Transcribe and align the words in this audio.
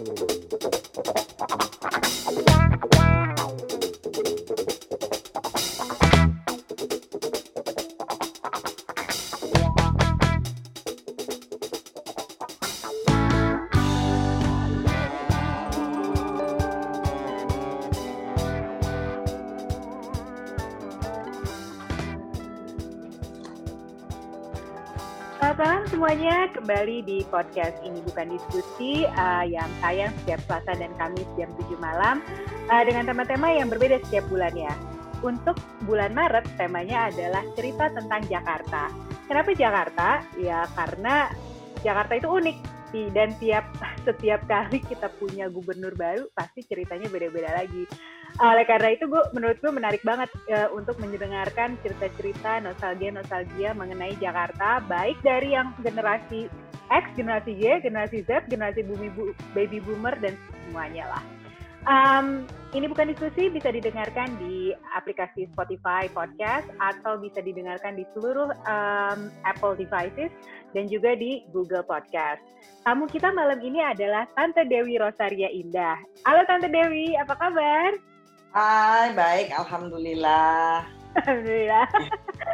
Hallelujah. 0.00 0.39
Kembali 26.70 27.02
di 27.02 27.26
podcast 27.26 27.82
ini 27.82 27.98
bukan 27.98 28.30
diskusi 28.30 29.02
uh, 29.02 29.42
yang 29.42 29.66
tayang 29.82 30.14
setiap 30.22 30.38
Selasa 30.46 30.78
dan 30.78 30.94
Kamis 31.02 31.26
jam 31.34 31.50
7 31.58 31.66
malam 31.82 32.22
uh, 32.70 32.82
dengan 32.86 33.10
tema-tema 33.10 33.50
yang 33.50 33.66
berbeda 33.66 33.98
setiap 34.06 34.30
bulannya. 34.30 34.70
Untuk 35.18 35.58
bulan 35.82 36.14
Maret 36.14 36.46
temanya 36.54 37.10
adalah 37.10 37.42
cerita 37.58 37.90
tentang 37.90 38.22
Jakarta. 38.30 38.86
Kenapa 39.26 39.50
Jakarta? 39.50 40.22
Ya 40.38 40.62
karena 40.78 41.34
Jakarta 41.82 42.14
itu 42.14 42.30
unik 42.30 42.56
dan 43.18 43.34
tiap 43.42 43.66
setiap 44.06 44.46
kali 44.46 44.78
kita 44.78 45.10
punya 45.18 45.50
gubernur 45.50 45.98
baru 45.98 46.30
pasti 46.38 46.62
ceritanya 46.62 47.10
beda-beda 47.10 47.50
lagi. 47.50 47.82
Oleh 48.38 48.62
karena 48.62 48.94
itu, 48.94 49.10
gue 49.10 49.22
menurut 49.34 49.58
gue 49.58 49.72
menarik 49.74 50.06
banget 50.06 50.30
uh, 50.54 50.70
untuk 50.70 51.02
mendengarkan 51.02 51.74
cerita-cerita 51.82 52.62
nostalgia-nostalgia 52.62 53.74
mengenai 53.74 54.14
Jakarta, 54.22 54.78
baik 54.86 55.18
dari 55.26 55.58
yang 55.58 55.74
generasi 55.82 56.46
X, 56.90 57.04
generasi 57.14 57.54
Y, 57.54 57.80
generasi 57.80 58.26
Z, 58.26 58.50
generasi 58.50 58.82
bumi 58.82 59.08
bu, 59.14 59.30
baby 59.54 59.78
boomer 59.78 60.14
dan 60.18 60.34
semuanya 60.66 61.06
lah. 61.16 61.24
Um, 61.88 62.44
ini 62.76 62.92
bukan 62.92 63.08
diskusi, 63.08 63.48
bisa 63.48 63.72
didengarkan 63.72 64.36
di 64.36 64.76
aplikasi 64.92 65.48
Spotify 65.56 66.12
Podcast 66.12 66.68
atau 66.76 67.16
bisa 67.16 67.40
didengarkan 67.40 67.96
di 67.96 68.04
seluruh 68.12 68.52
um, 68.68 69.32
Apple 69.48 69.80
devices 69.80 70.28
dan 70.76 70.92
juga 70.92 71.16
di 71.16 71.40
Google 71.56 71.82
Podcast. 71.82 72.44
Tamu 72.84 73.08
kita 73.08 73.32
malam 73.32 73.64
ini 73.64 73.80
adalah 73.80 74.28
Tante 74.36 74.68
Dewi 74.68 75.00
Rosaria 75.00 75.48
Indah. 75.48 75.96
Halo 76.28 76.44
Tante 76.44 76.68
Dewi, 76.68 77.16
apa 77.16 77.32
kabar? 77.32 77.96
Hai, 78.52 79.16
baik, 79.16 79.48
alhamdulillah. 79.56 80.84
Alhamdulillah. 81.16 81.88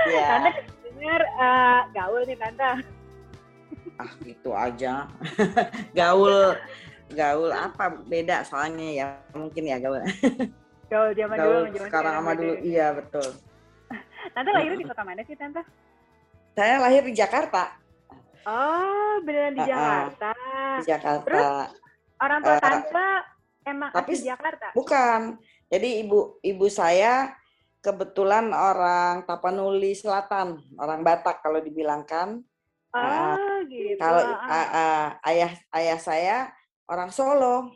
Ya. 0.06 0.28
Tante 0.30 0.50
dengar 0.86 1.22
uh, 1.42 1.80
gaul 1.92 2.22
nih 2.24 2.38
tante. 2.38 2.95
Ah, 3.96 4.12
gitu 4.20 4.52
aja. 4.52 5.08
gaul, 5.98 6.56
gaul 7.12 7.50
apa? 7.52 7.96
Beda 8.04 8.44
soalnya 8.44 8.88
ya, 8.92 9.06
mungkin 9.32 9.64
ya 9.64 9.76
gaul. 9.80 10.04
gaul 10.92 11.10
zaman 11.16 11.36
gaul 11.36 11.52
dulu, 11.64 11.74
zaman 11.74 11.88
sekarang 11.88 12.14
sama 12.20 12.32
dulu, 12.36 12.54
iya 12.60 12.86
betul. 12.92 13.28
Tante 14.34 14.50
lahir 14.52 14.72
di 14.76 14.84
kota 14.84 15.02
mana 15.02 15.22
sih 15.24 15.36
tante? 15.38 15.62
Saya 16.56 16.80
lahir 16.80 17.02
di 17.04 17.14
Jakarta. 17.14 17.76
Oh, 18.46 19.18
beneran 19.26 19.58
di 19.58 19.60
Uh, 19.60 19.64
uh, 19.64 19.70
Jakarta. 19.70 20.30
Di 20.78 20.84
Jakarta. 20.86 21.24
Terus 21.26 21.46
orang 22.16 22.40
tua 22.40 22.56
tante 22.62 23.08
emang 23.66 23.90
tapi 23.92 24.12
asli 24.14 24.28
Jakarta? 24.30 24.66
Bukan. 24.72 25.20
Jadi 25.66 25.88
ibu 26.06 26.38
ibu 26.46 26.66
saya 26.70 27.34
kebetulan 27.82 28.50
orang 28.54 29.26
Tapanuli 29.26 29.94
Selatan, 29.94 30.62
orang 30.78 31.02
Batak 31.02 31.42
kalau 31.42 31.58
dibilangkan. 31.58 32.42
Oh, 32.96 33.56
gitu. 33.68 33.98
Kalau 34.00 34.22
Ah, 34.24 34.48
uh, 34.48 34.68
uh, 34.72 35.04
ayah 35.28 35.52
ayah 35.76 35.98
saya 36.00 36.36
orang 36.88 37.12
Solo, 37.12 37.70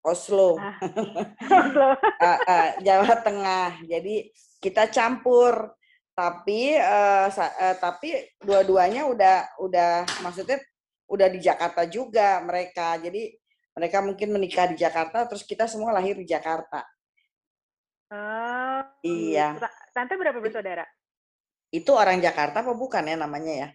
Oslo, 0.00 0.56
Ah. 0.56 0.76
Oslo. 1.60 1.88
uh, 1.98 2.38
uh, 2.48 2.68
Jawa 2.80 3.20
Tengah. 3.20 3.84
Jadi 3.84 4.30
kita 4.60 4.88
campur. 4.88 5.74
Tapi 6.14 6.78
uh, 6.78 7.26
uh, 7.26 7.74
tapi 7.82 8.14
dua-duanya 8.38 9.02
udah 9.10 9.58
udah 9.58 10.06
maksudnya 10.22 10.62
udah 11.10 11.26
di 11.26 11.42
Jakarta 11.42 11.90
juga 11.90 12.38
mereka. 12.38 12.94
Jadi 13.02 13.34
mereka 13.74 13.98
mungkin 13.98 14.30
menikah 14.30 14.70
di 14.70 14.78
Jakarta, 14.78 15.26
terus 15.26 15.42
kita 15.42 15.66
semua 15.66 15.90
lahir 15.90 16.14
di 16.14 16.22
Jakarta. 16.22 16.86
Oh, 18.14 18.80
Iya. 19.02 19.58
Ta- 19.58 19.74
Tante 19.90 20.14
berapa 20.14 20.38
bersaudara? 20.38 20.86
Itu 21.74 21.98
orang 21.98 22.22
Jakarta 22.22 22.62
apa 22.62 22.70
bukan 22.78 23.02
ya 23.10 23.18
namanya 23.18 23.52
ya? 23.66 23.68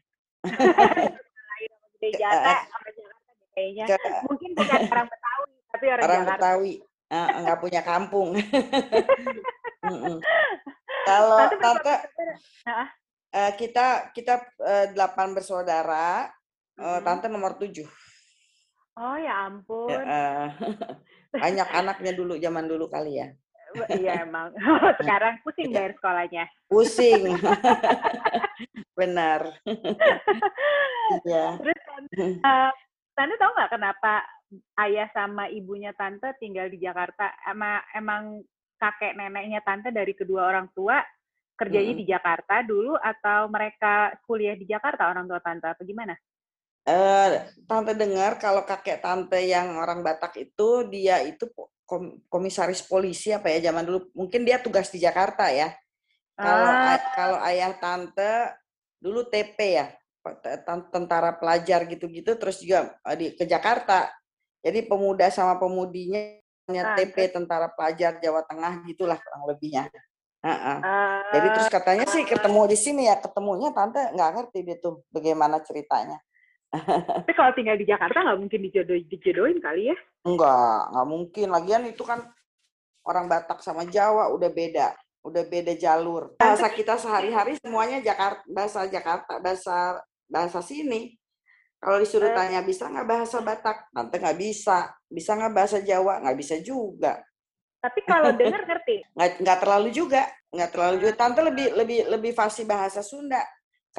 Gede 0.45 2.09
Jata, 2.15 2.55
orang 2.75 2.93
Jakarta 2.95 3.31
kayaknya. 3.51 3.85
Mungkin 4.23 4.49
bukan 4.55 4.79
orang 4.87 5.07
Betawi, 5.11 5.51
tapi 5.71 5.85
orang, 5.91 6.03
orang 6.05 6.21
Jakarta. 6.23 6.39
Betawi 6.39 6.73
Eh, 7.09 7.27
nggak 7.41 7.57
punya 7.57 7.81
kampung. 7.81 8.37
Kalau 11.09 11.37
Tante 11.57 11.95
eh, 13.33 13.51
kita 13.57 14.13
kita 14.13 14.45
eh, 14.61 14.85
delapan 14.93 15.33
bersaudara, 15.33 16.29
eh, 16.77 16.85
mm-mm. 16.85 17.01
tante 17.01 17.25
nomor 17.25 17.57
tujuh. 17.57 17.89
Oh 18.93 19.17
ya 19.17 19.49
ampun. 19.49 19.89
Ya, 19.89 20.05
eh, 20.05 20.47
banyak 21.41 21.69
anaknya 21.73 22.13
dulu 22.13 22.37
zaman 22.37 22.69
dulu 22.69 22.85
kali 22.85 23.25
ya. 23.25 23.33
Iya 23.75 24.13
emang. 24.27 24.53
Sekarang 24.99 25.39
pusing 25.45 25.69
bayar 25.71 25.93
sekolahnya. 25.97 26.45
Pusing. 26.69 27.37
Benar. 28.99 29.41
Iya. 31.25 31.45
Terus 31.61 31.79
eh, 32.19 32.71
Tante 33.15 33.35
tahu 33.35 33.51
nggak 33.51 33.71
kenapa 33.71 34.13
ayah 34.81 35.07
sama 35.11 35.51
ibunya 35.51 35.91
Tante 35.95 36.33
tinggal 36.39 36.71
di 36.71 36.79
Jakarta? 36.81 37.31
Emang, 37.47 37.83
emang 37.95 38.23
kakek 38.79 39.15
neneknya 39.15 39.61
Tante 39.61 39.91
dari 39.91 40.15
kedua 40.15 40.47
orang 40.49 40.71
tua 40.71 41.03
kerjanya 41.59 41.91
Mm-mm. 41.91 42.01
di 42.01 42.05
Jakarta 42.07 42.63
dulu 42.63 42.95
atau 42.95 43.51
mereka 43.51 44.15
kuliah 44.23 44.55
di 44.55 44.63
Jakarta 44.63 45.11
orang 45.11 45.27
tua 45.27 45.43
Tante? 45.43 45.67
Apa 45.67 45.83
gimana? 45.83 46.15
Eh, 46.87 47.29
tante 47.69 47.93
dengar 47.93 48.39
kalau 48.41 48.65
kakek 48.65 49.03
tante 49.03 49.37
yang 49.45 49.77
orang 49.77 50.01
Batak 50.01 50.33
itu 50.41 50.87
dia 50.89 51.21
itu 51.21 51.45
kom- 51.89 52.21
komisaris 52.29 52.85
polisi 52.85 53.33
apa 53.33 53.49
ya 53.49 53.73
zaman 53.73 53.81
dulu. 53.89 54.13
Mungkin 54.13 54.45
dia 54.45 54.61
tugas 54.61 54.93
di 54.93 55.01
Jakarta 55.01 55.49
ya. 55.49 55.73
Kalau 56.37 56.69
Ah, 56.69 57.01
kalau 57.17 57.37
ayah 57.49 57.73
tante 57.81 58.53
dulu 59.01 59.25
TP 59.25 59.57
ya, 59.81 59.89
tentara 60.93 61.33
pelajar 61.33 61.89
gitu-gitu 61.89 62.37
terus 62.37 62.61
juga 62.61 62.93
eh, 63.09 63.15
di 63.17 63.25
ke 63.33 63.49
Jakarta. 63.49 64.13
Jadi 64.61 64.85
pemuda 64.85 65.33
sama 65.33 65.57
pemudinya 65.57 66.37
Ah, 66.69 66.93
TP 66.93 67.33
tentara 67.33 67.65
pelajar 67.73 68.21
Jawa 68.21 68.45
Tengah 68.45 68.85
gitulah 68.85 69.17
kurang 69.17 69.49
lebihnya. 69.49 69.89
Heeh. 70.45 70.77
Jadi 71.33 71.47
eh, 71.49 71.51
terus 71.57 71.67
katanya 71.73 72.05
sih 72.05 72.23
ketemu 72.23 72.61
di 72.69 72.77
sini 72.77 73.03
ya, 73.09 73.17
ketemunya 73.17 73.73
tante 73.73 73.99
nggak 74.13 74.29
ngerti 74.37 74.59
dia 74.63 74.77
tuh 74.77 75.01
bagaimana 75.09 75.59
ceritanya. 75.65 76.21
Tapi 76.69 77.33
kalau 77.33 77.51
tinggal 77.57 77.77
di 77.81 77.85
Jakarta 77.89 78.21
nggak 78.21 78.39
mungkin 78.39 78.59
dijodohin, 78.61 79.05
dijodohin 79.09 79.57
kali 79.57 79.89
ya? 79.89 79.97
Enggak, 80.21 80.93
nggak 80.93 81.07
mungkin. 81.09 81.47
Lagian 81.49 81.83
itu 81.89 82.05
kan 82.05 82.21
orang 83.09 83.25
Batak 83.25 83.65
sama 83.65 83.89
Jawa 83.89 84.29
udah 84.29 84.53
beda, 84.53 84.93
udah 85.25 85.43
beda 85.49 85.73
jalur. 85.73 86.37
Bahasa 86.37 86.69
kita 86.69 87.01
sehari-hari 87.01 87.57
semuanya 87.57 87.97
Jakarta, 88.05 88.45
bahasa 88.45 88.85
Jakarta, 88.85 89.41
bahasa 89.41 89.97
bahasa 90.29 90.61
sini. 90.61 91.17
Kalau 91.79 91.97
disuruh 91.97 92.29
Eh. 92.29 92.35
tanya 92.37 92.61
bisa 92.61 92.85
nggak 92.85 93.07
bahasa 93.07 93.41
Batak, 93.41 93.89
tante 93.89 94.15
nggak 94.21 94.37
bisa. 94.37 94.93
Bisa 95.09 95.33
nggak 95.33 95.53
bahasa 95.55 95.77
Jawa, 95.81 96.21
nggak 96.21 96.37
bisa 96.37 96.55
juga. 96.61 97.17
Tapi 97.81 97.99
kalau 98.05 98.29
denger 98.35 98.61
ngerti. 98.67 98.95
Nggak 99.15 99.31
nggak 99.41 99.59
terlalu 99.63 99.89
juga, 99.95 100.27
nggak 100.51 100.69
terlalu 100.75 100.95
juga. 101.01 101.13
Tante 101.15 101.39
lebih 101.41 101.67
lebih 101.73 101.99
lebih 102.11 102.31
fasih 102.35 102.67
bahasa 102.67 102.99
Sunda 102.99 103.39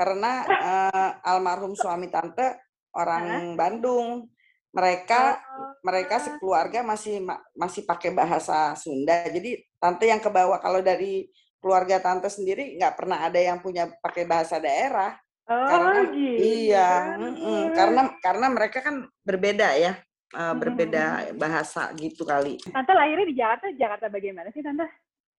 karena 0.01 0.33
eh, 0.49 1.11
almarhum 1.29 1.77
suami 1.77 2.09
tante 2.09 2.57
orang 2.97 3.53
Bandung. 3.53 4.25
Mereka 4.73 5.21
Oh, 5.61 5.75
mereka 5.83 6.23
sekeluarga 6.23 6.81
masih 6.87 7.19
ma- 7.21 7.43
masih 7.59 7.83
pakai 7.83 8.15
bahasa 8.15 8.73
Sunda. 8.79 9.27
Jadi 9.29 9.59
tante 9.83 10.07
yang 10.07 10.23
kebawa 10.23 10.63
kalau 10.63 10.79
dari 10.81 11.27
keluarga 11.61 11.99
tante 12.01 12.31
sendiri 12.31 12.79
nggak 12.79 12.95
pernah 12.97 13.19
ada 13.27 13.37
yang 13.37 13.59
punya 13.61 13.91
pakai 14.01 14.25
bahasa 14.25 14.57
daerah. 14.63 15.19
oh, 15.51 15.67
Karena 15.67 16.01
gitu. 16.15 16.39
iya, 16.39 17.19
mm-mm. 17.19 17.75
karena 17.75 18.03
karena 18.23 18.47
mereka 18.47 18.79
kan 18.81 19.11
berbeda 19.27 19.75
ya, 19.75 19.99
Mm-mm. 20.33 20.57
berbeda 20.63 21.35
bahasa 21.35 21.91
gitu 21.99 22.23
kali. 22.23 22.57
Tante 22.71 22.95
lahirnya 22.95 23.27
di 23.27 23.37
Jakarta, 23.37 23.67
Jakarta 23.75 24.07
bagaimana 24.07 24.49
sih 24.55 24.63
Tante? 24.63 24.87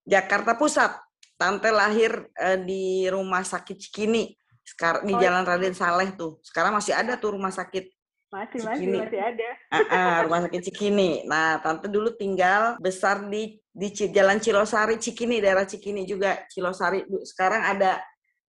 Jakarta 0.04 0.52
Pusat. 0.60 0.92
Tante 1.40 1.72
lahir 1.72 2.28
eh, 2.36 2.60
di 2.60 3.08
rumah 3.08 3.42
sakit 3.42 3.80
Cikini. 3.80 4.28
Sekarang 4.62 5.02
di 5.04 5.12
Oh, 5.14 5.20
Jalan 5.20 5.44
Raden 5.44 5.74
Saleh 5.74 6.14
tuh. 6.14 6.38
Sekarang 6.42 6.72
masih 6.74 6.94
ada 6.94 7.18
tuh 7.18 7.34
rumah 7.34 7.50
sakit 7.50 7.90
Masih, 8.32 8.64
masih, 8.64 8.88
Cikini. 8.88 8.98
masih 9.04 9.20
ada. 9.20 9.48
Ah, 9.68 9.84
ah, 9.92 10.16
rumah 10.24 10.40
sakit 10.48 10.60
Cikini. 10.72 11.10
Nah, 11.28 11.60
tante 11.60 11.84
dulu 11.92 12.16
tinggal 12.16 12.80
besar 12.80 13.28
di 13.28 13.60
di 13.68 13.88
Jalan 13.92 14.40
Cilosari 14.40 14.96
Cikini, 14.96 15.36
daerah 15.36 15.68
Cikini 15.68 16.08
juga 16.08 16.40
Cilosari. 16.48 17.04
Sekarang 17.28 17.60
ada 17.60 18.00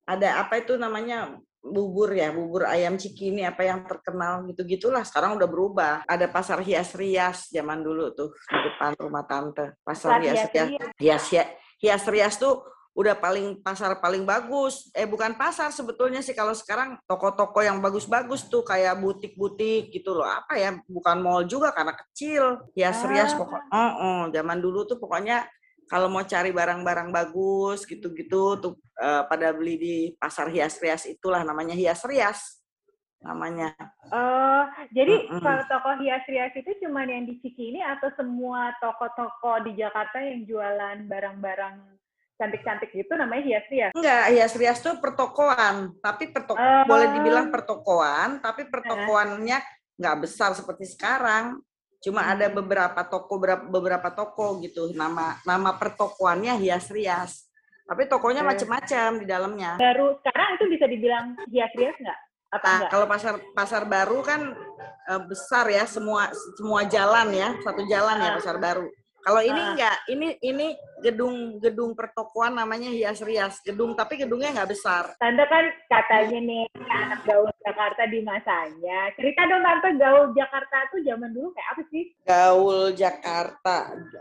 ada 0.07 0.39
apa 0.39 0.63
itu 0.63 0.80
namanya 0.80 1.36
bubur 1.63 2.12
ya, 2.12 2.27
bubur 2.36 2.68
ayam 2.68 3.00
cikini 3.00 3.48
apa 3.48 3.63
yang 3.63 3.88
terkenal 3.88 4.44
gitu-gitulah. 4.51 5.04
Sekarang 5.07 5.39
udah 5.39 5.48
berubah. 5.48 5.94
Ada 6.07 6.27
pasar 6.27 6.60
hias-rias 6.60 7.48
zaman 7.51 7.80
dulu 7.83 8.12
tuh 8.12 8.36
di 8.36 8.60
depan 8.63 8.95
rumah 9.00 9.24
tante. 9.24 9.80
Pasar 9.83 10.19
hias-rias. 10.19 10.95
Hias-hias 11.00 11.48
hias-rias 11.83 12.39
tuh 12.39 12.63
udah 12.93 13.17
paling 13.17 13.57
pasar 13.65 13.97
paling 13.97 14.21
bagus. 14.23 14.93
Eh 14.93 15.09
bukan 15.09 15.33
pasar 15.33 15.73
sebetulnya 15.73 16.21
sih 16.21 16.37
kalau 16.37 16.53
sekarang 16.53 17.01
toko-toko 17.09 17.65
yang 17.65 17.81
bagus-bagus 17.81 18.45
tuh 18.47 18.61
kayak 18.61 19.01
butik-butik 19.01 19.89
gitu 19.89 20.13
loh. 20.13 20.29
Apa 20.29 20.57
ya? 20.61 20.77
Bukan 20.85 21.17
mall 21.25 21.49
juga 21.49 21.73
karena 21.73 21.97
kecil. 21.97 22.69
Hias-rias 22.77 23.33
ah. 23.33 23.37
pokok. 23.41 23.61
Oh, 23.73 23.91
oh, 23.97 24.19
zaman 24.29 24.61
dulu 24.61 24.85
tuh 24.85 25.01
pokoknya 25.01 25.49
kalau 25.89 26.07
mau 26.07 26.23
cari 26.23 26.53
barang-barang 26.53 27.09
bagus 27.09 27.83
gitu-gitu 27.89 28.61
tuh 28.61 28.73
uh, 29.01 29.25
pada 29.27 29.51
beli 29.51 29.75
di 29.75 29.95
pasar 30.15 30.47
hias-rias 30.53 31.09
itulah 31.09 31.41
namanya 31.41 31.73
hias-rias 31.73 32.61
namanya. 33.23 33.71
Oh, 34.11 34.67
jadi 34.91 35.31
mm 35.31 35.39
-mm. 35.39 35.41
kalau 35.41 35.63
toko 35.71 35.95
hias-rias 36.03 36.53
itu 36.59 36.71
cuma 36.83 37.07
yang 37.07 37.23
di 37.23 37.39
Ciki 37.39 37.71
ini 37.71 37.79
atau 37.79 38.11
semua 38.19 38.75
toko-toko 38.83 39.63
di 39.63 39.79
Jakarta 39.79 40.19
yang 40.19 40.43
jualan 40.43 41.07
barang-barang 41.07 41.75
cantik-cantik 42.43 42.91
gitu 42.91 43.15
namanya 43.15 43.43
hias 43.47 43.65
rias? 43.71 43.91
Enggak, 43.95 44.23
hias 44.35 44.53
rias 44.59 44.79
tuh 44.83 44.99
pertokoan, 44.99 45.95
tapi 46.03 46.27
pertoko 46.27 46.59
uh, 46.59 46.83
boleh 46.83 47.07
dibilang 47.15 47.47
pertokoan, 47.47 48.43
tapi 48.43 48.67
pertokoannya 48.67 49.63
nggak 49.95 50.17
besar 50.19 50.51
seperti 50.51 50.91
sekarang. 50.91 51.63
Cuma 52.03 52.27
ada 52.27 52.51
hmm. 52.51 52.59
beberapa 52.59 53.01
toko 53.07 53.39
beberapa 53.71 54.11
toko 54.11 54.59
gitu. 54.59 54.91
Nama 54.91 55.39
nama 55.47 55.71
pertokoannya 55.79 56.59
hias 56.59 56.91
rias. 56.91 57.47
Tapi 57.87 58.11
tokonya 58.11 58.43
macam-macam 58.43 59.23
di 59.23 59.25
dalamnya. 59.27 59.79
Baru 59.79 60.19
sekarang 60.19 60.59
itu 60.59 60.65
bisa 60.67 60.85
dibilang 60.87 61.35
hias 61.47 61.71
rias 61.79 61.95
nggak? 61.95 62.19
Apa 62.53 62.67
nah, 62.67 62.79
kalau 62.91 63.07
pasar 63.07 63.33
pasar 63.55 63.83
baru 63.87 64.19
kan 64.19 64.51
uh, 65.09 65.21
besar 65.25 65.65
ya 65.71 65.87
semua 65.87 66.29
semua 66.59 66.85
jalan 66.85 67.33
ya 67.33 67.49
satu 67.63 67.81
jalan 67.87 68.19
ya 68.19 68.29
pasar 68.37 68.61
baru 68.61 68.85
kalau 69.23 69.39
ini 69.39 69.61
enggak, 69.71 69.97
ini 70.11 70.27
ini 70.43 70.67
gedung-gedung 70.99 71.95
pertokoan 71.95 72.59
namanya 72.59 72.91
hias 72.91 73.23
rias 73.23 73.63
gedung, 73.63 73.95
tapi 73.95 74.19
gedungnya 74.19 74.51
nggak 74.51 74.71
besar. 74.75 75.15
Tante 75.15 75.47
kan 75.47 75.63
katanya 75.87 76.43
nih 76.43 76.63
anak 76.91 77.23
gaul 77.23 77.47
Jakarta 77.63 78.03
di 78.11 78.19
masanya. 78.19 79.15
Cerita 79.15 79.47
dong 79.47 79.63
tante 79.63 79.89
gaul 79.95 80.35
Jakarta 80.35 80.77
tuh 80.91 80.99
zaman 81.07 81.31
dulu 81.31 81.55
kayak 81.55 81.69
apa 81.71 81.81
sih? 81.87 82.03
Gaul 82.27 82.79
Jakarta, 82.99 83.77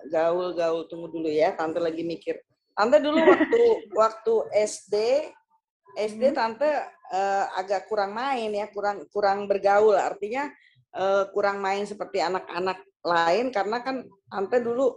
gaul 0.06 0.54
gaul 0.54 0.87
tunggu 0.87 1.10
dulu 1.10 1.26
ya, 1.26 1.50
tante 1.58 1.82
lagi 1.82 2.06
mikir. 2.06 2.38
Tante 2.70 3.02
dulu 3.02 3.19
waktu 3.34 3.62
waktu 3.98 4.34
SD, 4.55 4.94
SD 5.98 6.31
hmm. 6.31 6.38
tante 6.38 6.70
uh, 7.10 7.50
agak 7.58 7.90
kurang 7.90 8.14
main 8.14 8.55
ya, 8.55 8.70
kurang 8.70 9.02
kurang 9.10 9.50
bergaul. 9.50 9.98
Artinya 9.98 10.46
uh, 10.97 11.25
kurang 11.33 11.61
main 11.61 11.85
seperti 11.85 12.21
anak-anak 12.21 12.81
lain 13.03 13.50
karena 13.50 13.83
kan 13.83 14.06
tante 14.31 14.62
dulu 14.62 14.94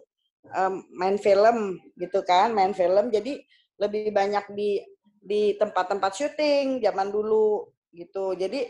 um, 0.54 0.74
main 0.94 1.18
film 1.18 1.80
gitu 1.98 2.22
kan, 2.22 2.54
main 2.54 2.76
film 2.76 3.10
jadi 3.10 3.42
lebih 3.82 4.14
banyak 4.14 4.46
di 4.54 4.80
di 5.26 5.58
tempat-tempat 5.58 6.12
syuting 6.14 6.86
zaman 6.86 7.10
dulu 7.10 7.66
gitu. 7.96 8.38
Jadi 8.38 8.70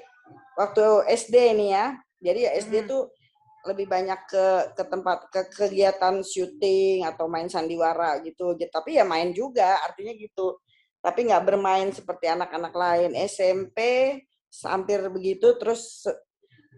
waktu 0.56 0.86
SD 1.12 1.36
nih 1.60 1.70
ya, 1.76 1.86
jadi 2.24 2.42
SD 2.64 2.86
hmm. 2.86 2.90
tuh 2.90 3.04
lebih 3.66 3.90
banyak 3.90 4.20
ke 4.30 4.46
ke 4.78 4.84
tempat 4.86 5.20
ke 5.34 5.42
kegiatan 5.52 6.22
syuting 6.22 7.04
atau 7.04 7.28
main 7.28 7.50
sandiwara 7.52 8.22
gitu. 8.24 8.56
Tapi 8.56 9.02
ya 9.02 9.04
main 9.04 9.36
juga, 9.36 9.82
artinya 9.84 10.14
gitu. 10.16 10.62
Tapi 11.04 11.28
nggak 11.30 11.44
bermain 11.46 11.90
seperti 11.92 12.32
anak-anak 12.32 12.74
lain. 12.74 13.12
SMP 13.28 13.80
hampir 14.64 15.04
begitu, 15.12 15.60
terus 15.60 16.08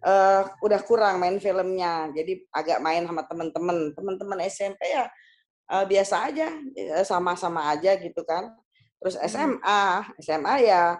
uh, 0.04 0.42
udah 0.62 0.82
kurang 0.86 1.22
main 1.22 1.38
filmnya. 1.42 2.12
Jadi 2.14 2.46
agak 2.54 2.80
main 2.84 3.06
sama 3.06 3.24
teman-teman 3.26 3.94
teman-teman 3.94 4.40
SMP 4.46 4.82
ya 4.92 5.06
uh, 5.72 5.86
biasa 5.88 6.30
aja 6.30 6.48
ya, 6.76 7.02
sama-sama 7.08 7.72
aja 7.72 7.96
gitu 7.98 8.22
kan. 8.28 8.52
Terus 9.02 9.16
SMA 9.30 9.82
hmm. 10.02 10.22
SMA 10.22 10.56
ya 10.66 10.98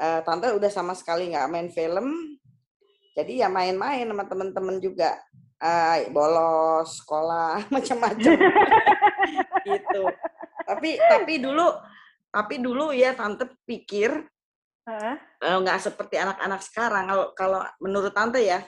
uh, 0.00 0.20
tante 0.26 0.50
udah 0.54 0.70
sama 0.70 0.92
sekali 0.94 1.30
nggak 1.32 1.50
main 1.50 1.68
film. 1.70 2.38
Jadi 3.14 3.42
ya 3.42 3.50
main-main 3.50 4.06
sama 4.06 4.24
teman-teman 4.26 4.78
juga. 4.78 5.18
Uh, 5.60 6.08
bolos 6.08 7.04
sekolah 7.04 7.64
macam-macam. 7.74 8.32
Gitu. 9.60 10.02
Tapi 10.64 10.90
tapi 10.96 11.34
dulu 11.36 11.68
tapi 12.30 12.62
dulu 12.62 12.94
ya 12.94 13.12
tante 13.12 13.44
pikir 13.66 14.24
uh. 14.90 15.58
nggak 15.62 15.78
seperti 15.80 16.18
anak-anak 16.18 16.60
sekarang. 16.66 17.04
Kalau 17.08 17.26
kalau 17.36 17.60
menurut 17.78 18.12
tante 18.12 18.42
ya, 18.42 18.62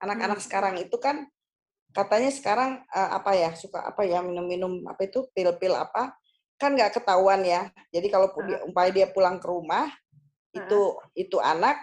anak-anak 0.00 0.40
hmm. 0.40 0.46
sekarang 0.46 0.74
itu 0.80 0.96
kan 0.96 1.28
katanya 1.92 2.30
sekarang 2.32 2.70
uh, 2.92 3.10
apa 3.16 3.32
ya 3.32 3.50
suka 3.56 3.80
apa 3.80 4.04
ya 4.04 4.20
minum-minum 4.20 4.84
apa 4.84 5.08
itu 5.08 5.24
pil-pil 5.32 5.72
apa 5.72 6.12
kan 6.56 6.72
nggak 6.72 7.00
ketahuan 7.00 7.44
ya. 7.44 7.68
Jadi 7.92 8.06
kalau 8.08 8.32
uh. 8.32 8.66
umpamanya 8.68 8.94
dia 9.04 9.06
pulang 9.12 9.36
ke 9.36 9.46
rumah 9.48 9.88
uh. 9.88 10.56
itu 10.56 10.80
itu 11.16 11.36
anak 11.40 11.80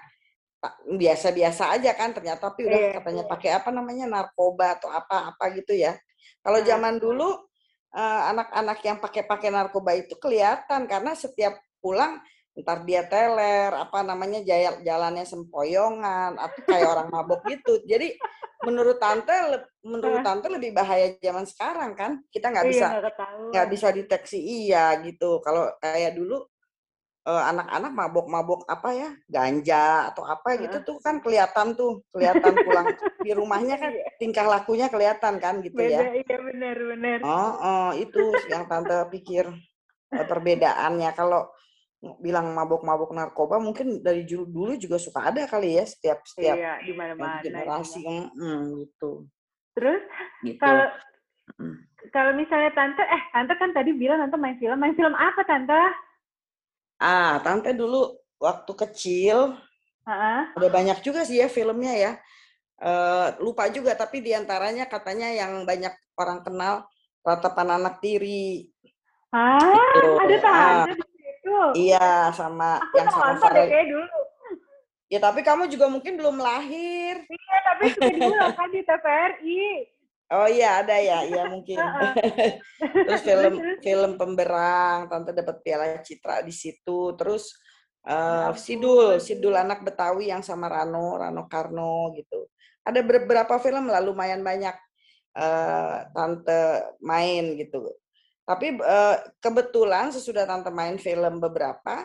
biasa-biasa 0.88 1.76
aja 1.76 1.92
kan 1.92 2.16
ternyata 2.16 2.48
tapi 2.48 2.64
udah 2.64 2.80
yeah. 2.80 2.94
katanya 2.96 3.24
pakai 3.28 3.52
apa 3.52 3.68
namanya 3.68 4.08
narkoba 4.08 4.80
atau 4.80 4.88
apa-apa 4.88 5.60
gitu 5.60 5.76
ya. 5.76 5.98
Kalau 6.40 6.60
zaman 6.64 7.00
dulu 7.00 7.36
anak-anak 7.94 8.78
uh, 8.82 8.86
yang 8.90 8.98
pakai-pakai 8.98 9.54
narkoba 9.54 9.94
itu 9.94 10.18
kelihatan 10.18 10.90
karena 10.90 11.14
setiap 11.14 11.60
pulang 11.78 12.18
ntar 12.54 12.86
dia 12.86 13.02
teler 13.10 13.74
apa 13.74 14.06
namanya 14.06 14.46
jalannya 14.86 15.26
sempoyongan 15.26 16.38
atau 16.38 16.60
kayak 16.70 16.86
orang 16.86 17.10
mabok 17.10 17.42
gitu. 17.50 17.82
Jadi 17.90 18.14
menurut 18.62 19.02
tante 19.02 19.34
menurut 19.82 20.22
tante 20.22 20.48
lebih 20.54 20.70
bahaya 20.70 21.18
zaman 21.18 21.50
sekarang 21.50 21.98
kan? 21.98 22.22
Kita 22.30 22.54
nggak 22.54 22.66
iya, 22.70 22.72
bisa 22.72 22.88
nggak 23.50 23.68
bisa 23.74 23.88
deteksi 23.90 24.38
iya 24.38 24.94
gitu. 25.02 25.42
Kalau 25.42 25.74
kayak 25.82 26.14
dulu 26.14 26.46
eh, 27.26 27.44
anak-anak 27.50 27.92
mabok-mabok 27.92 28.70
apa 28.70 28.90
ya 28.94 29.10
ganja 29.26 30.14
atau 30.14 30.22
apa 30.22 30.54
gitu 30.62 30.78
tuh 30.86 30.98
kan 31.02 31.26
kelihatan 31.26 31.74
tuh 31.74 32.06
kelihatan 32.14 32.54
pulang 32.54 32.88
di 33.26 33.32
rumahnya 33.34 33.82
kan 33.82 33.98
iya. 33.98 34.14
tingkah 34.22 34.46
lakunya 34.46 34.94
kelihatan 34.94 35.42
kan 35.42 35.58
gitu 35.66 35.82
ya. 35.82 36.22
Iya 36.22 36.38
benar 36.38 36.78
benar. 36.78 37.18
Oh, 37.26 37.54
oh 37.58 37.90
itu 37.98 38.30
yang 38.46 38.70
tante 38.70 39.10
pikir 39.10 39.50
eh, 40.14 40.26
perbedaannya. 40.30 41.18
Kalau 41.18 41.50
bilang 42.20 42.52
mabok-mabok 42.52 43.16
narkoba 43.16 43.64
mungkin 43.64 44.04
dari 44.04 44.28
dulu 44.28 44.76
juga 44.76 45.00
suka 45.00 45.32
ada 45.32 45.48
kali 45.48 45.80
ya 45.80 45.88
setiap 45.88 46.20
setiap 46.28 46.58
iya, 46.60 46.76
di 46.84 46.92
mana-mana 46.92 47.40
generasi 47.40 48.04
ya. 48.04 48.28
hmm, 48.28 48.64
gitu. 48.84 49.12
Terus 49.72 50.04
gitu. 50.44 50.60
kalau 50.60 50.88
kalau 52.12 52.32
misalnya 52.36 52.76
tante 52.76 53.04
eh 53.08 53.24
tante 53.32 53.54
kan 53.56 53.72
tadi 53.72 53.96
bilang 53.96 54.20
tante 54.20 54.36
main 54.36 54.60
film 54.60 54.76
main 54.76 54.96
film 55.00 55.16
apa 55.16 55.42
tante? 55.48 55.80
Ah 57.00 57.40
tante 57.40 57.72
dulu 57.72 58.20
waktu 58.36 58.72
kecil 58.84 59.56
uh-uh. 60.04 60.60
udah 60.60 60.70
banyak 60.70 61.00
juga 61.00 61.24
sih 61.24 61.40
ya 61.40 61.48
filmnya 61.48 61.96
ya. 61.96 62.12
Uh, 62.84 63.32
lupa 63.40 63.72
juga 63.72 63.96
tapi 63.96 64.20
di 64.20 64.36
antaranya 64.36 64.92
katanya 64.92 65.32
yang 65.32 65.64
banyak 65.64 65.96
orang 66.20 66.44
kenal 66.44 66.84
ratapan 67.24 67.80
anak 67.80 68.04
tiri. 68.04 68.68
Ah, 69.32 69.56
gitu. 69.96 70.20
ada 70.20 70.38
tante 70.44 70.92
ah 71.00 71.13
Iya, 71.74 72.34
sama 72.34 72.80
Aku 72.80 72.96
yang 72.98 73.10
sama 73.10 73.34
Farel. 73.40 73.68
kayak 73.70 73.88
dulu. 73.90 74.20
Ya, 75.12 75.20
tapi 75.22 75.46
kamu 75.46 75.70
juga 75.70 75.86
mungkin 75.92 76.18
belum 76.18 76.42
lahir. 76.42 77.22
Iya, 77.22 77.58
tapi 77.70 77.84
sudah 77.94 78.12
diulang 78.18 78.56
kan 78.58 78.70
di 78.74 78.82
TVRI. 78.82 79.64
Oh 80.34 80.50
iya 80.50 80.82
ada 80.82 80.98
ya, 80.98 81.22
iya 81.30 81.46
mungkin. 81.46 81.78
Terus 83.06 83.22
film 83.22 83.54
film 83.86 84.12
Pemberang, 84.18 85.06
tante 85.06 85.30
dapat 85.36 85.62
piala 85.62 86.02
citra 86.02 86.42
di 86.42 86.50
situ. 86.50 87.14
Terus 87.14 87.54
uh, 88.10 88.50
Sidul, 88.58 89.22
Sidul 89.22 89.54
anak 89.54 89.86
Betawi 89.86 90.34
yang 90.34 90.42
sama 90.42 90.72
Rano, 90.72 91.22
Rano 91.22 91.46
Karno 91.46 92.10
gitu. 92.18 92.50
Ada 92.82 93.06
beberapa 93.06 93.62
film 93.62 93.88
lah 93.88 94.02
lumayan 94.02 94.42
banyak 94.42 94.76
uh, 95.38 96.10
tante 96.10 96.98
main 97.06 97.54
gitu. 97.60 97.94
Tapi 98.44 98.76
uh, 98.76 99.18
kebetulan 99.40 100.12
sesudah 100.12 100.44
tante 100.44 100.68
main 100.68 101.00
film 101.00 101.40
beberapa, 101.40 102.04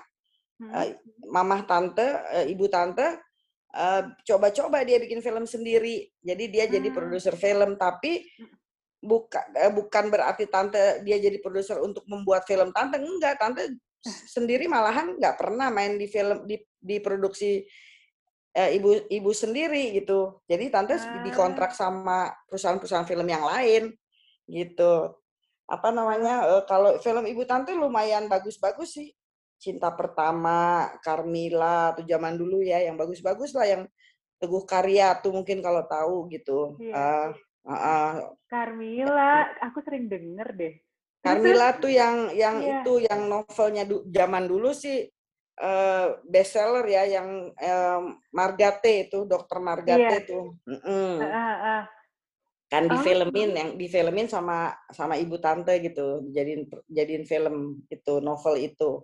hmm. 0.63 0.71
uh, 0.71 0.89
mamah 1.35 1.67
tante, 1.67 2.07
uh, 2.07 2.47
ibu 2.47 2.71
tante 2.71 3.19
coba-coba 4.25 4.81
uh, 4.81 4.87
dia 4.87 4.97
bikin 5.03 5.21
film 5.21 5.45
sendiri. 5.45 6.09
Jadi 6.23 6.45
dia 6.49 6.65
hmm. 6.67 6.73
jadi 6.79 6.89
produser 6.95 7.35
film, 7.35 7.75
tapi 7.75 8.23
bukan 9.03 9.45
uh, 9.55 9.73
bukan 9.75 10.11
berarti 10.11 10.47
tante 10.47 11.03
dia 11.03 11.19
jadi 11.19 11.39
produser 11.43 11.83
untuk 11.83 12.07
membuat 12.07 12.47
film 12.47 12.71
tante 12.71 13.03
enggak. 13.03 13.35
Tante 13.39 13.83
sendiri 14.07 14.71
malahan 14.71 15.19
nggak 15.19 15.37
pernah 15.37 15.75
main 15.75 15.99
di 15.99 16.07
film 16.07 16.47
di 16.47 16.55
di 16.79 17.03
produksi 17.03 17.67
uh, 18.55 18.71
ibu 18.71 19.11
ibu 19.11 19.31
sendiri 19.35 19.91
gitu. 19.99 20.39
Jadi 20.47 20.71
tante 20.71 20.95
hmm. 20.95 21.27
dikontrak 21.27 21.75
sama 21.75 22.31
perusahaan-perusahaan 22.47 23.11
film 23.11 23.27
yang 23.27 23.43
lain 23.43 23.91
gitu 24.49 25.19
apa 25.69 25.89
namanya 25.93 26.49
uh, 26.49 26.65
kalau 26.65 26.97
film 27.05 27.29
ibu 27.29 27.45
tante 27.45 27.77
lumayan 27.77 28.25
bagus-bagus 28.27 28.97
sih 28.97 29.09
Cinta 29.59 29.91
Pertama, 29.91 30.87
Carmila, 31.03 31.91
atau 31.91 32.07
zaman 32.07 32.39
dulu 32.39 32.63
ya, 32.63 32.79
yang 32.79 32.95
bagus-bagus 32.95 33.51
lah, 33.59 33.67
yang 33.67 33.83
Teguh 34.39 34.63
Karya 34.63 35.19
tuh 35.19 35.35
mungkin 35.35 35.59
kalau 35.59 35.83
tahu 35.91 36.31
gitu. 36.31 36.79
Iya. 36.79 36.95
Uh, 36.95 37.29
uh, 37.67 37.75
uh, 37.75 38.11
Carmila, 38.47 39.51
aku 39.59 39.83
sering 39.83 40.07
denger 40.07 40.49
deh. 40.55 40.75
Carmila 41.19 41.75
tuh 41.75 41.91
yang 41.91 42.31
yang 42.31 42.63
iya. 42.63 42.79
itu 42.79 43.03
yang 43.03 43.27
novelnya 43.27 43.83
du, 43.83 44.07
zaman 44.07 44.47
dulu 44.47 44.71
sih 44.71 45.03
uh, 45.59 46.23
bestseller 46.23 46.87
ya 46.87 47.03
yang 47.19 47.51
um, 47.51 48.23
Margate 48.31 49.11
itu 49.11 49.27
dokter 49.27 49.59
Margate 49.59 50.07
iya. 50.07 50.23
itu. 50.23 50.55
Mm 50.71 50.79
-mm. 50.79 51.13
Uh, 51.19 51.27
uh, 51.27 51.57
uh. 51.59 51.83
Kan 52.69 52.85
oh. 52.85 53.01
difilmin 53.01 53.51
yang 53.57 53.71
difilmin 53.81 54.29
sama 54.29 54.77
sama 54.93 55.17
ibu 55.17 55.41
tante 55.41 55.73
gitu, 55.81 56.29
jadiin 56.29 56.69
jadiin 56.93 57.25
film 57.25 57.81
itu 57.89 58.21
novel 58.21 58.61
itu. 58.61 59.01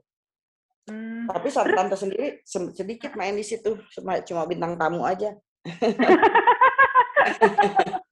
Hmm. 0.85 1.25
Tapi 1.25 1.49
tante 1.49 1.97
sendiri 1.97 2.45
sedikit 2.45 3.17
main 3.17 3.33
di 3.33 3.45
situ, 3.45 3.81
cuma 3.97 4.21
cuma 4.21 4.45
bintang 4.45 4.77
tamu 4.77 5.09
aja. 5.09 5.33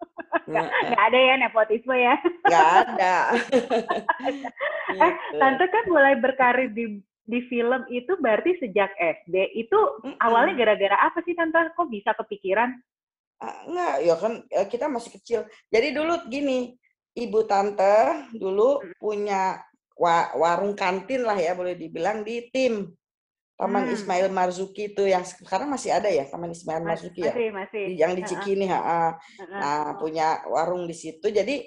Nggak 0.53 1.03
ada 1.09 1.19
ya 1.19 1.35
nepotisme 1.37 1.97
ya? 1.97 2.15
Nggak 2.49 2.69
ada. 2.89 3.15
eh, 4.93 5.13
gitu. 5.13 5.39
tante 5.39 5.65
kan 5.69 5.85
mulai 5.89 6.15
berkarir 6.19 6.71
di 6.73 7.01
di 7.23 7.39
film 7.47 7.87
itu 7.89 8.13
berarti 8.19 8.59
sejak 8.59 8.93
SD. 8.99 9.57
Itu 9.57 9.79
mm 10.03 10.19
awalnya 10.21 10.59
gara-gara 10.59 10.97
apa 11.09 11.23
sih 11.25 11.37
tante? 11.37 11.73
Kok 11.77 11.89
bisa 11.93 12.13
kepikiran? 12.17 12.77
Uh, 13.43 13.57
enggak, 13.67 13.95
ya 14.07 14.15
kan 14.15 14.33
ya 14.47 14.63
kita 14.71 14.87
masih 14.87 15.11
kecil. 15.19 15.41
Jadi 15.67 15.89
dulu 15.91 16.15
gini, 16.31 16.79
ibu 17.17 17.45
tante 17.45 18.31
dulu 18.33 18.81
hmm. 18.81 18.97
punya 18.97 19.61
wa 19.97 20.33
warung 20.35 20.73
kantin 20.73 21.23
lah 21.23 21.37
ya 21.37 21.53
boleh 21.53 21.77
dibilang 21.77 22.25
di 22.25 22.49
tim 22.49 22.89
Taman 23.53 23.87
hmm. 23.87 23.95
Ismail 23.95 24.29
Marzuki 24.33 24.91
itu 24.91 25.05
yang 25.07 25.23
sekarang 25.23 25.71
masih 25.71 25.93
ada 25.93 26.09
ya 26.09 26.25
Taman 26.27 26.51
Ismail 26.51 26.83
Marzuki 26.83 27.23
ya 27.23 27.37
masih, 27.37 27.49
masih. 27.53 27.85
yang 27.95 28.13
di 28.17 28.23
Cikini 28.25 28.67
uh 28.73 28.81
-uh. 28.81 29.11
nah 29.53 29.95
punya 30.01 30.43
warung 30.49 30.89
di 30.89 30.97
situ 30.97 31.29
jadi 31.29 31.63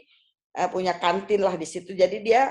uh, 0.58 0.70
punya 0.74 0.98
kantin 0.98 1.46
lah 1.46 1.53
di 1.55 1.63
situ 1.70 1.94
jadi 1.94 2.17
dia 2.20 2.41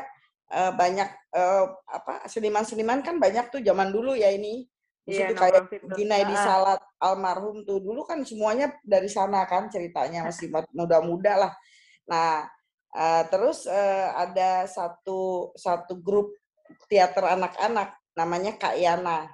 uh, 0.54 0.72
banyak 0.72 1.10
uh, 1.34 1.66
apa 1.90 2.30
seniman-seniman 2.30 3.02
kan 3.02 3.18
banyak 3.18 3.50
tuh 3.50 3.60
zaman 3.60 3.90
dulu 3.90 4.14
ya 4.14 4.30
ini 4.30 4.64
iya, 5.08 5.30
situ 5.30 5.34
kayak 5.36 5.68
Gina 5.96 6.16
di 6.24 6.36
Salat 6.36 6.80
almarhum 7.00 7.64
tuh 7.64 7.80
dulu 7.80 8.04
kan 8.08 8.24
semuanya 8.24 8.72
dari 8.84 9.08
sana 9.08 9.44
kan 9.44 9.68
ceritanya 9.68 10.28
masih 10.28 10.48
muda-muda 10.72 11.36
lah 11.36 11.52
nah 12.04 12.48
uh, 12.94 13.22
terus 13.28 13.66
uh, 13.68 14.08
ada 14.16 14.64
satu 14.70 15.52
satu 15.58 15.98
grup 16.00 16.32
teater 16.88 17.24
anak-anak 17.26 17.96
namanya 18.14 18.54
Kak 18.56 18.78
Yana. 18.78 19.28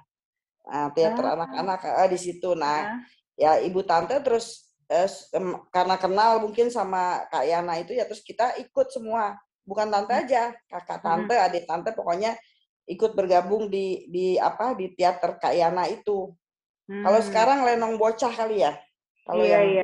Nah, 0.61 0.89
teater 0.93 1.25
ah. 1.25 1.33
anak-anak 1.37 1.79
uh, 1.85 2.09
di 2.09 2.19
situ. 2.19 2.53
Nah, 2.57 2.97
ah. 2.97 2.99
ya 3.37 3.61
ibu 3.61 3.81
tante 3.85 4.17
terus 4.21 4.73
eh, 4.91 5.07
karena 5.71 5.95
kenal 5.97 6.43
mungkin 6.43 6.67
sama 6.69 7.25
Kak 7.31 7.45
Yana 7.45 7.79
itu 7.79 7.95
ya 7.95 8.05
terus 8.05 8.21
kita 8.25 8.57
ikut 8.59 8.89
semua. 8.91 9.37
Bukan 9.61 9.93
tante 9.93 10.09
hmm. 10.09 10.21
aja, 10.25 10.43
kakak 10.67 10.99
hmm. 10.99 11.05
tante, 11.05 11.35
hmm. 11.37 11.45
adik 11.47 11.63
tante 11.69 11.89
pokoknya 11.93 12.33
ikut 12.89 13.11
bergabung 13.13 13.69
di 13.69 14.07
di 14.09 14.35
apa 14.41 14.73
di 14.73 14.93
teater 14.93 15.37
Kak 15.37 15.53
Yana 15.53 15.87
itu. 15.87 16.33
Hmm. 16.89 17.03
Kalau 17.05 17.19
sekarang 17.23 17.59
Lenong 17.63 17.95
Bocah 17.95 18.33
kali 18.33 18.65
ya. 18.65 18.73
Kalau 19.23 19.43
iya, 19.45 19.61
yang 19.61 19.65
iya. 19.79 19.83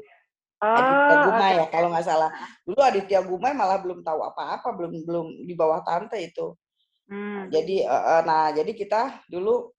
Oh, 0.58 0.74
Aditya 0.74 1.16
Gumai 1.22 1.54
okay. 1.54 1.58
ya 1.62 1.66
kalau 1.70 1.88
nggak 1.94 2.06
salah. 2.10 2.30
Dulu 2.66 2.82
Aditya 2.82 3.20
Gumai 3.22 3.54
malah 3.54 3.78
belum 3.78 4.02
tahu 4.02 4.26
apa-apa, 4.26 4.74
belum 4.74 5.06
belum 5.06 5.28
di 5.46 5.54
bawah 5.54 5.86
tante 5.86 6.18
itu. 6.18 6.58
Hmm. 7.06 7.48
Jadi 7.54 7.86
uh, 7.86 8.26
nah 8.26 8.50
jadi 8.50 8.74
kita 8.74 9.24
dulu 9.30 9.70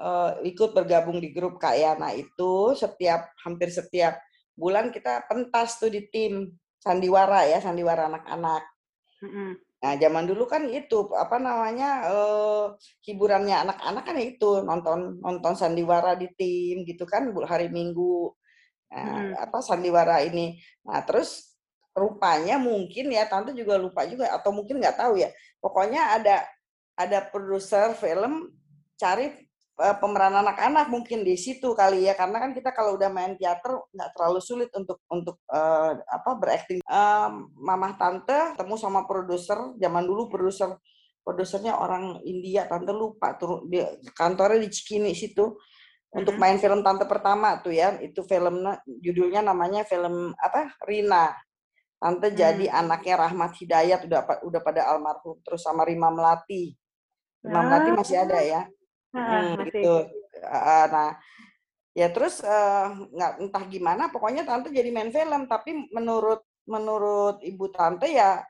uh, 0.00 0.40
ikut 0.40 0.72
bergabung 0.72 1.20
di 1.20 1.30
grup 1.30 1.60
Kak 1.60 1.76
Yana 1.76 2.16
itu 2.16 2.72
setiap 2.72 3.28
hampir 3.44 3.68
setiap 3.68 4.16
bulan 4.56 4.88
kita 4.88 5.28
pentas 5.28 5.76
tuh 5.76 5.92
di 5.92 6.08
tim 6.08 6.48
sandiwara 6.80 7.44
ya 7.46 7.60
sandiwara 7.60 8.08
anak-anak. 8.08 8.64
Hmm. 9.20 9.54
Nah 9.82 9.98
zaman 9.98 10.30
dulu 10.30 10.46
kan 10.46 10.62
itu 10.70 11.10
apa 11.18 11.42
namanya 11.42 12.06
uh, 12.06 12.78
hiburannya 13.02 13.66
anak-anak 13.66 14.04
kan 14.06 14.16
itu 14.22 14.62
nonton 14.62 15.18
nonton 15.18 15.58
sandiwara 15.58 16.14
di 16.14 16.30
tim 16.38 16.86
gitu 16.86 17.02
kan 17.02 17.34
hari 17.42 17.66
Minggu. 17.66 18.30
Nah, 18.94 19.34
hmm. 19.34 19.44
apa 19.50 19.58
sandiwara 19.58 20.22
ini. 20.22 20.62
Nah 20.86 21.02
terus 21.02 21.58
rupanya 21.92 22.62
mungkin 22.62 23.10
ya 23.10 23.26
tante 23.26 23.52
juga 23.52 23.76
lupa 23.76 24.06
juga 24.06 24.30
atau 24.30 24.54
mungkin 24.54 24.78
nggak 24.78 25.02
tahu 25.02 25.18
ya. 25.18 25.34
Pokoknya 25.58 26.14
ada 26.14 26.46
ada 26.94 27.18
produser 27.26 27.98
film 27.98 28.54
cari 28.94 29.41
pemeran 29.72 30.36
anak-anak 30.44 30.92
mungkin 30.92 31.24
di 31.24 31.34
situ 31.34 31.72
kali 31.72 32.04
ya 32.04 32.12
karena 32.12 32.44
kan 32.44 32.50
kita 32.52 32.70
kalau 32.76 32.94
udah 33.00 33.08
main 33.08 33.34
teater 33.40 33.80
nggak 33.90 34.10
terlalu 34.12 34.40
sulit 34.44 34.70
untuk 34.76 35.00
untuk 35.08 35.40
uh, 35.48 35.96
apa 35.96 36.30
berakting 36.36 36.84
um, 36.84 37.48
mamah 37.56 37.96
tante 37.96 38.52
ketemu 38.52 38.74
sama 38.76 39.08
produser 39.08 39.56
zaman 39.80 40.04
dulu 40.04 40.28
produser 40.28 40.76
produsernya 41.24 41.80
orang 41.80 42.20
India 42.28 42.68
tante 42.68 42.92
lupa 42.92 43.34
tuh 43.40 43.64
di 43.64 43.80
kantornya 44.12 44.60
di 44.60 44.68
Cikini 44.68 45.16
situ 45.16 45.56
untuk 46.12 46.36
main 46.36 46.60
film 46.60 46.84
tante 46.84 47.08
pertama 47.08 47.56
tuh 47.64 47.72
ya 47.72 47.96
itu 48.04 48.20
film 48.28 48.68
judulnya 48.86 49.40
namanya 49.40 49.88
film 49.88 50.36
apa 50.36 50.76
Rina 50.84 51.32
tante 51.96 52.28
hmm. 52.28 52.36
jadi 52.36 52.66
anaknya 52.68 53.14
Rahmat 53.24 53.56
Hidayat 53.56 54.00
udah 54.04 54.20
udah 54.44 54.60
pada 54.60 54.92
almarhum 54.92 55.40
terus 55.40 55.64
sama 55.64 55.88
Rima 55.88 56.12
Melati 56.12 56.76
Imam 57.42 57.66
Nati 57.66 57.90
ah. 57.90 57.94
masih 57.98 58.16
ada 58.22 58.38
ya. 58.38 58.62
Hmm, 59.12 59.60
gitu. 59.68 60.08
Nah, 60.88 61.20
ya 61.92 62.08
terus 62.08 62.40
nggak 63.12 63.32
uh, 63.36 63.40
entah 63.44 63.64
gimana, 63.68 64.08
pokoknya 64.08 64.48
tante 64.48 64.72
jadi 64.72 64.88
main 64.88 65.12
film. 65.12 65.44
Tapi 65.46 65.92
menurut 65.92 66.40
menurut 66.64 67.42
ibu 67.44 67.68
tante 67.68 68.08
ya 68.08 68.40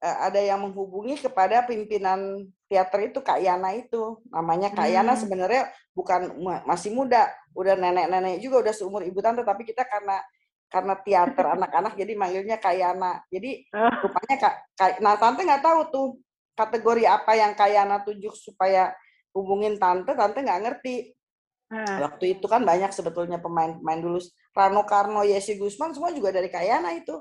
uh, 0.00 0.18
ada 0.24 0.40
yang 0.40 0.64
menghubungi 0.64 1.20
kepada 1.20 1.68
pimpinan 1.68 2.48
teater 2.66 3.12
itu 3.12 3.20
Kak 3.20 3.44
Yana 3.44 3.76
itu. 3.76 4.18
Namanya 4.32 4.72
Kak 4.72 4.88
hmm. 4.88 4.94
Yana 4.96 5.14
sebenarnya 5.14 5.68
bukan 5.92 6.40
masih 6.64 6.96
muda, 6.96 7.28
udah 7.52 7.76
nenek-nenek 7.76 8.40
juga 8.40 8.64
udah 8.64 8.74
seumur 8.74 9.04
ibu 9.04 9.20
tante. 9.20 9.44
Tapi 9.44 9.68
kita 9.68 9.84
karena 9.84 10.18
karena 10.72 10.96
teater 11.04 11.52
anak-anak 11.52 11.92
jadi 12.00 12.16
manggilnya 12.16 12.56
Kak 12.56 12.74
Yana. 12.80 13.20
Jadi 13.28 13.68
ah. 13.76 14.00
rupanya 14.00 14.36
Kak, 14.40 14.54
Kak 14.72 14.90
nah 15.04 15.20
tante 15.20 15.44
nggak 15.44 15.60
tahu 15.60 15.80
tuh 15.92 16.08
kategori 16.56 17.04
apa 17.08 17.32
yang 17.36 17.52
Kayana 17.56 18.04
tunjuk 18.04 18.36
supaya 18.36 18.92
hubungin 19.36 19.80
tante, 19.80 20.12
tante 20.12 20.38
nggak 20.40 20.62
ngerti. 20.64 21.12
Hmm. 21.72 22.04
Waktu 22.04 22.36
itu 22.38 22.46
kan 22.48 22.62
banyak 22.68 22.92
sebetulnya 22.92 23.40
pemain-pemain 23.40 24.00
dulu. 24.00 24.20
Rano 24.52 24.84
Karno, 24.84 25.24
Yesi 25.24 25.56
Gusman, 25.56 25.96
semua 25.96 26.12
juga 26.12 26.28
dari 26.28 26.52
Kayana 26.52 26.92
itu. 26.92 27.16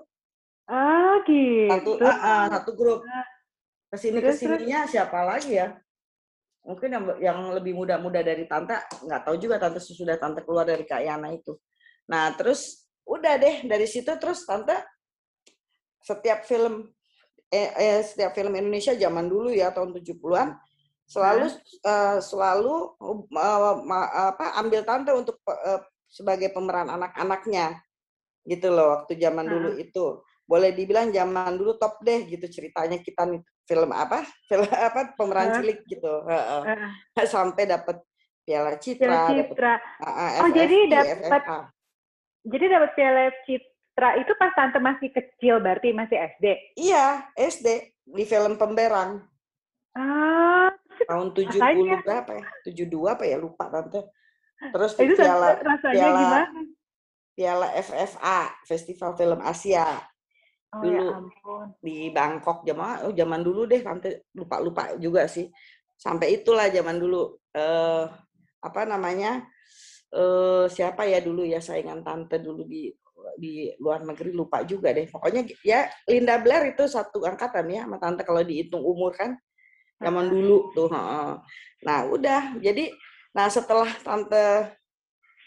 Ah, 0.68 1.24
gitu. 1.24 1.72
Satu, 1.72 1.92
uh, 2.00 2.08
uh, 2.12 2.44
satu 2.52 2.72
grup. 2.76 3.00
Ke 3.92 3.98
sini 4.00 4.20
ke 4.20 4.32
sininya 4.36 4.88
siapa 4.88 5.24
lagi 5.24 5.56
ya? 5.56 5.76
Mungkin 6.68 6.90
yang, 6.92 7.06
yang 7.20 7.40
lebih 7.56 7.74
muda-muda 7.74 8.20
dari 8.22 8.46
tante, 8.46 8.76
nggak 9.08 9.22
tahu 9.24 9.36
juga 9.40 9.60
tante 9.60 9.80
sudah 9.80 10.20
tante 10.20 10.44
keluar 10.44 10.68
dari 10.68 10.84
Kayana 10.84 11.32
itu. 11.32 11.56
Nah, 12.12 12.36
terus 12.36 12.88
udah 13.08 13.40
deh 13.40 13.66
dari 13.66 13.88
situ 13.90 14.12
terus 14.20 14.46
tante 14.46 14.76
setiap 16.02 16.46
film 16.46 16.88
eh, 17.52 17.72
eh, 17.76 18.02
setiap 18.06 18.32
film 18.32 18.56
Indonesia 18.56 18.96
zaman 18.96 19.28
dulu 19.28 19.52
ya 19.52 19.74
tahun 19.76 19.92
70-an 19.92 20.56
selalu 21.12 21.46
uh, 21.84 22.18
selalu 22.24 22.76
uh, 23.36 23.76
apa 24.32 24.56
ambil 24.64 24.88
tante 24.88 25.12
untuk 25.12 25.44
uh, 25.44 25.84
sebagai 26.08 26.56
pemeran 26.56 26.88
anak-anaknya 26.88 27.84
gitu 28.48 28.72
loh 28.72 28.96
waktu 28.96 29.20
zaman 29.20 29.44
hmm. 29.44 29.54
dulu 29.54 29.70
itu 29.76 30.06
boleh 30.48 30.72
dibilang 30.72 31.12
zaman 31.12 31.60
dulu 31.60 31.76
top 31.76 32.00
deh 32.00 32.28
gitu 32.32 32.48
ceritanya 32.48 33.04
kita 33.04 33.28
nih 33.28 33.44
film 33.68 33.92
apa 33.92 34.24
film 34.50 34.72
apa 34.72 35.12
pemeran 35.20 35.52
hmm. 35.52 35.56
cilik 35.60 35.80
gitu 35.84 36.14
uh, 36.24 36.64
uh. 36.64 37.26
sampai 37.36 37.68
dapat 37.68 38.00
piala 38.48 38.80
citra, 38.80 39.06
piala 39.06 39.28
citra. 39.36 39.74
Dapet, 39.78 40.08
uh, 40.08 40.42
oh 40.48 40.50
jadi 40.56 40.78
dapat 40.88 41.44
jadi 42.48 42.66
dapat 42.72 42.90
piala 42.96 43.24
citra 43.44 43.70
Tra 43.92 44.16
itu 44.16 44.32
pas 44.40 44.56
tante 44.56 44.80
masih 44.80 45.12
kecil 45.12 45.60
berarti 45.60 45.92
masih 45.92 46.16
SD? 46.40 46.46
Iya, 46.80 47.28
SD 47.36 47.68
di 48.08 48.24
film 48.24 48.56
Pemberang. 48.56 49.20
Ah, 49.92 50.72
tahun 51.08 51.28
70 51.34 51.58
rasanya. 51.58 51.98
berapa 52.06 52.32
ya? 52.38 52.46
72 52.66 53.14
apa 53.14 53.24
ya 53.28 53.38
lupa 53.40 53.66
tante. 53.70 54.02
Terus 54.62 54.92
itu 55.02 55.14
piala 55.18 55.58
piala 55.90 56.20
gimana? 56.22 56.62
Piala 57.32 57.68
FFA, 57.80 58.42
Festival 58.68 59.18
Film 59.18 59.40
Asia. 59.42 59.98
Oh, 60.72 60.88
ya 60.88 60.96
dulu 60.96 61.04
ya 61.04 61.18
ampun. 61.20 61.68
di 61.84 61.98
Bangkok 62.16 62.64
zaman 62.64 63.04
oh 63.04 63.12
zaman 63.12 63.42
dulu 63.44 63.68
deh 63.68 63.84
tante 63.84 64.32
lupa-lupa 64.32 64.96
juga 64.96 65.28
sih. 65.28 65.52
Sampai 66.00 66.40
itulah 66.40 66.72
zaman 66.72 66.96
dulu 66.96 67.42
eh 67.52 68.06
apa 68.62 68.82
namanya? 68.88 69.44
Eh 70.12 70.66
siapa 70.72 71.04
ya 71.08 71.20
dulu 71.20 71.44
ya 71.44 71.60
saingan 71.60 72.06
tante 72.06 72.40
dulu 72.40 72.64
di 72.64 72.88
di 73.36 73.68
luar 73.84 74.06
negeri 74.08 74.32
lupa 74.32 74.64
juga 74.64 74.96
deh. 74.96 75.10
Pokoknya 75.12 75.44
ya 75.66 75.92
Linda 76.08 76.40
Blair 76.40 76.72
itu 76.72 76.88
satu 76.88 77.20
angkatan 77.28 77.68
ya 77.68 77.84
sama 77.84 77.98
tante 78.00 78.24
kalau 78.24 78.40
dihitung 78.40 78.84
umur 78.86 79.12
kan. 79.12 79.36
Zaman 80.02 80.26
dulu 80.28 80.74
tuh. 80.74 80.90
Nah 81.86 82.00
udah, 82.10 82.58
jadi 82.58 82.90
nah 83.32 83.48
setelah 83.48 83.88
tante 84.02 84.76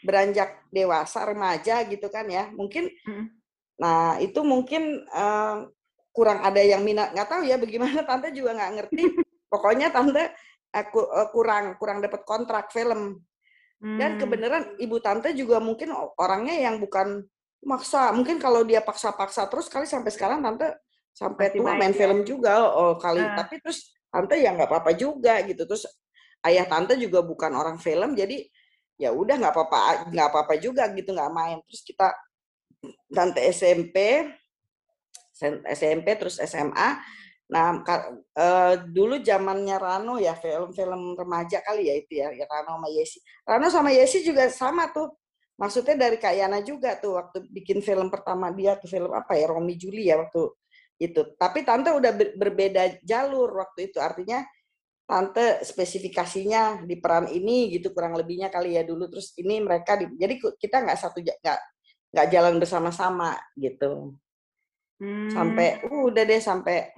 beranjak 0.04 0.62
dewasa 0.70 1.26
remaja 1.26 1.84
gitu 1.84 2.06
kan 2.08 2.28
ya, 2.28 2.49
mungkin, 2.54 2.88
nah 3.80 4.16
itu 4.20 4.40
mungkin 4.44 5.04
uh, 5.11 5.66
kurang 6.14 6.46
ada 6.46 6.62
yang 6.62 6.87
minat 6.87 7.11
nggak 7.11 7.28
tahu 7.28 7.42
ya 7.42 7.58
bagaimana 7.58 8.00
tante 8.08 8.30
juga 8.30 8.54
nggak 8.54 8.73
ngerti. 8.78 9.02
Pokoknya 9.50 9.90
tante 9.90 10.30
aku 10.75 11.02
uh, 11.02 11.28
kurang 11.34 11.78
kurang 11.78 11.99
dapat 12.02 12.23
kontrak 12.26 12.70
film 12.70 13.23
dan 13.84 14.16
hmm. 14.16 14.20
kebenaran 14.20 14.64
ibu 14.80 14.96
tante 14.96 15.37
juga 15.37 15.61
mungkin 15.61 15.92
orangnya 16.16 16.56
yang 16.56 16.80
bukan 16.80 17.20
maksa. 17.62 18.11
Mungkin 18.16 18.40
kalau 18.40 18.64
dia 18.64 18.80
paksa-paksa 18.80 19.44
terus 19.52 19.68
kali 19.68 19.84
sampai 19.84 20.08
sekarang 20.08 20.40
tante 20.40 20.73
sampai 21.14 21.52
tua 21.54 21.76
main 21.76 21.92
ya? 21.92 21.99
film 22.06 22.25
juga 22.25 22.64
oh 22.64 22.96
kali. 22.96 23.20
Uh. 23.20 23.37
Tapi 23.37 23.61
terus 23.61 23.93
tante 24.14 24.38
ya 24.38 24.54
nggak 24.54 24.71
apa-apa 24.71 24.94
juga 24.94 25.42
gitu. 25.42 25.66
Terus 25.66 25.90
ayah 26.47 26.66
tante 26.71 26.94
juga 26.94 27.26
bukan 27.26 27.50
orang 27.59 27.83
film 27.83 28.14
jadi 28.14 28.47
ya 28.94 29.11
udah 29.11 29.35
nggak 29.42 29.54
apa-apa 29.54 29.78
nggak 30.14 30.28
apa-apa 30.30 30.54
juga 30.62 30.87
gitu 30.94 31.11
nggak 31.11 31.33
main. 31.35 31.59
Terus 31.66 31.83
kita 31.83 32.14
tante 33.11 33.42
SMP 33.50 34.23
SMP 35.66 36.06
terus 36.14 36.38
SMA 36.38 37.02
Nah, 37.44 37.85
uh, 37.85 38.75
dulu 38.88 39.21
zamannya 39.21 39.76
Rano 39.76 40.16
ya, 40.16 40.33
film-film 40.33 41.12
remaja 41.12 41.61
kali 41.61 41.92
ya 41.92 41.94
itu 42.00 42.12
ya, 42.16 42.33
ya 42.33 42.49
Rano 42.49 42.80
sama 42.80 42.88
Yesi. 42.88 43.18
Rano 43.44 43.66
sama 43.68 43.90
Yesi 43.92 44.25
juga 44.25 44.49
sama 44.49 44.88
tuh. 44.88 45.12
Maksudnya 45.54 45.94
dari 45.94 46.18
Kak 46.18 46.35
Yana 46.35 46.64
juga 46.66 46.99
tuh 46.99 47.14
waktu 47.14 47.47
bikin 47.47 47.78
film 47.85 48.11
pertama 48.11 48.50
dia 48.50 48.75
tuh 48.80 48.88
film 48.90 49.12
apa 49.12 49.37
ya, 49.37 49.47
Romi 49.52 49.76
Juli 49.76 50.09
ya 50.09 50.18
waktu 50.18 50.50
itu. 50.98 51.34
Tapi 51.34 51.66
tante 51.66 51.90
udah 51.90 52.12
berbeda 52.38 53.02
jalur 53.02 53.50
waktu 53.54 53.90
itu. 53.90 53.98
Artinya 53.98 54.44
tante 55.04 55.60
spesifikasinya 55.60 56.88
di 56.88 56.96
peran 56.96 57.28
ini 57.28 57.68
gitu 57.76 57.92
kurang 57.92 58.16
lebihnya 58.16 58.48
kali 58.48 58.80
ya 58.80 58.82
dulu 58.88 59.12
terus 59.12 59.36
ini 59.36 59.60
mereka 59.60 60.00
di, 60.00 60.08
jadi 60.16 60.40
kita 60.56 60.80
nggak 60.80 60.96
satu 60.96 61.20
nggak 61.20 61.60
nggak 62.08 62.26
jalan 62.32 62.56
bersama-sama 62.56 63.36
gitu 63.52 64.16
hmm. 65.04 65.28
sampai 65.28 65.84
uh, 65.84 66.08
udah 66.08 66.24
deh 66.24 66.40
sampai 66.40 66.88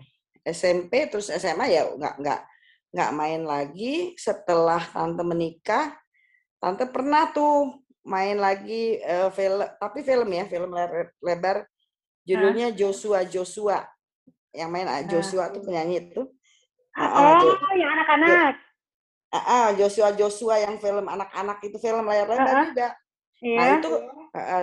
SMP 0.47 1.11
terus 1.11 1.35
SMA 1.35 1.67
ya 1.67 1.83
nggak 1.91 2.15
nggak 2.23 2.41
nggak 2.95 3.11
main 3.11 3.43
lagi 3.43 4.15
setelah 4.15 4.79
tante 4.95 5.27
menikah 5.27 5.91
tante 6.63 6.87
pernah 6.87 7.35
tuh 7.35 7.83
main 8.07 8.39
lagi 8.39 9.03
uh, 9.03 9.35
film 9.35 9.67
tapi 9.83 10.07
film 10.07 10.31
ya 10.31 10.47
film 10.47 10.71
lebar 11.27 11.67
judulnya 12.27 12.75
Joshua 12.75 13.23
Joshua 13.25 13.87
yang 14.51 14.69
main 14.75 14.91
uh, 14.91 15.07
Joshua 15.07 15.49
tuh 15.55 15.63
penyanyi 15.63 16.11
itu 16.11 16.23
oh 16.99 17.41
uh, 17.47 17.75
yang 17.79 17.91
anak-anak 17.97 18.59
ah 19.31 19.71
Joshua 19.79 20.11
Joshua 20.13 20.59
yang 20.59 20.77
film 20.83 21.07
anak-anak 21.07 21.63
itu 21.63 21.77
film 21.79 22.05
layar 22.05 22.27
lebar 22.27 22.75
juga 22.75 22.89
Yeah. 23.45 23.59
Nah 23.61 23.67
itu 23.77 23.91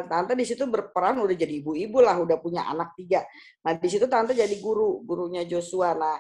tante 0.10 0.34
di 0.34 0.46
situ 0.50 0.66
berperan 0.66 1.22
udah 1.22 1.36
jadi 1.38 1.62
ibu-ibu 1.62 2.02
lah, 2.02 2.18
udah 2.18 2.42
punya 2.42 2.66
anak 2.66 2.98
tiga. 2.98 3.22
Nah 3.62 3.78
di 3.78 3.86
situ 3.86 4.10
tante 4.10 4.34
jadi 4.34 4.58
guru, 4.58 5.06
gurunya 5.06 5.46
Joshua. 5.46 5.94
Nah 5.94 6.18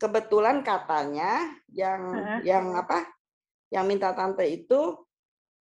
kebetulan 0.00 0.64
katanya 0.64 1.44
yang 1.68 2.00
uh. 2.16 2.40
yang 2.40 2.72
apa? 2.72 3.04
Yang 3.68 3.84
minta 3.84 4.16
tante 4.16 4.48
itu 4.48 4.96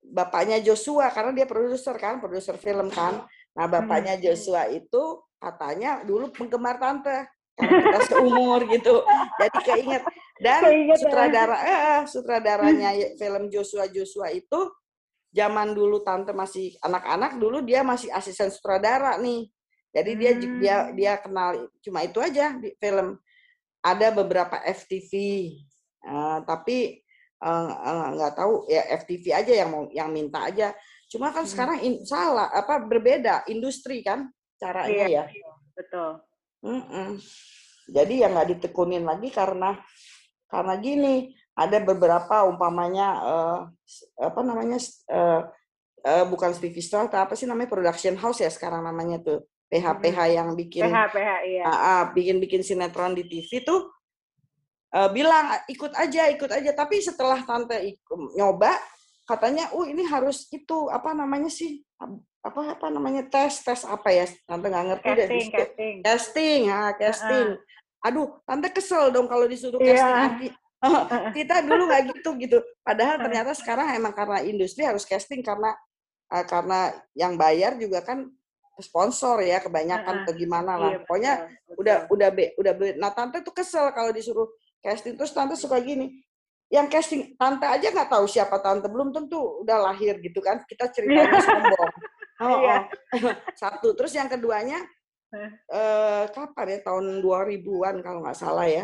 bapaknya 0.06 0.64
Joshua 0.64 1.12
karena 1.12 1.36
dia 1.36 1.48
produser 1.50 2.00
kan, 2.00 2.24
produser 2.24 2.56
film 2.56 2.88
kan. 2.96 3.28
Nah 3.56 3.66
bapaknya 3.72 4.20
Joshua 4.20 4.68
itu 4.68 5.24
katanya 5.40 6.04
dulu 6.04 6.32
penggemar 6.36 6.76
tante 6.76 7.32
karena 7.56 7.80
kita 7.88 8.00
seumur 8.12 8.60
gitu. 8.76 9.02
Jadi 9.40 9.58
keinget 9.64 10.04
dan 10.44 10.62
keinget, 10.68 11.00
ya. 11.00 11.02
sutradara 11.08 11.58
eh, 11.64 12.00
sutradaranya 12.08 12.90
film 13.16 13.48
Joshua 13.48 13.88
Joshua 13.88 14.28
itu 14.36 14.60
zaman 15.32 15.72
dulu 15.76 16.04
tante 16.04 16.36
masih 16.36 16.76
anak-anak 16.84 17.40
dulu 17.40 17.64
dia 17.64 17.84
masih 17.84 18.12
asisten 18.12 18.52
sutradara 18.52 19.16
nih. 19.20 19.48
Jadi 19.96 20.12
dia 20.20 20.32
hmm. 20.36 20.60
dia 20.60 20.78
dia 20.92 21.14
kenal 21.24 21.72
cuma 21.80 22.04
itu 22.04 22.20
aja 22.20 22.56
di 22.60 22.76
film. 22.76 23.16
Ada 23.86 24.10
beberapa 24.10 24.66
FTV, 24.66 25.14
uh, 26.10 26.10
eh, 26.10 26.40
tapi 26.42 26.78
uh, 27.38 27.70
uh, 27.70 28.08
nggak 28.18 28.34
tahu 28.34 28.66
ya 28.66 28.82
FTV 28.98 29.26
aja 29.30 29.54
yang 29.54 29.70
mau 29.70 29.84
yang 29.94 30.10
minta 30.10 30.42
aja. 30.42 30.74
Cuma 31.16 31.32
kan 31.32 31.48
hmm. 31.48 31.52
sekarang 31.56 31.78
in, 31.80 32.04
salah 32.04 32.52
apa 32.52 32.84
berbeda 32.84 33.48
industri 33.48 34.04
kan 34.04 34.28
caranya 34.60 35.08
iya, 35.08 35.24
ya. 35.24 35.26
Betul. 35.72 36.20
Mm 36.60 36.84
-mm. 36.84 37.10
Jadi 37.88 38.14
ya 38.20 38.28
nggak 38.28 38.60
ditekunin 38.60 39.08
lagi 39.08 39.32
karena 39.32 39.80
karena 40.52 40.76
gini 40.76 41.32
ada 41.56 41.80
beberapa 41.80 42.44
umpamanya 42.44 43.08
uh, 43.24 43.60
apa 44.20 44.42
namanya 44.44 44.76
uh, 45.08 45.48
uh, 46.04 46.26
bukan 46.28 46.52
TV 46.52 46.84
Store 46.84 47.08
apa 47.08 47.32
sih 47.40 47.48
namanya 47.48 47.72
production 47.72 48.20
house 48.20 48.44
ya 48.44 48.52
sekarang 48.52 48.84
namanya 48.84 49.24
tuh 49.24 49.48
PH 49.72 50.04
PH 50.04 50.20
hmm. 50.20 50.36
yang 50.36 50.50
bikin 50.54 50.84
PH 50.84 51.00
PH 51.16 51.32
iya. 51.48 51.64
Uh, 51.64 51.72
uh, 51.72 52.02
bikin 52.12 52.38
bikin 52.44 52.62
sinetron 52.62 53.16
di 53.16 53.24
TV 53.24 53.64
tuh 53.64 53.88
uh, 54.94 55.10
bilang 55.16 55.56
ikut 55.72 55.96
aja 55.96 56.28
ikut 56.28 56.52
aja 56.52 56.72
tapi 56.76 57.00
setelah 57.00 57.40
tante 57.48 57.80
ikut, 57.80 58.36
nyoba 58.36 58.76
katanya 59.26 59.74
uh 59.74 59.86
ini 59.90 60.06
harus 60.06 60.46
itu 60.54 60.90
apa 60.94 61.14
namanya 61.18 61.50
sih 61.50 61.82
apa 62.46 62.78
apa 62.78 62.88
namanya 62.94 63.26
tes 63.26 63.66
tes 63.66 63.82
apa 63.84 64.14
ya 64.14 64.30
tante 64.46 64.70
nggak 64.70 64.86
ngerti 64.94 65.10
casting, 65.10 65.26
deh 65.26 65.50
casting 65.50 65.96
casting 66.06 66.62
ha, 66.70 66.94
casting 66.94 67.48
uh 67.54 67.58
-uh. 67.58 68.06
aduh 68.06 68.28
tante 68.46 68.70
kesel 68.70 69.10
dong 69.10 69.26
kalau 69.26 69.50
disuruh 69.50 69.82
yeah. 69.82 70.30
casting 70.30 70.54
kita 71.38 71.66
dulu 71.66 71.90
nggak 71.90 72.04
gitu 72.14 72.30
gitu. 72.38 72.58
Padahal 72.86 73.22
ternyata 73.22 73.52
sekarang 73.58 73.96
emang 73.96 74.14
karena 74.14 74.44
industri 74.46 74.86
harus 74.86 75.06
casting 75.08 75.42
karena 75.42 75.74
uh, 76.30 76.46
karena 76.46 76.94
yang 77.18 77.36
bayar 77.40 77.78
juga 77.80 78.04
kan 78.06 78.30
sponsor 78.76 79.40
ya 79.40 79.64
kebanyakan 79.64 80.28
atau 80.28 80.34
gimana 80.36 80.76
lah. 80.76 80.92
Iya, 80.96 81.00
Pokoknya 81.08 81.34
betul, 81.48 81.80
udah 81.80 81.98
udah 82.12 82.30
be, 82.36 82.46
udah 82.60 82.74
be. 82.76 82.86
Nah 83.00 83.12
tante 83.16 83.40
tuh 83.40 83.56
kesel 83.56 83.88
kalau 83.96 84.12
disuruh 84.12 84.52
casting 84.84 85.16
terus 85.16 85.32
tante 85.32 85.56
suka 85.56 85.80
gini. 85.80 86.12
Yang 86.70 86.88
casting 86.92 87.22
tante 87.38 87.66
aja 87.66 87.88
nggak 87.94 88.10
tahu 88.10 88.26
siapa 88.26 88.58
tante 88.60 88.90
belum 88.90 89.14
tentu 89.14 89.62
udah 89.62 89.92
lahir 89.92 90.18
gitu 90.20 90.40
kan. 90.42 90.64
Kita 90.66 90.90
ceritanya 90.92 91.42
sombong. 91.42 91.94
Oh, 92.36 92.60
iya. 92.68 92.84
oh. 93.16 93.32
Satu. 93.64 93.96
Terus 93.96 94.12
yang 94.12 94.28
keduanya 94.28 94.84
eh, 95.72 96.28
kapan 96.36 96.68
ya 96.68 96.80
tahun 96.84 97.24
2000-an 97.24 98.04
kalau 98.04 98.28
nggak 98.28 98.36
salah 98.36 98.68
ya 98.68 98.84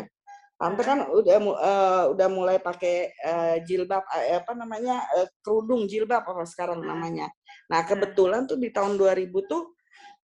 Tante 0.62 0.86
kan 0.86 1.10
udah 1.10 1.36
uh, 1.42 2.04
udah 2.14 2.28
mulai 2.30 2.62
pakai 2.62 3.10
uh, 3.18 3.58
jilbab 3.66 4.06
uh, 4.06 4.38
apa 4.38 4.54
namanya 4.54 5.02
uh, 5.10 5.26
kerudung 5.42 5.90
jilbab 5.90 6.22
apa 6.22 6.46
sekarang 6.46 6.86
namanya. 6.86 7.26
Nah 7.66 7.82
kebetulan 7.82 8.46
tuh 8.46 8.62
di 8.62 8.70
tahun 8.70 8.94
2000 8.94 9.26
tuh 9.50 9.74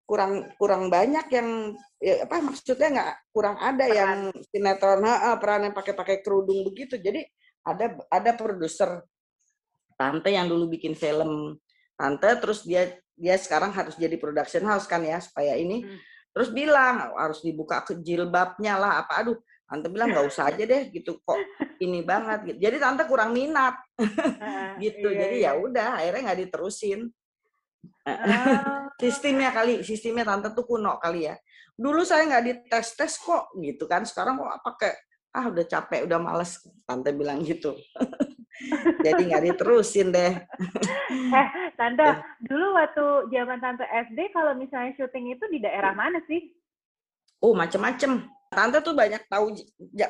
kurang 0.05 0.53
kurang 0.61 0.93
banyak 0.93 1.25
yang 1.33 1.73
ya, 1.97 2.29
apa 2.29 2.45
maksudnya 2.45 2.89
nggak 2.93 3.13
kurang 3.33 3.57
ada 3.57 3.89
peran. 3.89 3.97
yang 3.97 4.19
sinetron 4.53 5.09
uh, 5.09 5.41
peran 5.41 5.73
yang 5.73 5.75
pakai-pakai 5.75 6.21
kerudung 6.21 6.69
begitu. 6.69 7.01
Jadi 7.01 7.25
ada 7.67 7.99
ada 8.07 8.31
produser 8.39 9.03
tante 9.99 10.31
yang 10.31 10.47
dulu 10.47 10.71
bikin 10.71 10.95
film 10.95 11.59
tante 11.99 12.31
terus 12.39 12.63
dia 12.63 12.95
dia 13.19 13.35
sekarang 13.35 13.75
harus 13.75 13.99
jadi 13.99 14.15
production 14.15 14.63
house 14.63 14.87
kan 14.87 15.03
ya 15.03 15.19
supaya 15.19 15.59
ini 15.59 15.83
hmm. 15.83 15.99
terus 16.31 16.55
bilang 16.55 17.11
harus 17.19 17.43
dibuka 17.43 17.83
ke 17.83 17.99
jilbabnya 17.99 18.79
lah 18.79 19.03
apa 19.03 19.27
aduh 19.27 19.39
Tante 19.67 19.91
bilang 19.91 20.15
nggak 20.15 20.27
usah 20.31 20.55
aja 20.55 20.63
deh 20.63 20.95
gitu 20.95 21.19
kok 21.27 21.43
ini 21.83 22.07
banget 22.07 22.55
gitu. 22.55 22.59
Jadi 22.71 22.77
tante 22.79 23.03
kurang 23.11 23.35
minat 23.35 23.75
gitu. 24.85 25.11
Iya, 25.11 25.27
Jadi 25.27 25.37
ya 25.43 25.51
iya. 25.51 25.53
udah 25.59 25.89
akhirnya 25.99 26.23
nggak 26.31 26.41
diterusin. 26.47 27.01
Uh. 28.07 28.87
sistemnya 29.03 29.51
kali, 29.51 29.83
sistemnya 29.83 30.23
tante 30.23 30.55
tuh 30.55 30.63
kuno 30.63 31.03
kali 31.03 31.27
ya. 31.27 31.35
Dulu 31.75 32.07
saya 32.07 32.31
nggak 32.31 32.45
dites 32.47 32.95
tes 32.95 33.19
kok 33.19 33.51
gitu 33.59 33.91
kan. 33.91 34.07
Sekarang 34.07 34.39
kok 34.39 34.55
pakai 34.63 34.95
ah 35.37 35.53
udah 35.53 35.65
capek, 35.69 36.09
udah 36.09 36.17
males. 36.17 36.65
Tante 36.89 37.13
bilang 37.13 37.45
gitu. 37.45 37.77
Jadi 39.05 39.29
nggak 39.29 39.45
diterusin 39.53 40.09
deh. 40.17 40.33
eh, 41.39 41.49
tante, 41.77 42.25
dulu 42.41 42.73
waktu 42.73 43.29
zaman 43.29 43.61
tante 43.61 43.85
SD 43.85 44.33
kalau 44.33 44.57
misalnya 44.57 44.97
syuting 44.97 45.37
itu 45.37 45.45
di 45.53 45.61
daerah 45.61 45.93
mana 45.93 46.25
sih? 46.25 46.57
Oh, 47.45 47.53
macem-macem 47.53 48.25
Tante 48.47 48.79
tuh 48.79 48.95
banyak 48.95 49.27
tahu 49.27 49.59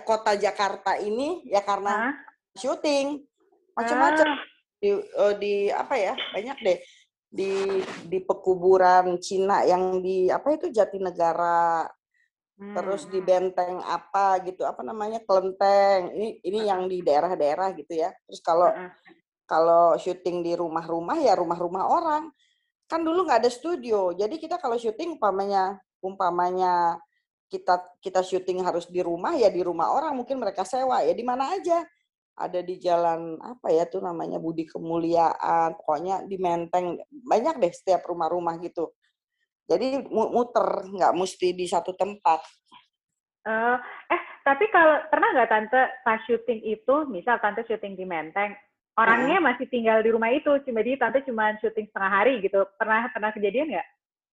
kota 0.05 0.37
Jakarta 0.37 1.01
ini 1.01 1.49
ya 1.49 1.65
karena 1.65 2.13
Hah? 2.13 2.15
syuting 2.53 3.25
macam-macam 3.73 4.29
ah. 4.29 4.41
di, 4.77 4.91
uh, 4.93 5.35
di 5.41 5.55
apa 5.73 5.95
ya 5.97 6.15
banyak 6.37 6.59
deh 6.61 6.79
di 7.27 7.81
di 8.07 8.19
pekuburan 8.21 9.19
Cina 9.25 9.65
yang 9.65 10.05
di 10.05 10.29
apa 10.29 10.53
itu 10.53 10.69
Jatinegara 10.69 11.89
hmm. 12.57 12.75
terus 12.77 13.09
di 13.09 13.21
benteng 13.21 13.81
apa 13.85 14.41
gitu 14.45 14.65
apa 14.65 14.81
namanya 14.81 15.21
kelenteng 15.25 16.13
ini 16.13 16.41
ini 16.43 16.59
yang 16.65 16.89
di 16.89 17.05
daerah-daerah 17.05 17.77
gitu 17.77 17.93
ya. 17.97 18.11
Terus 18.27 18.41
kalau 18.41 18.69
kalau 19.47 19.95
syuting 20.01 20.43
di 20.43 20.53
rumah-rumah 20.59 21.21
ya 21.23 21.37
rumah-rumah 21.37 21.85
orang. 21.87 22.25
Kan 22.87 23.03
dulu 23.03 23.27
nggak 23.27 23.43
ada 23.43 23.51
studio 23.51 24.15
jadi 24.15 24.31
kita 24.39 24.63
kalau 24.63 24.79
syuting 24.79 25.19
umpamanya 25.19 25.75
umpamanya 25.99 26.95
kita 27.51 27.83
kita 27.99 28.23
syuting 28.23 28.63
harus 28.63 28.87
di 28.87 29.03
rumah 29.03 29.35
ya 29.35 29.51
di 29.51 29.59
rumah 29.63 29.91
orang 29.91 30.15
mungkin 30.15 30.39
mereka 30.39 30.63
sewa 30.63 31.03
ya 31.03 31.15
di 31.15 31.25
mana 31.27 31.55
aja. 31.55 31.83
Ada 32.37 32.61
di 32.61 32.77
jalan 32.77 33.41
apa 33.41 33.73
ya 33.73 33.89
tuh 33.89 34.05
namanya 34.05 34.37
Budi 34.37 34.69
Kemuliaan 34.69 35.73
pokoknya 35.81 36.29
di 36.29 36.37
Menteng 36.37 37.01
banyak 37.09 37.57
deh 37.57 37.73
setiap 37.73 38.05
rumah-rumah 38.05 38.61
gitu 38.61 38.93
jadi 39.67 40.03
muter 40.11 40.87
nggak 40.91 41.13
mesti 41.15 41.49
di 41.53 41.67
satu 41.67 41.93
tempat 41.95 42.41
uh, 43.47 43.77
eh 44.11 44.23
tapi 44.47 44.71
kalau 44.71 45.03
pernah 45.11 45.29
nggak 45.35 45.51
tante 45.51 45.83
pas 46.07 46.23
syuting 46.27 46.63
itu 46.63 46.95
misal 47.11 47.39
tante 47.43 47.67
syuting 47.67 47.99
di 47.99 48.07
Menteng 48.07 48.55
orangnya 48.97 49.43
hmm. 49.43 49.47
masih 49.47 49.67
tinggal 49.69 50.01
di 50.01 50.11
rumah 50.15 50.31
itu 50.33 50.51
cuma 50.65 50.81
jadi 50.81 50.99
tante 51.03 51.27
cuma 51.27 51.53
syuting 51.59 51.91
setengah 51.91 52.13
hari 52.13 52.39
gitu 52.41 52.63
pernah 52.79 53.11
pernah 53.11 53.31
kejadian 53.35 53.75
nggak 53.75 53.87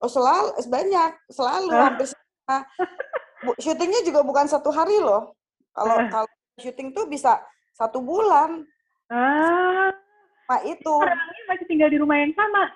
oh 0.06 0.10
selalu 0.10 0.50
banyak 0.70 1.12
selalu 1.34 1.70
hampir 1.74 2.08
Nah, 2.44 2.62
syutingnya 3.60 4.04
juga 4.04 4.20
bukan 4.24 4.46
satu 4.48 4.70
hari 4.72 5.00
loh. 5.00 5.36
Kalau 5.74 5.96
uh. 6.00 6.08
kalau 6.12 6.30
syuting 6.60 6.92
tuh 6.92 7.08
bisa 7.08 7.40
satu 7.74 8.04
bulan. 8.04 8.68
Ah. 9.10 9.90
Nah 10.52 10.60
itu. 10.68 10.94
Orangnya 10.94 11.44
masih 11.50 11.66
tinggal 11.66 11.90
di 11.90 11.98
rumah 11.98 12.20
yang 12.20 12.34
sama. 12.36 12.70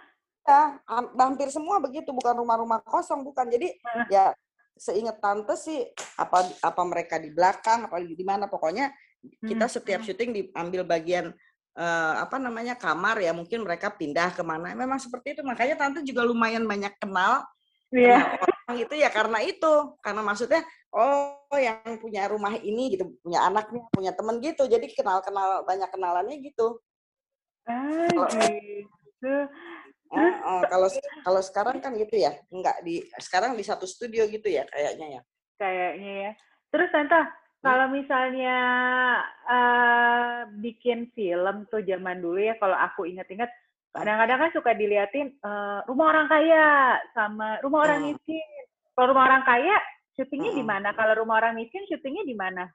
Ya, 0.47 0.79
hampir 1.19 1.51
semua 1.51 1.83
begitu, 1.83 2.07
bukan 2.15 2.39
rumah-rumah 2.39 2.79
kosong, 2.87 3.19
bukan. 3.27 3.51
Jadi 3.51 3.75
uh. 3.83 4.07
ya 4.07 4.25
seingat 4.79 5.19
tante 5.19 5.59
sih 5.59 5.83
apa 6.15 6.47
apa 6.63 6.81
mereka 6.87 7.19
di 7.19 7.35
belakang, 7.35 7.91
apa 7.91 7.99
di 7.99 8.23
mana, 8.23 8.47
pokoknya 8.47 8.95
kita 9.43 9.65
hmm. 9.67 9.73
setiap 9.75 10.01
syuting 10.07 10.31
diambil 10.31 10.87
bagian 10.87 11.35
uh, 11.77 12.13
apa 12.23 12.37
namanya 12.41 12.75
kamar 12.75 13.21
ya 13.21 13.31
mungkin 13.31 13.63
mereka 13.63 13.93
pindah 13.93 14.33
ke 14.33 14.41
mana 14.41 14.73
memang 14.73 14.97
seperti 14.97 15.37
itu 15.37 15.41
makanya 15.45 15.75
tante 15.77 16.01
juga 16.05 16.25
lumayan 16.25 16.65
banyak 16.65 16.93
kenal 16.97 17.45
yeah. 17.93 18.37
orang 18.41 18.77
itu 18.81 18.93
ya 18.97 19.09
karena 19.13 19.39
itu 19.45 19.73
karena 20.01 20.21
maksudnya 20.25 20.61
oh 20.91 21.55
yang 21.55 22.01
punya 22.01 22.27
rumah 22.27 22.57
ini 22.57 22.97
gitu 22.97 23.13
punya 23.21 23.45
anaknya 23.47 23.81
punya 23.93 24.11
temen 24.11 24.41
gitu 24.41 24.63
jadi 24.65 24.85
kenal 24.91 25.21
kenal 25.21 25.63
banyak 25.63 25.89
kenalannya 25.93 26.37
gitu 26.41 26.81
ah 27.67 28.07
gitu 28.31 29.35
uh, 30.11 30.35
uh, 30.43 30.61
kalau 30.67 30.89
kalau 31.23 31.41
sekarang 31.43 31.77
kan 31.83 31.91
gitu 31.95 32.15
ya 32.15 32.35
enggak 32.53 32.77
di 32.83 33.03
sekarang 33.19 33.57
di 33.57 33.63
satu 33.65 33.83
studio 33.83 34.27
gitu 34.27 34.47
ya 34.47 34.63
kayaknya 34.69 35.19
ya 35.19 35.21
kayaknya 35.57 36.13
ya 36.27 36.31
terus 36.71 36.89
tante 36.93 37.17
hmm? 37.17 37.31
kalau 37.63 37.85
misalnya 37.91 38.57
uh, 39.49 40.47
bikin 40.61 41.09
film 41.15 41.65
tuh 41.67 41.81
zaman 41.83 42.21
dulu 42.21 42.39
ya 42.39 42.55
kalau 42.59 42.75
aku 42.75 43.09
ingat-ingat 43.09 43.49
kadang-kadang 43.97 44.37
kan 44.45 44.51
suka 44.53 44.71
diliatin 44.77 45.33
uh, 45.41 45.81
rumah 45.89 46.13
orang 46.13 46.27
kaya 46.29 46.65
sama 47.17 47.57
rumah 47.65 47.89
orang 47.89 48.13
miskin. 48.13 48.45
Kalau 48.93 49.13
rumah 49.13 49.25
orang 49.25 49.43
kaya 49.45 49.77
syutingnya 50.13 50.53
di 50.53 50.65
mana? 50.65 50.93
Kalau 50.93 51.13
rumah 51.17 51.41
orang 51.41 51.57
miskin 51.57 51.81
syutingnya 51.89 52.21
di 52.25 52.37
mana? 52.37 52.69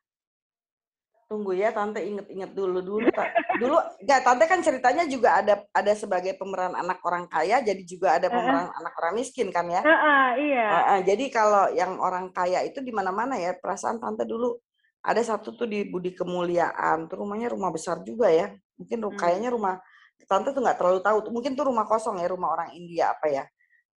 Tunggu 1.33 1.57
ya, 1.57 1.73
tante 1.73 2.05
inget-inget 2.05 2.53
dulu 2.53 2.85
dulu. 2.85 3.09
dulu, 3.57 3.81
ya 4.05 4.21
tante 4.21 4.45
kan 4.45 4.61
ceritanya 4.61 5.09
juga 5.09 5.41
ada 5.41 5.65
ada 5.73 5.93
sebagai 5.97 6.37
pemeran 6.37 6.77
anak 6.77 7.01
orang 7.09 7.25
kaya, 7.25 7.65
jadi 7.65 7.81
juga 7.89 8.21
ada 8.21 8.29
pemeran 8.29 8.69
uh, 8.69 8.79
anak 8.85 8.93
orang 9.01 9.15
miskin 9.17 9.49
kan 9.49 9.65
ya? 9.65 9.81
Uh, 9.81 9.93
uh, 9.97 10.27
iya. 10.37 10.67
Uh, 10.69 10.77
uh, 10.77 10.99
jadi 11.01 11.25
kalau 11.33 11.65
yang 11.73 11.97
orang 11.97 12.29
kaya 12.37 12.61
itu 12.69 12.85
di 12.85 12.93
mana-mana 12.93 13.41
ya. 13.41 13.57
Perasaan 13.57 13.97
tante 13.97 14.29
dulu 14.29 14.61
ada 15.01 15.25
satu 15.25 15.57
tuh 15.57 15.65
di 15.65 15.89
Budi 15.89 16.13
Kemuliaan, 16.13 17.09
tuh 17.09 17.25
rumahnya 17.25 17.49
rumah 17.49 17.73
besar 17.73 18.05
juga 18.05 18.29
ya. 18.29 18.53
Mungkin 18.77 19.01
hmm. 19.01 19.17
kayaknya 19.17 19.49
rumah 19.49 19.81
tante 20.27 20.55
tuh 20.55 20.63
nggak 20.63 20.79
terlalu 20.79 21.01
tahu 21.03 21.19
mungkin 21.35 21.53
tuh 21.59 21.67
rumah 21.69 21.87
kosong 21.87 22.21
ya 22.23 22.29
rumah 22.31 22.55
orang 22.55 22.71
India 22.73 23.13
apa 23.15 23.27
ya 23.29 23.45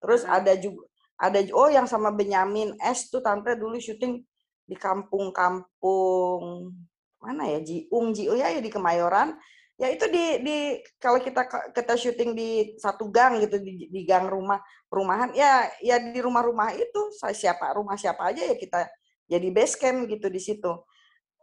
terus 0.02 0.26
hmm. 0.26 0.36
ada 0.36 0.52
juga 0.58 0.82
ada 1.16 1.40
oh 1.56 1.72
yang 1.72 1.88
sama 1.88 2.12
Benyamin 2.12 2.76
S 2.76 3.08
tuh 3.08 3.24
tante 3.24 3.56
dulu 3.56 3.80
syuting 3.80 4.20
di 4.66 4.76
kampung-kampung 4.76 6.42
mana 7.20 7.48
ya? 7.48 7.60
Jiung 7.64 8.12
Jiung 8.16 8.38
ya, 8.38 8.52
ya 8.52 8.60
di 8.60 8.70
Kemayoran. 8.72 9.36
Ya 9.76 9.92
itu 9.92 10.08
di 10.08 10.40
di 10.40 10.56
kalau 10.96 11.20
kita 11.20 11.44
kita 11.76 11.94
syuting 12.00 12.32
di 12.32 12.80
satu 12.80 13.12
gang 13.12 13.36
gitu 13.44 13.60
di, 13.60 13.92
di 13.92 14.00
gang 14.08 14.24
rumah 14.24 14.56
perumahan 14.88 15.36
ya 15.36 15.68
ya 15.84 16.00
di 16.00 16.16
rumah-rumah 16.16 16.72
itu 16.72 17.12
saya 17.12 17.36
siapa 17.36 17.76
rumah 17.76 17.92
siapa 18.00 18.32
aja 18.32 18.40
ya 18.40 18.56
kita 18.56 18.88
jadi 19.26 19.48
base 19.50 19.76
camp 19.76 20.06
gitu 20.06 20.30
di 20.30 20.40
situ. 20.40 20.72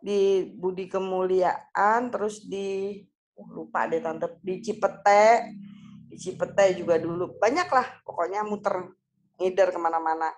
Di 0.03 0.51
Budi 0.51 0.88
Kemuliaan 0.91 2.12
terus 2.12 2.43
di 2.43 2.99
oh, 3.39 3.47
lupa 3.63 3.88
deh 3.88 3.99
tante 3.99 4.39
di 4.43 4.63
Cipete. 4.63 5.53
Di 6.07 6.15
Cipete 6.19 6.75
juga 6.79 6.99
dulu. 6.99 7.39
Banyak 7.39 7.69
lah 7.71 7.88
pokoknya 8.03 8.43
muter 8.47 8.91
ngider 9.39 9.71
ke 9.71 9.79
mana-mana. 9.79 10.31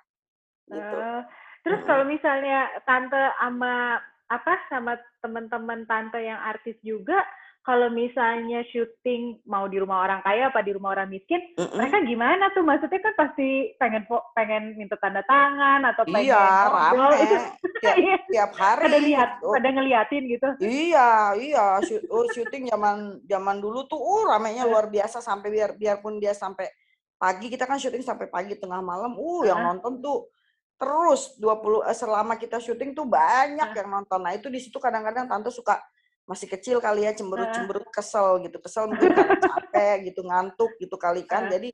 Gitu. 0.65 0.97
Uh, 0.97 1.21
terus 1.61 1.81
kalau 1.85 2.05
misalnya 2.05 2.69
tante 2.85 3.17
sama 3.37 4.01
apa 4.29 4.53
sama 4.73 4.97
teman-teman 5.21 5.85
tante 5.85 6.17
yang 6.17 6.41
artis 6.41 6.75
juga 6.81 7.21
kalau 7.65 7.89
misalnya 7.89 8.61
syuting 8.69 9.41
mau 9.49 9.65
di 9.65 9.81
rumah 9.81 10.05
orang 10.05 10.21
kaya 10.21 10.53
apa 10.53 10.61
di 10.61 10.77
rumah 10.77 10.93
orang 10.93 11.09
miskin, 11.09 11.41
mm 11.57 11.65
-mm. 11.65 11.73
mereka 11.73 11.97
gimana 12.05 12.53
tuh? 12.53 12.61
Maksudnya 12.61 13.01
kan 13.01 13.13
pasti 13.17 13.73
pengen 13.81 14.05
pengen 14.37 14.77
minta 14.77 14.93
tanda 15.01 15.25
tangan 15.25 15.81
atau 15.81 16.05
pengen 16.05 16.29
iya, 16.29 16.69
rame. 16.69 17.25
itu 17.25 17.35
tiap, 17.81 17.97
iya. 18.05 18.17
tiap 18.29 18.51
hari. 18.53 18.85
Pada 18.85 18.99
lihat, 19.01 19.29
oh. 19.41 19.57
pada 19.57 19.69
ngeliatin 19.73 20.23
gitu. 20.29 20.49
Iya, 20.61 21.33
iya. 21.41 21.65
Oh, 22.13 22.29
syuting 22.29 22.69
zaman 22.69 23.25
zaman 23.25 23.57
dulu 23.57 23.89
tuh, 23.89 23.97
uh, 23.97 24.37
ramenya 24.37 24.69
iya. 24.69 24.69
luar 24.69 24.85
biasa 24.85 25.17
sampai 25.25 25.49
biar 25.49 25.73
biarpun 25.73 26.21
dia 26.21 26.37
sampai 26.37 26.69
pagi 27.17 27.49
kita 27.49 27.65
kan 27.65 27.81
syuting 27.81 28.05
sampai 28.05 28.29
pagi 28.29 28.53
tengah 28.61 28.85
malam, 28.85 29.17
uh, 29.17 29.41
yang 29.41 29.65
nonton 29.65 30.05
tuh 30.05 30.29
terus 30.75 31.39
20 31.39 31.87
eh, 31.87 31.95
selama 31.95 32.33
kita 32.35 32.59
syuting 32.59 32.91
tuh 32.91 33.07
banyak 33.07 33.69
yang 33.71 33.89
nonton. 33.89 34.19
Nah, 34.19 34.35
itu 34.35 34.51
di 34.51 34.59
situ 34.59 34.75
kadang-kadang 34.77 35.27
tante 35.27 35.49
suka 35.51 35.79
masih 36.25 36.49
kecil 36.49 36.81
kali 36.81 37.05
ya 37.05 37.13
cemberut-cemberut 37.15 37.87
kesel 37.93 38.43
gitu. 38.43 38.57
Kesel 38.59 38.91
mungkin 38.91 39.13
karena 39.13 39.37
capek 39.45 40.11
gitu 40.11 40.21
ngantuk 40.25 40.71
gitu 40.81 40.95
kali 40.99 41.23
kan. 41.23 41.47
Jadi 41.47 41.71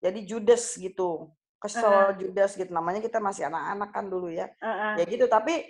jadi 0.00 0.20
judes 0.24 0.78
gitu. 0.80 1.28
Kesel 1.60 2.16
judes 2.16 2.56
gitu. 2.56 2.70
Namanya 2.72 3.04
kita 3.04 3.20
masih 3.20 3.50
anak-anak 3.52 3.90
kan 3.92 4.04
dulu 4.08 4.32
ya. 4.32 4.48
Ya 4.96 5.04
gitu 5.04 5.28
tapi 5.28 5.66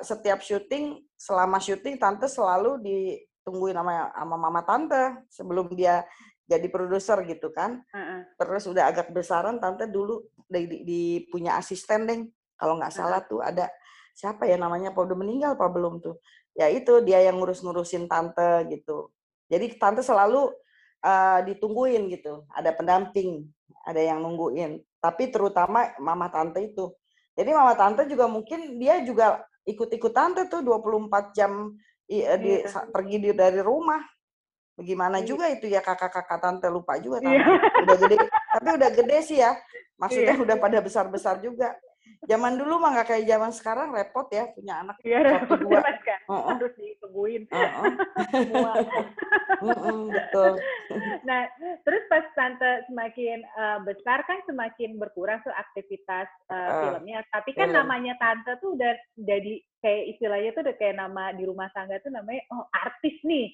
setiap 0.00 0.40
syuting 0.40 1.04
selama 1.20 1.60
syuting 1.60 2.00
tante 2.00 2.24
selalu 2.26 2.80
ditungguin 2.80 3.76
sama 3.76 4.08
sama 4.08 4.36
mama 4.40 4.62
tante 4.64 5.02
sebelum 5.28 5.68
dia 5.76 6.00
jadi 6.50 6.66
produser 6.66 7.22
gitu 7.30 7.54
kan 7.54 7.78
terus 8.34 8.66
udah 8.66 8.90
agak 8.90 9.14
besaran 9.14 9.62
tante 9.62 9.86
dulu 9.86 10.26
di, 10.50 10.66
di, 10.66 10.78
di 10.82 11.00
punya 11.30 11.54
asisten 11.54 12.10
deh 12.10 12.20
kalau 12.58 12.74
nggak 12.74 12.90
salah 12.90 13.22
tuh 13.22 13.38
ada 13.38 13.70
siapa 14.18 14.50
ya 14.50 14.58
namanya 14.58 14.90
apa 14.90 15.00
udah 15.06 15.16
meninggal 15.16 15.54
apa 15.54 15.70
belum 15.70 16.02
tuh 16.02 16.18
ya 16.60 16.66
itu 16.70 17.00
dia 17.04 17.22
yang 17.22 17.38
ngurus-ngurusin 17.38 18.10
tante 18.10 18.66
gitu. 18.70 19.10
Jadi 19.50 19.80
tante 19.80 20.04
selalu 20.04 20.50
uh, 21.02 21.40
ditungguin 21.46 22.06
gitu, 22.12 22.46
ada 22.54 22.70
pendamping, 22.74 23.46
ada 23.82 23.98
yang 23.98 24.22
nungguin. 24.22 24.78
Tapi 25.02 25.32
terutama 25.32 25.90
mama 25.98 26.30
tante 26.30 26.62
itu. 26.62 26.92
Jadi 27.34 27.50
mama 27.54 27.74
tante 27.74 28.06
juga 28.06 28.28
mungkin 28.28 28.78
dia 28.78 29.02
juga 29.02 29.42
ikut-ikut 29.66 30.12
tante 30.12 30.46
tuh 30.46 30.62
24 30.62 31.32
jam 31.36 31.74
di, 32.06 32.22
iya. 32.22 32.84
pergi 32.90 33.16
di, 33.22 33.30
dari 33.34 33.62
rumah. 33.62 34.02
Bagaimana 34.80 35.20
iya. 35.20 35.26
juga 35.28 35.44
itu 35.52 35.68
ya 35.68 35.84
kakak-kakak 35.84 36.40
tante 36.40 36.68
lupa 36.72 36.96
juga 36.96 37.20
tante. 37.20 37.36
Iya. 37.36 37.46
Udah 37.84 37.96
gede, 38.00 38.16
tapi 38.56 38.68
udah 38.80 38.90
gede 38.96 39.18
sih 39.20 39.38
ya. 39.44 39.52
Maksudnya 40.00 40.34
iya. 40.40 40.40
udah 40.40 40.56
pada 40.56 40.78
besar-besar 40.80 41.36
juga. 41.44 41.76
Zaman 42.24 42.56
dulu 42.56 42.80
mah 42.80 42.96
nggak 42.96 43.08
kayak 43.12 43.28
zaman 43.28 43.52
sekarang 43.52 43.88
repot 43.96 44.28
ya 44.28 44.44
punya 44.52 44.84
anak 44.84 44.96
ya, 45.04 45.20
satu 45.40 45.56
dua. 45.56 45.80
Kan? 45.80 46.20
Uh 46.28 46.32
-uh. 46.32 46.52
Harus 46.56 46.74
ditungguin. 46.76 47.42
Uh 47.48 47.56
-uh. 47.60 47.84
uh 49.60 49.68
-uh, 49.68 50.00
betul. 50.08 50.52
Nah, 51.24 51.40
terus 51.84 52.02
pas 52.12 52.24
tante 52.36 52.84
semakin 52.88 53.40
uh, 53.56 53.78
besar 53.84 54.24
kan 54.28 54.40
semakin 54.44 55.00
berkurang 55.00 55.40
tuh 55.44 55.52
aktivitas 55.52 56.28
uh, 56.48 56.56
uh, 56.56 56.80
filmnya. 56.88 57.24
Tapi 57.32 57.56
kan 57.56 57.72
film. 57.72 57.78
namanya 57.84 58.16
tante 58.20 58.52
tuh 58.60 58.76
udah 58.76 58.92
jadi 59.16 59.60
kayak 59.80 60.04
istilahnya 60.16 60.50
tuh 60.56 60.62
udah 60.64 60.76
kayak 60.76 60.96
nama 61.00 61.32
di 61.36 61.44
rumah 61.48 61.68
tangga 61.72 62.00
tuh 62.04 62.12
namanya 62.12 62.44
oh 62.52 62.64
artis 62.72 63.16
nih. 63.24 63.52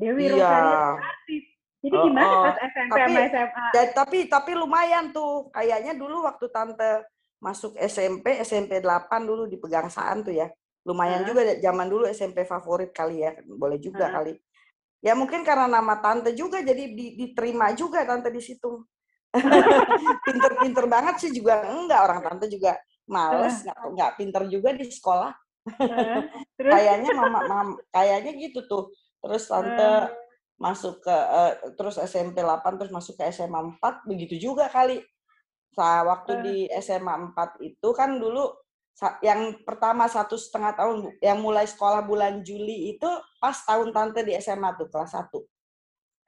Dewi 0.00 0.32
iya. 0.32 0.32
Rosalia 0.32 0.80
artis. 0.96 1.44
Jadi 1.80 1.96
gimana 1.96 2.28
uh, 2.28 2.32
uh. 2.32 2.44
pas 2.44 2.56
SMP 2.60 2.92
tapi, 2.92 3.12
sama 3.12 3.20
SMA? 3.24 3.64
Ya, 3.72 3.84
tapi 3.92 4.18
tapi 4.28 4.50
lumayan 4.56 5.04
tuh. 5.12 5.48
Kayaknya 5.52 5.92
dulu 5.96 6.16
waktu 6.24 6.46
tante 6.48 6.90
masuk 7.40 7.72
SMP, 7.80 8.36
SMP 8.44 8.84
8 8.84 9.08
dulu 9.24 9.48
di 9.48 9.56
Pegangsaan 9.56 10.20
tuh 10.24 10.32
ya. 10.36 10.48
Lumayan 10.84 11.24
uh. 11.24 11.26
juga 11.28 11.40
zaman 11.60 11.88
dulu 11.88 12.04
SMP 12.08 12.44
favorit 12.44 12.92
kali 12.92 13.24
ya, 13.24 13.36
boleh 13.44 13.80
juga 13.80 14.08
uh. 14.08 14.20
kali. 14.20 14.36
Ya 15.00 15.16
mungkin 15.16 15.40
karena 15.40 15.64
nama 15.64 15.96
tante 16.04 16.36
juga 16.36 16.60
jadi 16.60 16.92
diterima 16.92 17.72
juga 17.72 18.04
tante 18.04 18.28
di 18.28 18.40
situ. 18.44 18.84
Pinter-pinter 20.26 20.84
banget 20.84 21.14
sih 21.22 21.30
juga 21.32 21.64
enggak 21.64 22.00
orang 22.02 22.20
tante 22.20 22.50
juga 22.50 22.76
males 23.08 23.64
nggak 23.64 23.78
uh. 23.78 23.90
nggak 23.96 24.10
pinter 24.20 24.42
juga 24.52 24.70
di 24.76 24.84
sekolah. 24.84 25.32
Uh. 25.80 26.28
kayaknya 26.72 27.16
mama, 27.16 27.40
mama 27.48 27.74
kayaknya 27.88 28.36
gitu 28.36 28.68
tuh. 28.68 28.92
Terus 29.20 29.42
tante 29.46 29.80
uh. 29.80 30.08
masuk 30.60 31.00
ke 31.00 31.12
uh, 31.12 31.52
terus 31.76 31.96
SMP 31.96 32.44
8 32.44 32.60
terus 32.76 32.92
masuk 32.92 33.16
ke 33.16 33.28
SMA 33.32 33.76
4 33.80 34.08
begitu 34.08 34.36
juga 34.50 34.68
kali. 34.68 35.00
Sa 35.76 36.02
waktu 36.02 36.32
di 36.42 36.56
SMA 36.82 37.32
4 37.36 37.60
itu 37.62 37.88
kan 37.94 38.18
dulu 38.18 38.50
yang 39.24 39.64
pertama 39.64 40.04
satu 40.10 40.36
setengah 40.36 40.76
tahun 40.76 41.16
yang 41.24 41.40
mulai 41.40 41.64
sekolah 41.64 42.04
bulan 42.04 42.44
Juli 42.44 42.92
itu 42.92 43.08
pas 43.40 43.56
tahun 43.64 43.96
tante 43.96 44.20
di 44.20 44.36
SMA 44.36 44.76
tuh 44.76 44.92
kelas 44.92 45.16
satu. 45.16 45.40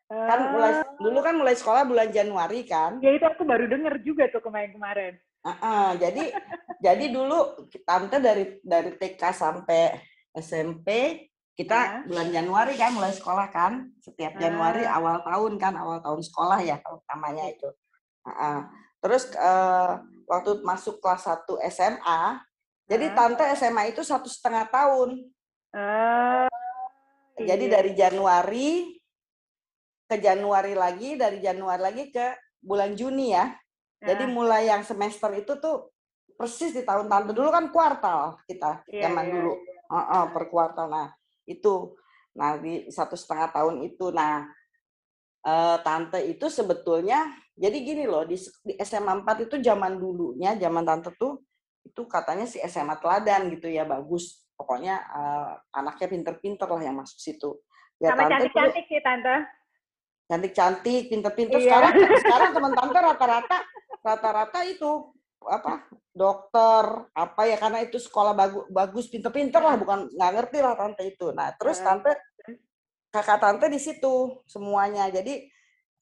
Kan 0.09 0.53
mulai 0.53 0.85
dulu 1.01 1.19
kan 1.25 1.35
mulai 1.37 1.57
sekolah 1.57 1.85
bulan 1.85 2.09
Januari 2.13 2.65
kan. 2.65 3.01
Ya 3.05 3.13
itu 3.13 3.25
aku 3.25 3.45
baru 3.45 3.69
denger 3.69 4.01
juga 4.05 4.29
tuh 4.33 4.41
kemarin-kemarin. 4.45 5.21
Uh 5.43 5.51
-uh, 5.53 5.89
jadi 6.01 6.33
jadi 6.85 7.05
dulu 7.13 7.69
tante 7.85 8.21
dari 8.21 8.61
dari 8.65 8.97
TK 8.97 9.21
sampai 9.33 9.97
SMP 10.33 10.89
kita 11.53 11.79
uh. 11.79 12.03
bulan 12.09 12.29
Januari 12.33 12.75
kan 12.81 12.97
mulai 12.97 13.13
sekolah 13.13 13.49
kan 13.53 13.93
setiap 14.01 14.37
Januari 14.41 14.85
uh. 14.89 14.97
awal 14.97 15.21
tahun 15.25 15.53
kan 15.61 15.77
awal 15.77 15.99
tahun 16.01 16.21
sekolah 16.25 16.59
ya 16.65 16.81
namanya 17.13 17.49
itu 17.51 17.69
uh 18.29 18.63
terus 19.03 19.35
uh, 19.35 19.99
waktu 20.31 20.63
masuk 20.63 21.03
kelas 21.03 21.27
1 21.27 21.43
SMA 21.75 22.39
jadi 22.87 23.11
uh. 23.11 23.15
tante 23.19 23.45
SMA 23.59 23.91
itu 23.91 24.07
satu 24.07 24.31
setengah 24.31 24.71
tahun 24.71 25.27
jadi 27.43 27.65
iya. 27.67 27.73
dari 27.81 27.91
Januari 27.97 28.71
ke 30.07 30.17
Januari 30.21 30.75
lagi, 30.77 31.17
dari 31.17 31.41
Januari 31.41 31.81
lagi 31.81 32.05
ke 32.13 32.37
bulan 32.61 32.93
Juni 32.93 33.33
ya. 33.33 33.49
Jadi 34.03 34.29
nah. 34.29 34.33
mulai 34.35 34.67
yang 34.67 34.83
semester 34.83 35.31
itu 35.33 35.57
tuh 35.63 35.95
persis 36.35 36.75
di 36.75 36.83
tahun 36.83 37.07
tante 37.07 37.31
dulu 37.31 37.55
kan 37.55 37.71
kuartal 37.71 38.35
kita 38.51 38.83
yeah, 38.91 39.07
zaman 39.09 39.25
yeah, 39.31 39.35
dulu. 39.39 39.53
Uh 39.87 39.97
-uh, 39.97 40.25
per 40.35 40.45
kuartal. 40.51 40.87
Nah 40.91 41.09
itu, 41.49 41.97
nah 42.37 42.57
di 42.57 42.89
satu 42.89 43.19
setengah 43.19 43.53
tahun 43.53 43.87
itu, 43.87 44.11
nah 44.15 44.47
uh, 45.47 45.77
tante 45.83 46.23
itu 46.27 46.47
sebetulnya 46.49 47.31
jadi 47.53 47.77
gini 47.85 48.05
loh 48.09 48.25
di, 48.25 48.41
di 48.65 48.75
SMA 48.81 49.23
4 49.23 49.47
itu 49.47 49.57
zaman 49.61 50.01
dulunya, 50.01 50.57
zaman 50.57 50.83
tante 50.87 51.13
tuh 51.19 51.43
itu 51.83 52.07
katanya 52.07 52.47
si 52.47 52.63
SMA 52.65 52.97
teladan 53.03 53.51
gitu 53.53 53.69
ya 53.69 53.83
bagus. 53.85 54.41
Pokoknya 54.55 55.03
uh, 55.11 55.59
anaknya 55.75 56.07
pinter-pinter 56.07 56.71
lah 56.71 56.83
yang 56.83 56.95
masuk 56.95 57.19
situ. 57.19 57.59
Ya, 57.99 58.15
Sama 58.15 58.31
cantik-cantik 58.31 58.85
sih 58.87 59.03
tante 59.03 59.35
cantik-cantik, 60.33 61.03
pinter-pinter. 61.13 61.59
Iya. 61.61 61.69
Sekarang 61.69 61.93
sekarang 62.25 62.51
teman 62.57 62.73
tante 62.73 62.99
rata-rata 63.05 63.59
rata-rata 64.01 64.61
itu 64.65 64.91
apa 65.49 65.89
dokter 66.13 67.09
apa 67.17 67.43
ya 67.49 67.57
karena 67.57 67.81
itu 67.81 67.97
sekolah 67.97 68.37
bagus 68.37 68.65
bagus 68.69 69.07
pinter-pinter 69.09 69.65
lah 69.65 69.81
bukan 69.81 70.13
nggak 70.13 70.33
ngerti 70.37 70.59
lah 70.61 70.75
tante 70.77 71.03
itu. 71.09 71.33
Nah 71.33 71.57
terus 71.57 71.81
tante 71.81 72.13
kakak 73.13 73.39
tante 73.41 73.67
di 73.69 73.81
situ 73.81 74.45
semuanya. 74.49 75.09
Jadi 75.09 75.49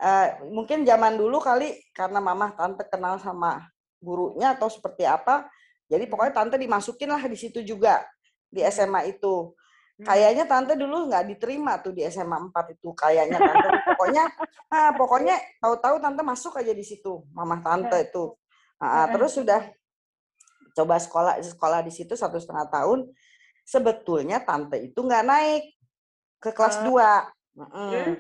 uh, 0.03 0.47
mungkin 0.51 0.83
zaman 0.83 1.15
dulu 1.15 1.39
kali 1.39 1.79
karena 1.95 2.19
mama 2.19 2.51
tante 2.55 2.87
kenal 2.91 3.19
sama 3.23 3.67
gurunya 4.03 4.59
atau 4.59 4.67
seperti 4.67 5.07
apa. 5.07 5.47
Jadi 5.91 6.07
pokoknya 6.07 6.35
tante 6.35 6.57
dimasukin 6.59 7.11
lah 7.11 7.23
di 7.27 7.39
situ 7.39 7.63
juga 7.63 8.03
di 8.51 8.63
SMA 8.67 9.11
itu. 9.11 9.55
Hmm. 10.01 10.07
Kayaknya 10.07 10.45
tante 10.49 10.75
dulu 10.75 11.13
nggak 11.13 11.35
diterima 11.35 11.77
tuh 11.79 11.93
di 11.93 12.03
SMA 12.09 12.51
4 12.51 12.75
itu 12.79 12.89
kayaknya 12.97 13.37
tante. 13.37 13.69
pokoknya 13.95 14.25
ah, 14.73 14.91
pokoknya 14.97 15.37
tahu-tahu 15.61 15.97
tante 16.01 16.23
masuk 16.25 16.57
aja 16.57 16.73
di 16.73 16.83
situ, 16.87 17.27
mama 17.37 17.61
tante 17.61 18.01
itu. 18.01 18.40
Nah, 18.81 19.13
terus 19.13 19.37
sudah 19.37 19.61
coba 20.73 20.97
sekolah 20.97 21.35
sekolah 21.45 21.81
di 21.85 21.93
situ 21.93 22.17
satu 22.17 22.41
setengah 22.41 22.67
tahun. 22.73 23.13
Sebetulnya 23.69 24.43
tante 24.43 24.81
itu 24.81 24.99
nggak 24.99 25.25
naik 25.29 25.65
ke 26.41 26.51
kelas 26.51 26.81
dua. 26.83 27.29
Uh, 27.55 28.17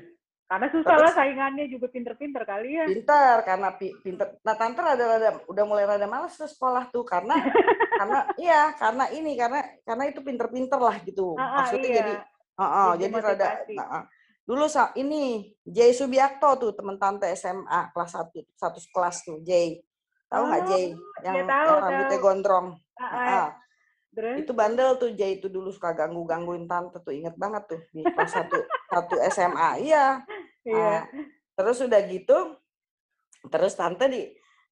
karena 0.50 0.66
susah 0.66 0.96
lah 0.98 1.12
saingannya 1.14 1.70
juga 1.70 1.86
pinter-pinter 1.86 2.42
kali 2.42 2.74
ya. 2.74 2.84
Pinter 2.90 3.34
karena 3.46 3.70
pinter. 3.78 4.34
Nah 4.42 4.54
tante 4.58 4.82
rada, 4.82 5.04
rada 5.06 5.30
udah 5.46 5.64
mulai 5.64 5.86
rada 5.86 6.10
males 6.10 6.34
ke 6.34 6.42
sekolah 6.42 6.90
tuh 6.90 7.06
karena 7.06 7.38
karena 8.02 8.18
iya 8.34 8.74
karena 8.74 9.06
ini 9.14 9.38
karena 9.38 9.62
karena 9.86 10.04
itu 10.10 10.20
pinter-pinter 10.20 10.76
lah 10.82 10.98
gitu. 11.06 11.38
Ah 11.38 11.62
Maksudnya 11.62 11.90
iya. 11.90 11.98
jadi 12.02 12.14
uh, 12.58 12.64
uh, 12.66 12.90
jadi, 12.98 13.14
jadi 13.14 13.26
rada. 13.30 13.48
Nah, 13.78 14.02
dulu 14.42 14.66
ini 14.98 15.54
Jay 15.62 15.94
Subiakto 15.94 16.50
tuh 16.58 16.74
teman 16.74 16.98
tante 16.98 17.30
SMA 17.38 17.94
kelas 17.94 18.10
satu 18.10 18.42
satu 18.58 18.78
kelas 18.90 19.16
tuh 19.22 19.38
Jay. 19.46 19.78
Tahu 20.30 20.42
nggak 20.46 20.62
oh, 20.62 20.68
Jay 20.70 20.84
yang, 21.26 21.36
tahu, 21.44 21.70
yang 21.74 21.82
rambutnya 21.82 22.18
tahu. 22.18 22.24
gondrong? 22.24 22.66
Uh, 22.94 23.04
uh. 23.04 23.18
Uh. 23.18 23.48
Terus? 24.10 24.36
Itu 24.42 24.52
bandel 24.54 24.90
tuh 24.98 25.10
Jay 25.14 25.42
itu 25.42 25.46
dulu 25.50 25.74
suka 25.74 25.90
ganggu-gangguin 25.94 26.70
tante 26.70 27.02
tuh 27.02 27.14
inget 27.14 27.34
banget 27.34 27.66
tuh 27.66 27.80
di 27.90 28.02
kelas 28.06 28.30
satu 28.30 28.58
satu 28.90 29.14
SMA. 29.30 29.70
Iya. 29.82 30.22
Iya. 30.66 30.78
Nah, 30.78 31.02
terus 31.58 31.78
udah 31.82 32.00
gitu, 32.08 32.38
terus 33.48 33.72
tante 33.76 34.04
di, 34.08 34.22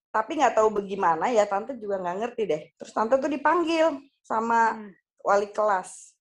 tapi 0.08 0.40
nggak 0.40 0.56
tahu 0.56 0.80
bagaimana 0.80 1.28
ya 1.28 1.44
tante 1.44 1.76
juga 1.76 2.00
nggak 2.00 2.18
ngerti 2.22 2.42
deh. 2.48 2.62
Terus 2.78 2.92
tante 2.94 3.14
tuh 3.18 3.30
dipanggil 3.30 3.98
sama 4.24 4.76
hmm. 4.76 4.90
wali 5.24 5.48
kelas, 5.50 6.12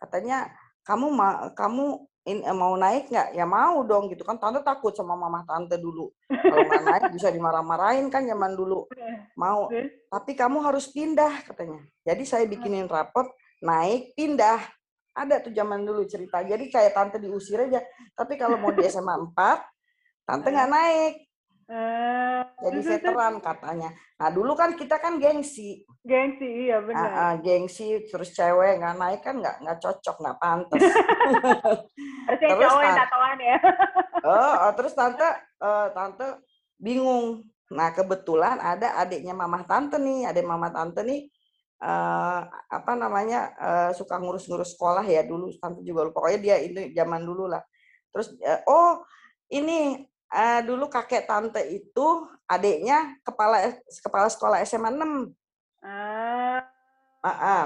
katanya 0.00 0.52
kamu 0.84 1.06
ma 1.08 1.28
kamu 1.56 2.04
in, 2.24 2.40
eh, 2.40 2.56
mau 2.56 2.72
naik 2.74 3.12
nggak? 3.12 3.28
Ya 3.36 3.44
mau 3.44 3.84
dong 3.84 4.08
gitu 4.12 4.24
kan. 4.24 4.40
Tante 4.40 4.64
takut 4.64 4.96
sama 4.96 5.12
mama 5.14 5.44
tante 5.44 5.76
dulu. 5.76 6.08
Kalau 6.28 6.64
nggak 6.64 6.84
naik 6.84 7.04
bisa 7.12 7.28
dimarah-marahin 7.28 8.08
kan 8.08 8.24
zaman 8.24 8.56
dulu. 8.56 8.88
Mau. 9.36 9.68
Tapi 10.08 10.32
kamu 10.32 10.58
harus 10.64 10.88
pindah 10.88 11.44
katanya. 11.44 11.84
Jadi 12.02 12.22
saya 12.24 12.44
bikinin 12.48 12.88
rapot 12.88 13.28
naik 13.60 14.16
pindah 14.16 14.60
ada 15.14 15.38
tuh 15.38 15.54
zaman 15.54 15.86
dulu 15.86 16.02
cerita. 16.08 16.42
Jadi 16.42 16.72
kayak 16.72 16.92
tante 16.96 17.16
diusir 17.22 17.60
aja. 17.60 17.84
Tapi 18.16 18.34
kalau 18.34 18.58
mau 18.58 18.74
di 18.74 18.82
SMA 18.88 19.14
4, 19.14 20.26
tante 20.26 20.48
nggak 20.50 20.70
naik. 20.72 21.14
Uh, 21.64 22.44
Jadi 22.60 22.78
veteran 22.84 23.40
katanya. 23.40 23.88
Nah 24.20 24.28
dulu 24.28 24.52
kan 24.52 24.76
kita 24.76 25.00
kan 25.00 25.16
gengsi. 25.16 25.80
Gengsi, 26.04 26.68
iya 26.68 26.84
benar. 26.84 27.08
Uh, 27.08 27.16
uh, 27.16 27.34
gengsi, 27.40 28.04
terus 28.08 28.36
cewek 28.36 28.80
nggak 28.80 28.96
naik 29.00 29.20
kan 29.24 29.40
nggak 29.40 29.56
nggak 29.64 29.78
cocok, 29.80 30.16
nggak 30.20 30.38
pantas. 30.40 30.80
Harusnya 32.28 32.48
terus, 32.52 32.62
cowok 32.68 32.82
yang 32.84 33.00
tatoan 33.00 33.38
ya. 33.40 33.56
oh, 34.28 34.54
oh, 34.68 34.72
terus 34.76 34.92
tante, 34.92 35.28
uh, 35.64 35.88
tante 35.96 36.26
bingung. 36.76 37.48
Nah 37.72 37.88
kebetulan 37.96 38.60
ada 38.60 39.00
adiknya 39.00 39.32
mamah 39.32 39.64
tante 39.64 39.96
nih, 39.96 40.28
adik 40.28 40.44
mamah 40.44 40.68
tante 40.68 41.00
nih 41.00 41.32
uh, 41.84 42.40
apa 42.48 42.92
namanya 42.96 43.52
uh, 43.56 43.90
suka 43.92 44.16
ngurus-ngurus 44.20 44.76
sekolah 44.76 45.04
ya 45.04 45.22
dulu 45.26 45.52
tante 45.60 45.84
juga 45.84 46.08
lupa 46.08 46.24
pokoknya 46.24 46.40
dia 46.40 46.56
ini 46.64 46.92
zaman 46.96 47.22
dulu 47.24 47.50
lah 47.50 47.62
terus 48.14 48.32
uh, 48.40 48.60
oh 48.68 49.02
ini 49.52 50.02
uh, 50.34 50.60
dulu 50.66 50.90
kakek 50.90 51.30
tante 51.30 51.62
itu 51.70 52.06
adiknya 52.50 53.14
kepala 53.22 53.78
kepala 54.02 54.26
sekolah 54.26 54.58
SMA 54.66 54.90
6 54.90 54.98
uh, 54.98 56.60
uh, 57.22 57.28
uh, 57.30 57.64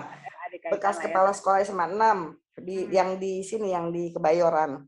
bekas 0.68 1.00
kepala 1.00 1.32
ya. 1.32 1.36
sekolah 1.36 1.58
SMA 1.64 1.86
6 1.88 2.62
di 2.62 2.76
hmm. 2.84 2.90
yang 2.92 3.10
di 3.16 3.40
sini 3.42 3.72
yang 3.72 3.90
di 3.90 4.10
Kebayoran. 4.12 4.84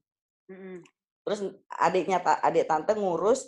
Hmm. 0.50 0.82
terus 1.20 1.46
adiknya 1.78 2.18
adik 2.42 2.66
tante 2.66 2.92
ngurus. 2.96 3.46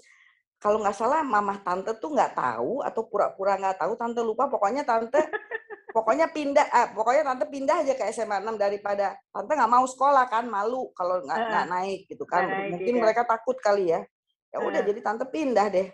Kalau 0.62 0.78
nggak 0.78 0.94
salah 0.94 1.26
mamah 1.26 1.58
tante 1.66 1.90
tuh 1.98 2.14
nggak 2.14 2.38
tahu 2.38 2.78
atau 2.86 3.02
pura-pura 3.10 3.58
nggak 3.58 3.82
tahu 3.82 3.98
tante 3.98 4.22
lupa. 4.22 4.46
Pokoknya 4.46 4.86
tante 4.86 5.18
pokoknya 5.96 6.30
pindah 6.30 6.62
ah, 6.70 6.94
pokoknya 6.94 7.26
tante 7.26 7.44
pindah 7.50 7.82
aja 7.82 7.98
ke 7.98 8.06
SMA 8.14 8.38
6 8.38 8.54
daripada 8.54 9.18
tante 9.34 9.50
nggak 9.50 9.72
mau 9.72 9.82
sekolah 9.82 10.30
kan 10.30 10.46
malu 10.46 10.94
kalau 10.94 11.18
nggak 11.26 11.42
uh, 11.42 11.66
naik 11.66 12.06
gitu 12.06 12.22
kan. 12.22 12.46
naik, 12.46 12.78
mungkin 12.78 12.94
iya. 12.94 13.02
mereka 13.02 13.22
takut 13.26 13.58
kali 13.58 13.90
ya 13.90 14.06
ya 14.52 14.58
udah 14.60 14.80
uh. 14.80 14.86
jadi 14.86 15.00
tante 15.00 15.24
pindah 15.26 15.66
deh 15.72 15.88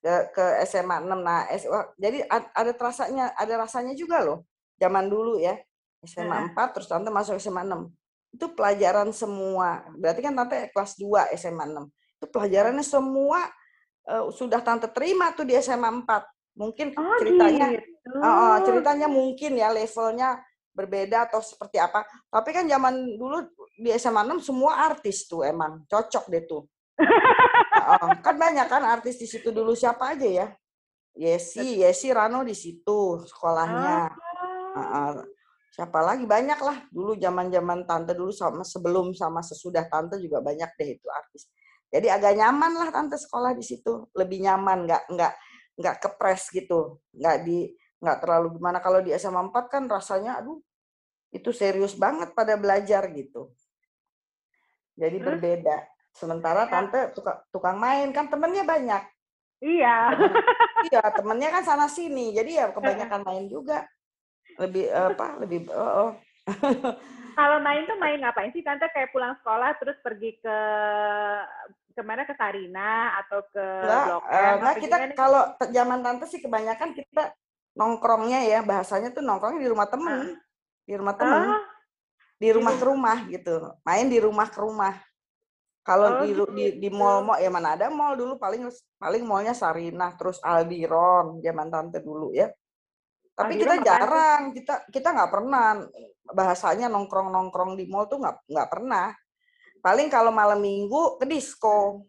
ke, 0.00 0.14
ke 0.32 0.44
SMA 0.68 0.96
6 1.04 1.08
nah 1.20 1.48
S, 1.48 1.64
jadi 1.96 2.24
ada 2.28 2.72
rasanya 2.76 3.32
ada 3.36 3.54
rasanya 3.56 3.92
juga 3.96 4.20
loh 4.20 4.44
zaman 4.76 5.08
dulu 5.08 5.40
ya 5.40 5.56
SMA 6.04 6.52
uh. 6.52 6.56
4 6.56 6.74
terus 6.76 6.88
tante 6.88 7.08
masuk 7.08 7.40
SMA 7.40 7.64
6 7.64 7.88
itu 8.30 8.46
pelajaran 8.54 9.10
semua 9.10 9.84
berarti 9.98 10.20
kan 10.22 10.36
tante 10.36 10.70
kelas 10.70 10.94
2 11.00 11.34
SMA 11.34 11.64
6 11.66 11.88
itu 12.20 12.26
pelajarannya 12.28 12.84
semua 12.84 13.48
uh, 14.06 14.28
sudah 14.30 14.60
tante 14.60 14.86
terima 14.92 15.32
tuh 15.32 15.48
di 15.48 15.56
SMA 15.58 15.88
4 16.04 16.60
mungkin 16.60 16.92
oh, 16.94 17.18
ceritanya 17.20 17.66
gitu. 17.74 18.16
uh, 18.20 18.58
ceritanya 18.64 19.08
mungkin 19.08 19.56
ya 19.56 19.72
levelnya 19.72 20.40
berbeda 20.70 21.26
atau 21.28 21.42
seperti 21.42 21.76
apa 21.82 22.06
tapi 22.30 22.50
kan 22.54 22.64
zaman 22.68 23.18
dulu 23.18 23.50
di 23.80 23.90
SMA 23.96 24.22
6 24.36 24.48
semua 24.48 24.86
artis 24.86 25.26
tuh 25.26 25.42
emang 25.42 25.82
cocok 25.90 26.24
deh 26.30 26.44
tuh 26.46 26.62
uh, 27.90 28.12
kan 28.24 28.36
banyak 28.36 28.66
kan 28.68 28.82
artis 28.84 29.16
di 29.16 29.26
situ 29.26 29.50
dulu 29.50 29.72
siapa 29.74 30.16
aja 30.16 30.28
ya 30.28 30.46
Yesi 31.16 31.82
Yesi 31.82 32.12
Rano 32.14 32.46
di 32.46 32.54
situ 32.54 33.24
sekolahnya 33.26 34.10
uh, 34.76 35.20
siapa 35.70 35.98
lagi 36.02 36.26
banyak 36.26 36.60
lah 36.60 36.78
dulu 36.92 37.16
zaman 37.16 37.48
zaman 37.48 37.88
tante 37.88 38.12
dulu 38.12 38.30
sama 38.30 38.62
sebelum 38.62 39.12
sama 39.16 39.40
sesudah 39.40 39.86
tante 39.88 40.20
juga 40.22 40.42
banyak 40.44 40.70
deh 40.76 40.88
itu 40.98 41.06
artis 41.10 41.50
jadi 41.90 42.14
agak 42.14 42.38
nyaman 42.38 42.72
lah 42.78 42.88
tante 42.94 43.18
sekolah 43.18 43.50
di 43.50 43.66
situ 43.66 44.06
lebih 44.14 44.46
nyaman 44.46 44.86
nggak 44.86 45.02
nggak 45.10 45.34
nggak 45.80 45.96
kepres 45.96 46.52
gitu, 46.52 47.00
nggak 47.16 47.36
di 47.48 47.72
nggak 47.98 48.18
terlalu 48.20 48.60
gimana. 48.60 48.78
Kalau 48.84 49.00
di 49.00 49.16
SMA 49.16 49.48
4 49.48 49.72
kan 49.72 49.84
rasanya, 49.88 50.44
aduh, 50.44 50.60
itu 51.32 51.50
serius 51.56 51.96
banget 51.96 52.36
pada 52.36 52.60
belajar 52.60 53.08
gitu. 53.16 53.48
Jadi 54.94 55.16
hmm? 55.16 55.26
berbeda. 55.26 55.76
Sementara 56.10 56.66
ya. 56.66 56.70
tante 56.70 57.00
tukang, 57.14 57.38
tukang 57.54 57.76
main 57.78 58.10
kan 58.10 58.26
temennya 58.26 58.66
banyak. 58.66 59.02
Iya. 59.60 59.96
iya, 60.88 61.02
temennya 61.12 61.48
kan 61.52 61.62
sana 61.62 61.86
sini. 61.86 62.32
Jadi 62.32 62.58
ya 62.58 62.72
kebanyakan 62.72 63.22
main 63.24 63.46
juga. 63.46 63.86
lebih 64.58 64.92
apa 64.92 65.40
lebih 65.40 65.70
oh, 65.72 66.10
oh. 66.10 66.10
kalau 67.38 67.58
main 67.62 67.86
tuh 67.88 67.96
main 67.96 68.20
ngapain 68.20 68.52
sih 68.52 68.60
tante 68.60 68.84
kayak 68.92 69.08
pulang 69.14 69.32
sekolah 69.40 69.72
terus 69.80 69.96
pergi 70.04 70.36
ke 70.36 70.58
ke 71.96 72.02
mana 72.04 72.28
ke 72.28 72.34
Sarina 72.36 73.14
atau 73.24 73.40
ke 73.48 73.62
enggak, 73.62 74.04
Blok 74.10 74.24
M? 74.26 74.34
uh, 74.34 74.52
apa 74.58 74.70
kita 74.76 74.96
kalau 75.16 75.42
zaman 75.70 76.00
tante 76.04 76.24
sih 76.28 76.42
kebanyakan 76.42 76.90
kita 76.92 77.32
nongkrongnya 77.78 78.40
ya 78.44 78.60
bahasanya 78.60 79.14
tuh 79.14 79.22
nongkrongnya 79.24 79.62
di 79.62 79.70
rumah 79.70 79.88
temen 79.88 80.36
di 80.84 80.94
rumah 80.98 81.14
temen 81.14 81.40
Oh, 81.46 81.62
di 82.40 82.48
rumah 82.56 82.72
ke 82.72 82.84
rumah 82.88 83.18
gitu 83.28 83.54
main 83.84 84.06
di 84.08 84.18
rumah 84.18 84.48
ke 84.48 84.58
rumah 84.58 84.96
kalau 85.80 86.08
Oh, 86.12 86.22
di 86.22 86.30
ru- 86.36 86.52
di 86.52 86.64
di 86.76 86.88
gitu. 86.88 86.96
mall 86.96 87.24
mall 87.24 87.40
ya 87.40 87.48
mana 87.48 87.72
ada 87.74 87.88
mall 87.88 88.12
dulu 88.14 88.36
paling 88.36 88.68
paling 88.96 89.24
mallnya 89.24 89.56
Sarinah 89.56 90.12
terus 90.14 90.36
Aldiron 90.44 91.40
zaman 91.40 91.68
tante 91.72 92.04
dulu 92.04 92.30
ya. 92.36 92.52
Tapi 93.32 93.56
Aldiron 93.56 93.80
kita 93.80 93.84
jarang 93.88 94.40
kita 94.52 94.74
kita 94.92 95.08
nggak 95.16 95.30
pernah 95.32 95.66
bahasanya 96.30 96.86
nongkrong 96.92 97.32
nongkrong 97.32 97.74
di 97.80 97.88
mall 97.88 98.04
tuh 98.06 98.20
nggak 98.20 98.36
nggak 98.46 98.68
pernah. 98.68 99.16
Paling 99.80 100.12
kalau 100.12 100.28
malam 100.28 100.60
minggu 100.60 101.16
ke 101.16 101.24
disco. 101.24 102.04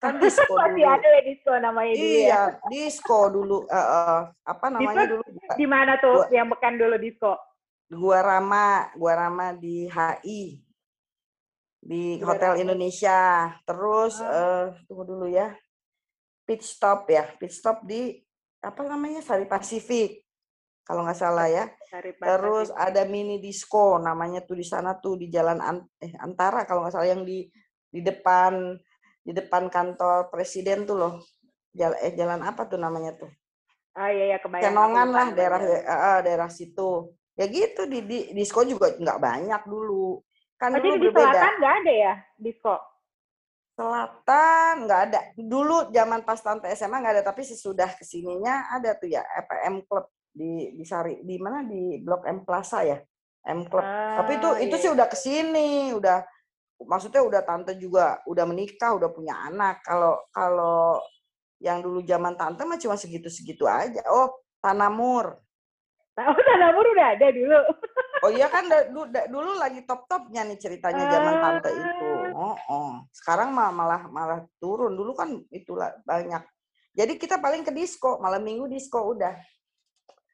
Kan 0.00 0.16
disco 0.18 0.48
masih 0.56 0.82
dulu. 0.82 0.88
ada 0.88 1.08
ya 1.12 1.22
disco 1.22 1.52
namanya 1.60 1.92
dulu 1.94 2.08
ya. 2.08 2.24
iya 2.24 2.42
disco 2.66 3.18
dulu 3.28 3.56
Eh, 3.68 3.76
eh, 3.76 4.20
apa 4.42 4.66
namanya 4.72 5.04
Disco 5.04 5.20
dulu? 5.20 5.24
Di 5.60 5.66
mana 5.68 5.92
tuh 6.00 6.16
Gua- 6.16 6.28
yang 6.32 6.48
bekan 6.48 6.74
dulu 6.80 6.96
disco? 6.96 7.32
gua 7.92 8.18
Rama 8.24 8.88
gua 8.96 9.12
Rama 9.20 9.46
di 9.52 9.84
HI 9.84 10.64
di 11.82 12.22
Hotel. 12.22 12.62
Indonesia. 12.62 13.50
Terus 13.66 14.22
eh 14.22 14.70
tunggu 14.86 15.02
dulu 15.02 15.26
ya. 15.26 15.50
Pit 16.46 16.62
stop 16.62 17.10
ya. 17.10 17.26
Pit 17.36 17.50
stop 17.50 17.82
di 17.82 18.22
apa 18.62 18.86
namanya 18.86 19.18
Sari 19.18 19.50
Pasifik 19.50 20.22
kalau 20.86 21.02
nggak 21.02 21.18
salah 21.18 21.50
ya. 21.50 21.66
Terus 22.22 22.70
ada 22.70 23.02
mini 23.04 23.42
disco 23.42 23.98
namanya 23.98 24.46
tuh 24.46 24.54
di 24.54 24.66
sana 24.66 24.94
tuh 24.94 25.18
di 25.18 25.26
Jalan 25.26 25.58
An- 25.58 25.90
eh, 25.98 26.14
Antara 26.22 26.62
kalau 26.62 26.86
nggak 26.86 26.94
salah 26.94 27.10
yang 27.10 27.26
di 27.26 27.50
di 27.92 28.00
depan 28.00 28.78
di 29.22 29.34
depan 29.34 29.66
kantor 29.66 30.30
presiden 30.30 30.86
tuh 30.86 30.96
loh. 30.96 31.14
Jalan 31.74 31.98
eh 31.98 32.14
jalan 32.14 32.40
apa 32.46 32.70
tuh 32.70 32.78
namanya 32.78 33.18
tuh? 33.18 33.30
Ah 33.98 34.08
iya 34.08 34.36
ya 34.36 34.38
kebayang. 34.38 34.70
Kenongan 34.70 35.08
lah 35.10 35.28
daerah 35.34 35.60
eh, 35.66 35.82
eh, 35.82 36.18
daerah 36.22 36.48
situ. 36.48 37.12
Ya 37.34 37.48
gitu 37.48 37.88
di, 37.88 38.04
di 38.04 38.18
disco 38.36 38.60
juga 38.62 38.92
nggak 38.92 39.18
banyak 39.18 39.62
dulu 39.66 40.20
kan 40.62 40.70
Oh, 40.70 40.78
dulu 40.78 40.94
jadi 40.94 41.02
di 41.02 41.08
berbeda. 41.10 41.26
selatan 41.26 41.52
nggak 41.58 41.74
ada 41.82 41.92
ya 41.92 42.14
disco? 42.38 42.74
selatan 43.72 44.74
nggak 44.86 45.00
ada. 45.10 45.20
Dulu 45.34 45.76
zaman 45.90 46.20
pas 46.22 46.38
tante 46.38 46.68
SMA 46.70 47.02
nggak 47.02 47.14
ada 47.18 47.24
tapi 47.24 47.42
sesudah 47.42 47.90
ke 47.96 48.04
sininya 48.06 48.70
ada 48.70 48.94
tuh 48.94 49.10
ya 49.10 49.24
EPM 49.24 49.82
Club 49.88 50.06
di 50.30 50.70
di 50.76 50.84
Sari 50.84 51.24
di 51.24 51.36
mana? 51.40 51.64
Di 51.66 51.98
Blok 51.98 52.22
M 52.28 52.44
Plaza 52.46 52.84
ya 52.84 53.00
M 53.48 53.66
Club. 53.66 53.82
Tapi 53.82 54.32
itu 54.38 54.48
Ah, 54.48 54.60
itu 54.60 54.76
iya, 54.76 54.78
sih 54.78 54.88
iya. 54.92 54.94
udah 54.94 55.06
ke 55.08 55.16
sini 55.18 55.70
udah 55.96 56.18
maksudnya 56.84 57.22
udah 57.24 57.42
tante 57.42 57.72
juga 57.74 58.20
udah 58.28 58.44
menikah 58.46 58.92
udah 58.94 59.08
punya 59.10 59.34
anak. 59.50 59.82
Kalau 59.82 60.20
kalau 60.30 61.00
yang 61.58 61.80
dulu 61.80 62.04
zaman 62.04 62.36
tante 62.36 62.62
mah 62.62 62.78
cuma 62.78 62.94
segitu 62.94 63.26
segitu 63.26 63.66
aja. 63.66 64.04
Oh 64.12 64.30
Tanamur 64.62 65.41
Oh, 66.12 66.36
Tanamur 66.36 66.84
udah 66.92 67.16
ada 67.16 67.28
dulu. 67.32 67.60
Oh 68.20 68.30
iya 68.30 68.44
kan 68.46 68.68
da- 68.68 68.84
du- 68.84 69.08
da- 69.08 69.24
dulu 69.26 69.56
lagi 69.56 69.80
top-topnya 69.82 70.44
nih 70.44 70.60
ceritanya 70.60 71.08
zaman 71.08 71.34
tante 71.40 71.70
itu. 71.72 72.10
Ah. 72.28 72.52
Oh, 72.52 72.56
oh. 72.68 72.92
Sekarang 73.10 73.50
mah 73.50 73.72
malah 73.72 74.02
malah 74.12 74.40
turun. 74.60 74.92
Dulu 74.92 75.16
kan 75.16 75.40
itulah 75.48 75.96
banyak. 76.04 76.44
Jadi 76.92 77.16
kita 77.16 77.40
paling 77.40 77.64
ke 77.64 77.72
disco, 77.72 78.20
malam 78.20 78.44
minggu 78.44 78.68
disco 78.68 79.00
udah. 79.08 79.32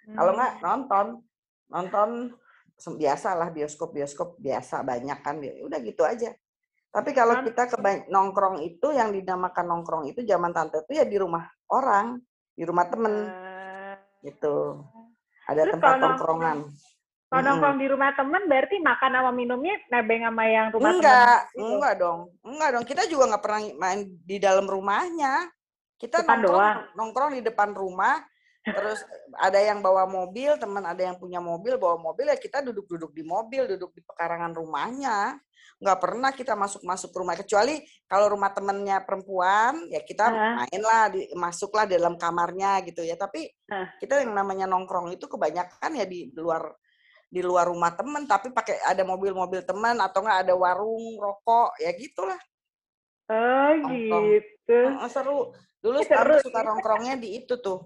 Kalau 0.09 0.35
nggak 0.35 0.53
Hmm. 0.59 0.63
nonton, 0.67 1.07
nonton 1.71 2.09
sem- 2.75 2.99
biasa 2.99 3.39
lah 3.39 3.49
bioskop-bioskop 3.49 4.35
biasa 4.37 4.83
banyak 4.83 5.19
kan. 5.23 5.39
Ya 5.39 5.63
Udah 5.63 5.79
gitu 5.79 6.03
aja. 6.03 6.35
Tapi 6.91 7.15
kalau 7.15 7.39
kita 7.47 7.71
ke 7.71 7.79
nongkrong 8.11 8.67
itu 8.67 8.91
yang 8.91 9.15
dinamakan 9.15 9.63
nongkrong 9.63 10.11
itu 10.11 10.27
zaman 10.27 10.51
tante 10.51 10.83
itu 10.83 10.99
ya 10.99 11.07
di 11.07 11.15
rumah 11.15 11.47
orang, 11.71 12.19
di 12.51 12.67
rumah 12.67 12.91
temen 12.91 13.15
Ah. 13.31 13.95
gitu. 14.21 14.83
Ada 15.49 15.61
Terus 15.65 15.75
tempat 15.81 15.95
nongkrongan. 15.97 16.59
Kalau 17.29 17.43
nongkrong 17.45 17.77
di 17.77 17.87
rumah 17.93 18.11
temen 18.17 18.43
berarti 18.49 18.77
makan 18.81 19.11
sama 19.21 19.31
minumnya 19.37 19.75
nebeng 19.93 20.25
sama 20.25 20.45
yang 20.49 20.67
rumah 20.73 20.93
temen. 20.93 20.97
Enggak, 21.01 21.41
gitu? 21.53 21.65
enggak 21.65 21.95
dong. 22.01 22.21
Enggak 22.41 22.69
dong. 22.73 22.85
Kita 22.89 23.03
juga 23.05 23.25
nggak 23.33 23.43
pernah 23.45 23.61
main 23.77 24.01
di 24.25 24.37
dalam 24.41 24.65
rumahnya. 24.65 25.35
Kita 26.01 26.25
Depan 26.25 26.41
nongkrong 26.41 26.57
doang. 26.57 26.79
nongkrong 26.97 27.31
di 27.37 27.43
depan 27.45 27.71
rumah. 27.77 28.17
Terus 28.75 29.01
ada 29.37 29.61
yang 29.61 29.79
bawa 29.81 30.05
mobil, 30.05 30.57
teman 30.59 30.85
ada 30.85 31.01
yang 31.01 31.17
punya 31.17 31.39
mobil, 31.39 31.77
bawa 31.77 31.97
mobil 31.97 32.29
ya 32.29 32.37
kita 32.37 32.61
duduk-duduk 32.61 33.13
di 33.13 33.23
mobil, 33.23 33.65
duduk 33.71 33.95
di 33.95 34.03
pekarangan 34.03 34.53
rumahnya. 34.53 35.37
Nggak 35.79 35.99
pernah 36.03 36.31
kita 36.35 36.59
masuk-masuk 36.59 37.15
rumah 37.15 37.39
kecuali 37.39 37.79
kalau 38.11 38.35
rumah 38.35 38.51
temennya 38.51 38.99
perempuan 39.07 39.87
ya 39.87 40.03
kita 40.03 40.27
Ah. 40.27 40.55
mainlah 40.67 41.03
di, 41.15 41.21
masuklah 41.39 41.87
di 41.87 41.95
dalam 41.95 42.19
kamarnya 42.19 42.83
gitu 42.83 43.07
ya. 43.07 43.15
Tapi 43.15 43.47
kita 43.99 44.27
yang 44.27 44.35
namanya 44.35 44.67
nongkrong 44.67 45.15
itu 45.15 45.31
kebanyakan 45.31 45.91
ya 45.95 46.05
di 46.09 46.35
luar 46.35 46.75
di 47.29 47.45
luar 47.45 47.69
rumah 47.69 47.93
temen 47.93 48.25
tapi 48.25 48.49
pakai 48.51 48.81
ada 48.89 49.05
mobil-mobil 49.05 49.61
teman 49.61 50.01
atau 50.01 50.25
enggak 50.25 50.49
ada 50.49 50.55
warung 50.57 51.21
rokok 51.21 51.77
ya 51.77 51.93
gitulah 51.93 52.41
Oh 53.29 53.71
Nongkrong. 53.77 54.25
gitu. 54.33 54.79
Heeh, 54.89 55.09
seru 55.13 55.53
dulu 55.79 55.99
seru 56.03 56.41
suka 56.41 56.65
nongkrongnya 56.65 57.21
di 57.21 57.37
itu 57.37 57.61
tuh 57.61 57.85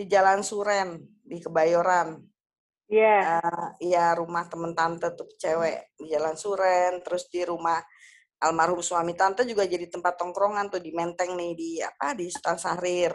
di 0.00 0.08
Jalan 0.08 0.40
Suren 0.40 0.96
di 1.20 1.36
Kebayoran 1.36 2.16
Iya. 2.90 3.38
Eh, 3.38 3.68
iya 3.86 4.16
rumah 4.18 4.48
temen 4.50 4.74
tante 4.74 5.12
tuh 5.14 5.28
cewek 5.38 5.94
di 5.94 6.10
Jalan 6.10 6.34
Suren 6.34 6.98
terus 7.04 7.28
di 7.30 7.44
rumah 7.44 7.78
almarhum 8.40 8.80
suami 8.82 9.14
tante 9.14 9.46
juga 9.46 9.62
jadi 9.62 9.86
tempat 9.86 10.18
tongkrongan 10.18 10.72
tuh 10.72 10.80
di 10.82 10.90
Menteng 10.90 11.38
nih 11.38 11.52
di 11.54 11.70
apa 11.78 12.16
di 12.18 12.26
Sultan 12.32 12.58
Sahrir 12.58 13.12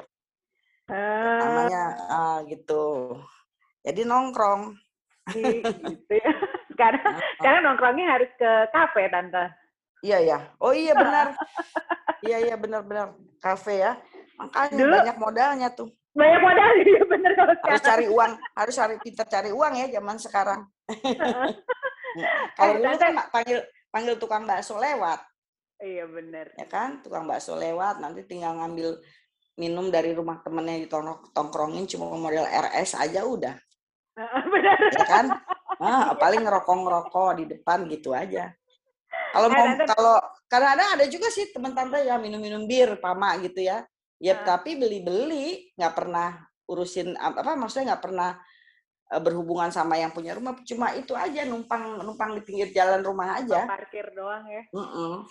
Ah, 0.85 1.41
namanya 1.41 1.81
ah, 2.07 2.37
gitu 2.45 3.17
jadi 3.81 4.05
nongkrong 4.05 4.77
gitu 5.33 6.13
ya. 6.13 6.31
Sekarang, 6.75 7.01
Heeh. 7.01 7.23
sekarang 7.39 7.61
nongkrongnya 7.63 8.05
harus 8.11 8.27
ke 8.35 8.51
kafe, 8.75 9.07
Tante. 9.07 9.47
Iya 10.03 10.19
ya. 10.19 10.39
Oh 10.59 10.75
iya 10.75 10.91
benar. 10.91 11.31
iya 12.27 12.37
iya 12.43 12.55
benar-benar 12.59 13.15
kafe 13.39 13.79
ya. 13.79 13.95
Makanya 14.35 14.75
Dulu- 14.75 14.95
banyak 14.99 15.17
modalnya 15.17 15.67
tuh. 15.71 15.87
Banyak 16.15 16.39
modal 16.39 16.69
ya 16.95 17.03
bener 17.05 17.31
kalau 17.35 17.51
Harus 17.51 17.59
sekarang. 17.59 17.83
cari 17.83 18.05
uang, 18.07 18.31
harus 18.55 18.73
cari 18.73 18.95
pintar 18.97 19.27
cari 19.27 19.51
uang 19.51 19.73
ya 19.75 19.87
zaman 19.91 20.17
sekarang. 20.17 20.61
Kalau 22.55 22.71
Eh, 22.71 22.79
dulu 22.79 22.95
kan 22.95 23.13
panggil 23.27 23.59
panggil 23.91 24.15
tukang 24.15 24.47
bakso 24.47 24.79
lewat, 24.79 25.19
Iya 25.77 26.07
bener. 26.07 26.55
ya 26.55 26.63
kan? 26.65 27.03
Tukang 27.03 27.27
bakso 27.27 27.59
lewat, 27.59 27.99
nanti 27.99 28.23
tinggal 28.23 28.55
ngambil 28.55 29.03
minum 29.55 29.91
dari 29.91 30.15
rumah 30.15 30.39
temennya 30.39 30.87
ditongkrongin 30.87 31.83
cuma 31.85 32.07
model 32.11 32.47
RS 32.47 32.95
aja 32.97 33.23
udah, 33.23 33.55
bener. 34.47 34.77
ya 34.95 35.03
kan? 35.03 35.25
Ah, 35.75 36.15
paling 36.23 36.43
ngerokok-ngerokok 36.43 37.29
di 37.35 37.45
depan 37.51 37.83
gitu 37.87 38.15
aja. 38.15 38.47
Kalau 39.35 39.47
Eh, 39.47 39.53
mau 39.53 39.67
kalau 39.85 40.15
kadang-kadang 40.47 40.89
ada 40.95 41.05
juga 41.11 41.27
sih 41.27 41.51
teman 41.51 41.75
tante 41.75 41.99
ya 41.99 42.15
minum-minum 42.15 42.63
bir 42.63 42.95
pama 42.95 43.35
gitu 43.43 43.59
ya. 43.59 43.83
Ya 44.17 44.33
Ah. 44.33 44.43
tapi 44.47 44.75
beli-beli 44.75 45.71
nggak 45.73 45.93
pernah 45.93 46.39
urusin 46.65 47.13
ap- 47.15 47.35
apa 47.37 47.53
maksudnya 47.53 47.93
nggak 47.93 48.03
pernah 48.03 48.31
eh, 49.05 49.19
berhubungan 49.19 49.69
sama 49.69 49.95
yang 49.95 50.09
punya 50.09 50.33
rumah 50.33 50.57
cuma 50.61 50.89
itu 50.91 51.13
aja 51.13 51.43
numpang 51.43 51.99
numpang 51.99 52.33
di 52.33 52.41
pinggir 52.41 52.71
jalan 52.71 52.99
rumah 52.99 53.37
aja. 53.37 53.63
Parkir 53.65 54.09
doang 54.11 54.43
ya. 54.45 54.63
Mm-mm. 54.71 55.21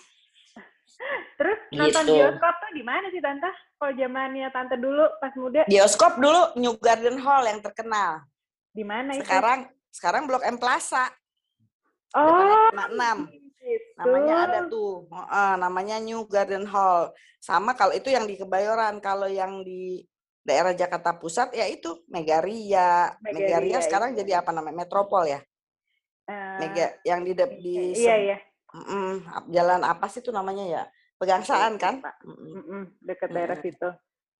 Terus 1.37 1.59
nonton 1.71 2.03
Gitu. 2.05 2.15
bioskop 2.15 2.55
tuh 2.55 2.71
di 2.71 2.79
mana 2.81 3.05
sih, 3.09 3.19
Tante? 3.19 3.49
Kalau 3.75 3.91
zamannya 3.91 4.47
Tante 4.49 4.75
dulu 4.75 5.03
pas 5.19 5.33
muda, 5.35 5.61
Bioskop 5.65 6.13
dulu 6.15 6.55
New 6.55 6.73
Garden 6.77 7.19
Hall 7.19 7.43
yang 7.43 7.59
terkenal. 7.59 8.23
di 8.71 8.83
mana? 8.83 9.11
Sekarang 9.15 9.59
sekarang 9.89 10.23
Blok 10.23 10.43
M 10.43 10.55
Plaza 10.55 11.07
oh, 12.11 12.67
depan 12.69 13.27
66. 13.65 13.73
gitu. 13.73 13.89
namanya 13.97 14.33
ada 14.45 14.59
tuh 14.69 14.91
Heeh, 15.09 15.51
namanya 15.57 15.95
New 15.99 16.21
Garden 16.29 16.65
Hall 16.69 17.09
sama 17.41 17.73
kalau 17.73 17.91
itu 17.91 18.13
yang 18.13 18.29
di 18.29 18.37
Kebayoran 18.37 19.01
kalau 19.01 19.25
yang 19.25 19.65
di 19.65 20.05
daerah 20.45 20.77
Jakarta 20.77 21.17
Pusat 21.17 21.57
ya 21.57 21.65
itu 21.65 22.05
Megaria 22.05 23.09
Megaria, 23.19 23.33
Megaria 23.65 23.79
sekarang 23.81 24.13
iya. 24.13 24.17
jadi 24.21 24.31
apa 24.45 24.51
namanya 24.53 24.85
Metropol 24.85 25.25
ya 25.25 25.41
Eh, 26.25 26.57
Mega 26.57 26.85
yang 27.05 27.21
di 27.21 27.37
de- 27.37 27.57
di 27.61 27.93
Iya, 27.93 28.15
iya. 28.17 28.37
Ap- 29.29 29.45
jalan 29.45 29.85
apa 29.85 30.09
sih 30.09 30.25
itu 30.25 30.33
namanya 30.33 30.65
ya 30.65 30.83
pegangsaan 31.21 31.77
kan. 31.77 32.01
Mm-mm. 32.25 32.49
Mm-mm, 32.65 32.83
Dekat 32.97 33.29
daerah 33.29 33.53
Mm-mm. 33.55 33.69
situ. 33.71 33.89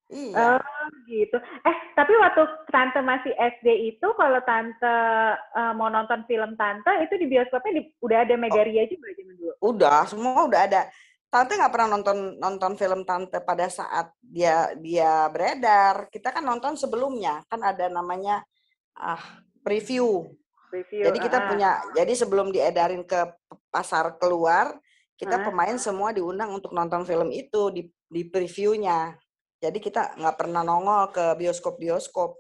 Iya 0.08 0.62
Oh, 0.86 0.88
gitu. 1.10 1.34
Eh, 1.38 1.76
tapi 1.94 2.14
waktu 2.14 2.46
Tante 2.70 3.02
masih 3.02 3.34
SD 3.34 3.68
itu, 3.90 4.08
kalau 4.14 4.38
Tante 4.46 4.96
eh, 5.34 5.74
mau 5.74 5.90
nonton 5.90 6.22
film 6.26 6.54
Tante, 6.54 6.92
itu 7.02 7.18
di 7.18 7.26
bioskopnya 7.26 7.82
di- 7.82 7.90
udah 8.00 8.22
ada 8.22 8.36
Megaria 8.38 8.86
juga 8.86 9.10
zaman 9.12 9.34
dulu. 9.34 9.54
udah 9.66 10.00
semua 10.06 10.46
udah 10.46 10.62
ada 10.62 10.82
Tante 11.26 11.58
nggak 11.58 11.74
pernah 11.74 11.90
nonton 11.90 12.18
nonton 12.38 12.72
film 12.76 13.02
Tante 13.02 13.42
pada 13.42 13.66
saat 13.66 14.14
dia 14.22 14.72
dia 14.78 15.26
beredar 15.28 16.08
kita 16.08 16.30
kan 16.30 16.46
nonton 16.46 16.78
sebelumnya 16.78 17.42
kan 17.50 17.60
ada 17.60 17.90
namanya 17.90 18.46
ah 18.94 19.20
preview. 19.60 20.30
Review. 20.70 21.02
Jadi 21.02 21.18
kita 21.18 21.38
ah. 21.40 21.46
punya, 21.48 21.70
jadi 21.96 22.14
sebelum 22.14 22.52
diedarin 22.52 23.02
ke 23.02 23.32
pasar 23.68 24.20
keluar, 24.20 24.76
kita 25.16 25.40
Ah. 25.40 25.44
pemain 25.44 25.76
semua 25.76 26.12
diundang 26.12 26.52
untuk 26.52 26.72
nonton 26.72 27.04
film 27.04 27.32
itu 27.32 27.72
di 27.72 27.82
di 28.06 28.22
previewnya. 28.24 29.16
Jadi 29.64 29.78
kita 29.82 30.16
nggak 30.20 30.36
pernah 30.38 30.62
nongol 30.62 31.10
ke 31.16 31.26
bioskop-bioskop, 31.40 32.36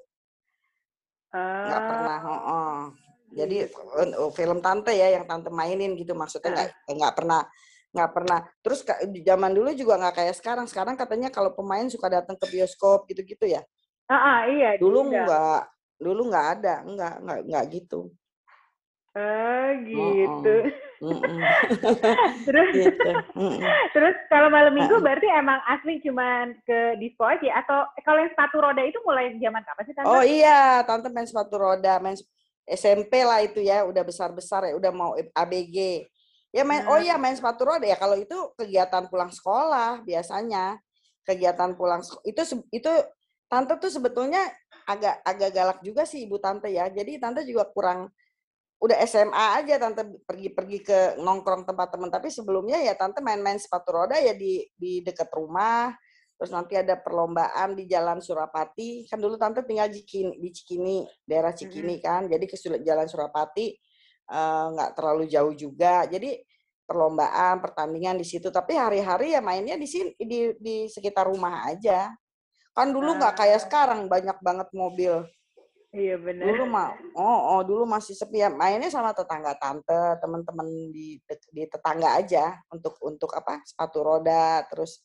nggak 1.66 1.82
Ah, 1.82 1.88
pernah. 1.90 2.18
heeh. 2.22 2.78
Jadi 3.36 3.56
gitu. 3.68 3.80
eh, 4.00 4.32
film 4.38 4.58
tante 4.64 4.92
ya 4.96 5.08
yang 5.12 5.26
tante 5.28 5.50
mainin 5.52 5.98
gitu 6.00 6.14
maksudnya 6.16 6.52
nggak 6.54 6.70
nggak 6.96 7.14
pernah 7.18 7.42
nggak 7.96 8.12
pernah. 8.12 8.40
Terus 8.60 8.80
di 9.08 9.24
zaman 9.24 9.52
dulu 9.56 9.72
juga 9.72 9.96
nggak 10.00 10.16
kayak 10.20 10.36
sekarang. 10.36 10.66
Sekarang 10.68 10.96
katanya 11.00 11.32
kalau 11.32 11.56
pemain 11.56 11.88
suka 11.88 12.12
datang 12.12 12.36
ke 12.36 12.46
bioskop 12.52 13.08
gitu-gitu 13.08 13.48
ya. 13.48 13.64
Ah, 14.12 14.46
iya. 14.46 14.76
Dulu 14.78 15.10
nggak, 15.10 15.62
dulu 15.98 16.22
nggak 16.30 16.48
ada, 16.60 16.76
nggak 16.84 17.14
nggak 17.24 17.40
nggak 17.48 17.64
gitu. 17.72 18.00
Ah, 19.16 19.72
gitu. 19.88 20.54
Mm-mm. 20.68 20.85
terus 22.48 22.68
gitu. 22.72 23.12
Terus 23.92 24.16
kalau 24.32 24.48
malam 24.48 24.74
minggu 24.76 25.00
berarti 25.04 25.28
emang 25.28 25.60
asli 25.68 26.00
cuman 26.04 26.56
ke 26.64 27.00
disco 27.00 27.28
aja 27.28 27.64
atau 27.64 27.84
kalau 28.04 28.24
yang 28.24 28.32
sepatu 28.32 28.56
roda 28.64 28.82
itu 28.84 29.00
mulai 29.04 29.36
zaman 29.40 29.64
kapan 29.64 29.84
sih 29.88 29.96
tante? 29.96 30.08
Oh 30.08 30.24
iya, 30.24 30.84
tante 30.88 31.08
main 31.12 31.28
sepatu 31.28 31.56
roda, 31.60 32.00
main 32.00 32.16
SMP 32.66 33.22
lah 33.22 33.46
itu 33.46 33.62
ya, 33.62 33.86
udah 33.86 34.02
besar-besar 34.02 34.72
ya, 34.72 34.74
udah 34.80 34.92
mau 34.96 35.12
ABG. 35.16 36.08
Ya 36.56 36.64
main, 36.64 36.88
oh 36.88 36.96
Hmm. 36.96 37.06
iya 37.06 37.16
main 37.20 37.36
sepatu 37.36 37.68
roda 37.68 37.84
ya. 37.84 38.00
Kalau 38.00 38.16
itu 38.16 38.38
kegiatan 38.56 39.12
pulang 39.12 39.30
sekolah 39.30 40.02
biasanya, 40.08 40.80
kegiatan 41.28 41.76
pulang 41.76 42.00
itu 42.24 42.42
itu 42.72 42.92
tante 43.52 43.76
tuh 43.78 43.92
sebetulnya 43.92 44.40
agak 44.88 45.20
agak 45.26 45.50
galak 45.52 45.80
juga 45.84 46.08
sih 46.08 46.24
ibu 46.24 46.40
tante 46.40 46.72
ya. 46.72 46.88
Jadi 46.88 47.20
tante 47.20 47.44
juga 47.44 47.68
kurang 47.68 48.08
udah 48.86 48.98
SMA 49.10 49.66
aja 49.66 49.82
tante 49.82 50.06
pergi-pergi 50.30 50.80
ke 50.86 51.00
nongkrong 51.18 51.66
tempat 51.66 51.98
teman 51.98 52.14
tapi 52.14 52.30
sebelumnya 52.30 52.78
ya 52.86 52.94
tante 52.94 53.18
main-main 53.18 53.58
sepatu 53.58 53.98
roda 53.98 54.14
ya 54.22 54.38
di 54.38 54.62
di 54.78 55.02
dekat 55.02 55.34
rumah. 55.34 55.90
Terus 56.36 56.52
nanti 56.52 56.76
ada 56.76 57.00
perlombaan 57.00 57.80
di 57.80 57.88
Jalan 57.88 58.20
Surapati. 58.20 59.08
Kan 59.08 59.24
dulu 59.24 59.40
tante 59.40 59.64
tinggal 59.64 59.88
di 59.88 60.04
Cikini, 60.04 60.36
di 60.36 60.50
Cikini 60.52 60.98
daerah 61.24 61.56
Cikini 61.56 61.96
kan. 62.04 62.28
Jadi 62.28 62.46
ke 62.46 62.60
Jalan 62.60 63.08
Surapati 63.08 63.72
eh, 64.30 64.66
nggak 64.76 64.92
terlalu 65.00 65.26
jauh 65.32 65.56
juga. 65.56 66.04
Jadi 66.06 66.36
perlombaan 66.86 67.64
pertandingan 67.64 68.20
di 68.20 68.28
situ. 68.28 68.52
Tapi 68.52 68.76
hari-hari 68.78 69.34
ya 69.34 69.42
mainnya 69.42 69.80
di 69.80 69.88
sini 69.90 70.12
di 70.20 70.54
di 70.60 70.86
sekitar 70.92 71.26
rumah 71.32 71.66
aja. 71.72 72.12
Kan 72.76 72.92
dulu 72.92 73.16
nggak 73.16 73.40
kayak 73.40 73.60
Ah. 73.60 73.64
sekarang 73.64 74.00
banyak 74.12 74.38
banget 74.44 74.68
mobil 74.76 75.24
Iya 75.96 76.20
benar. 76.20 76.44
dulu 76.52 76.64
mah 76.68 76.92
oh, 77.16 77.40
oh 77.56 77.62
dulu 77.64 77.84
masih 77.88 78.12
sepi 78.12 78.44
ya. 78.44 78.52
Mainnya 78.52 78.92
sama 78.92 79.16
tetangga 79.16 79.56
tante 79.56 80.20
teman-teman 80.20 80.68
di 80.92 81.16
di 81.56 81.64
tetangga 81.64 82.20
aja 82.20 82.60
untuk 82.68 83.00
untuk 83.00 83.32
apa 83.32 83.64
sepatu 83.64 84.04
roda. 84.04 84.68
Terus 84.68 85.00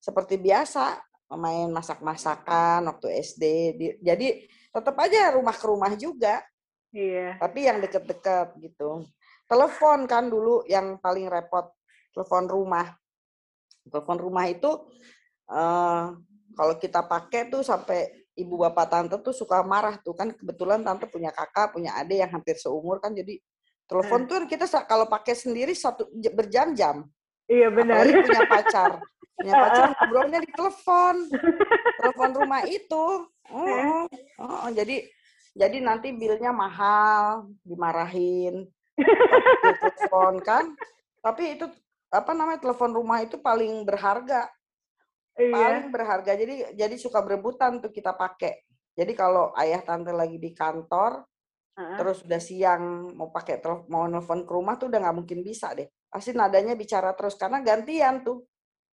seperti 0.00 0.40
biasa 0.40 0.96
main 1.36 1.68
masak-masakan 1.70 2.88
waktu 2.90 3.06
SD 3.22 3.44
Di- 3.76 3.98
jadi 4.02 4.48
tetap 4.72 4.96
aja 4.98 5.36
rumah 5.36 5.54
ke 5.54 5.66
rumah 5.68 5.92
juga. 5.94 6.40
Iya. 6.90 7.38
tapi 7.38 7.70
yang 7.70 7.78
deket-deket 7.78 8.58
gitu. 8.66 9.06
Telepon 9.46 10.10
kan 10.10 10.26
dulu 10.26 10.66
yang 10.66 10.98
paling 10.98 11.30
repot 11.30 11.70
telepon 12.10 12.50
rumah. 12.50 12.98
Telepon 13.86 14.18
rumah 14.18 14.50
itu 14.50 14.90
eh 15.46 16.04
kalau 16.58 16.74
kita 16.82 17.06
pakai 17.06 17.46
tuh 17.46 17.62
sampai 17.62 18.19
ibu 18.40 18.56
bapak 18.56 18.86
tante 18.88 19.16
tuh 19.20 19.36
suka 19.36 19.60
marah 19.60 20.00
tuh 20.00 20.16
kan 20.16 20.32
kebetulan 20.32 20.80
tante 20.80 21.04
punya 21.06 21.30
kakak 21.30 21.76
punya 21.76 21.94
adik 22.00 22.24
yang 22.24 22.32
hampir 22.32 22.56
seumur 22.56 22.98
kan 22.98 23.12
jadi 23.12 23.36
telepon 23.84 24.24
tuh 24.24 24.46
kita 24.46 24.64
kalau 24.86 25.10
pakai 25.10 25.34
sendiri 25.34 25.74
satu 25.74 26.06
berjam-jam. 26.14 27.04
Iya 27.50 27.66
benar. 27.74 28.06
apalagi 28.06 28.22
punya 28.22 28.42
pacar 28.46 28.90
punya 29.34 29.54
pacar 29.66 29.86
ngobrolnya 29.90 30.38
di 30.44 30.50
telepon 30.54 31.14
telepon 31.98 32.30
rumah 32.36 32.62
itu. 32.68 33.06
Oh, 33.50 34.06
oh, 34.38 34.70
jadi 34.70 35.02
jadi 35.58 35.82
nanti 35.82 36.14
bilnya 36.14 36.54
mahal 36.54 37.50
dimarahin 37.66 38.70
di 38.94 39.72
telepon 39.82 40.38
kan. 40.38 40.64
Tapi 41.18 41.58
itu 41.58 41.66
apa 42.10 42.30
namanya 42.34 42.62
telepon 42.62 42.94
rumah 42.94 43.22
itu 43.26 43.38
paling 43.42 43.82
berharga 43.82 44.46
Iya. 45.40 45.56
paling 45.56 45.86
berharga 45.88 46.32
jadi 46.36 46.54
jadi 46.76 46.96
suka 47.00 47.24
berebutan 47.24 47.80
tuh 47.80 47.88
kita 47.88 48.12
pakai 48.12 48.60
jadi 48.92 49.12
kalau 49.16 49.56
ayah 49.56 49.80
tante 49.80 50.12
lagi 50.12 50.36
di 50.36 50.52
kantor 50.52 51.24
Heeh. 51.80 51.96
terus 51.96 52.20
udah 52.26 52.40
siang 52.42 53.14
mau 53.16 53.32
pakai 53.32 53.64
mau 53.88 54.04
nelfon 54.04 54.44
ke 54.44 54.52
rumah 54.52 54.76
tuh 54.76 54.92
udah 54.92 55.00
nggak 55.00 55.16
mungkin 55.16 55.40
bisa 55.40 55.72
deh 55.72 55.88
pasti 56.12 56.36
nadanya 56.36 56.76
bicara 56.76 57.16
terus 57.16 57.34
karena 57.40 57.64
gantian 57.64 58.20
tuh 58.20 58.44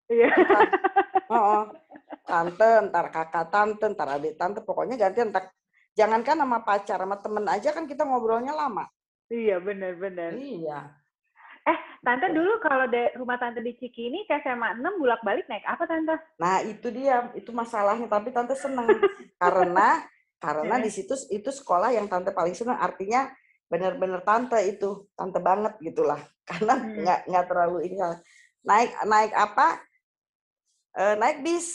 Iya. 0.07 0.31
Ntar, 0.31 0.67
oh, 1.27 1.67
tante 2.23 2.69
ntar 2.87 3.05
kakak 3.11 3.51
tante 3.51 3.85
ntar 3.91 4.07
adik 4.15 4.39
tante 4.39 4.63
pokoknya 4.63 4.95
gantian 4.95 5.35
ntar 5.35 5.51
jangankan 5.99 6.39
sama 6.39 6.63
pacar 6.63 6.99
sama 7.03 7.19
temen 7.19 7.43
aja 7.51 7.75
kan 7.75 7.83
kita 7.83 8.07
ngobrolnya 8.07 8.55
lama 8.55 8.87
Iya 9.27 9.59
benar-benar. 9.59 10.31
iya 10.39 10.95
Tante 11.99 12.31
dulu 12.31 12.63
kalau 12.63 12.87
dari 12.87 13.11
rumah 13.19 13.35
tante 13.35 13.59
di 13.59 13.75
Cikini 13.75 14.23
ke 14.23 14.39
SMA 14.39 14.79
6 14.79 15.01
bolak-balik 15.01 15.43
naik 15.51 15.67
apa 15.67 15.83
tante? 15.83 16.15
Nah, 16.39 16.63
itu 16.63 16.87
dia, 16.87 17.27
itu 17.35 17.51
masalahnya. 17.51 18.07
Tapi 18.07 18.31
tante 18.31 18.55
seneng 18.55 18.87
karena 19.35 20.07
karena 20.39 20.75
di 20.79 20.87
situ 20.87 21.17
itu 21.27 21.49
sekolah 21.51 21.91
yang 21.91 22.07
tante 22.07 22.31
paling 22.31 22.55
seneng. 22.55 22.79
Artinya 22.79 23.27
benar-benar 23.67 24.23
tante 24.23 24.55
itu, 24.63 25.11
tante 25.19 25.43
banget 25.43 25.75
gitulah. 25.83 26.21
Karena 26.47 26.79
Hmm. 26.79 27.03
nggak 27.03 27.19
nggak 27.27 27.45
terlalu 27.51 27.77
ini. 27.91 27.95
Naik 28.63 28.91
naik 29.03 29.33
apa? 29.35 29.67
Eh, 30.95 31.15
naik 31.19 31.43
bis, 31.43 31.67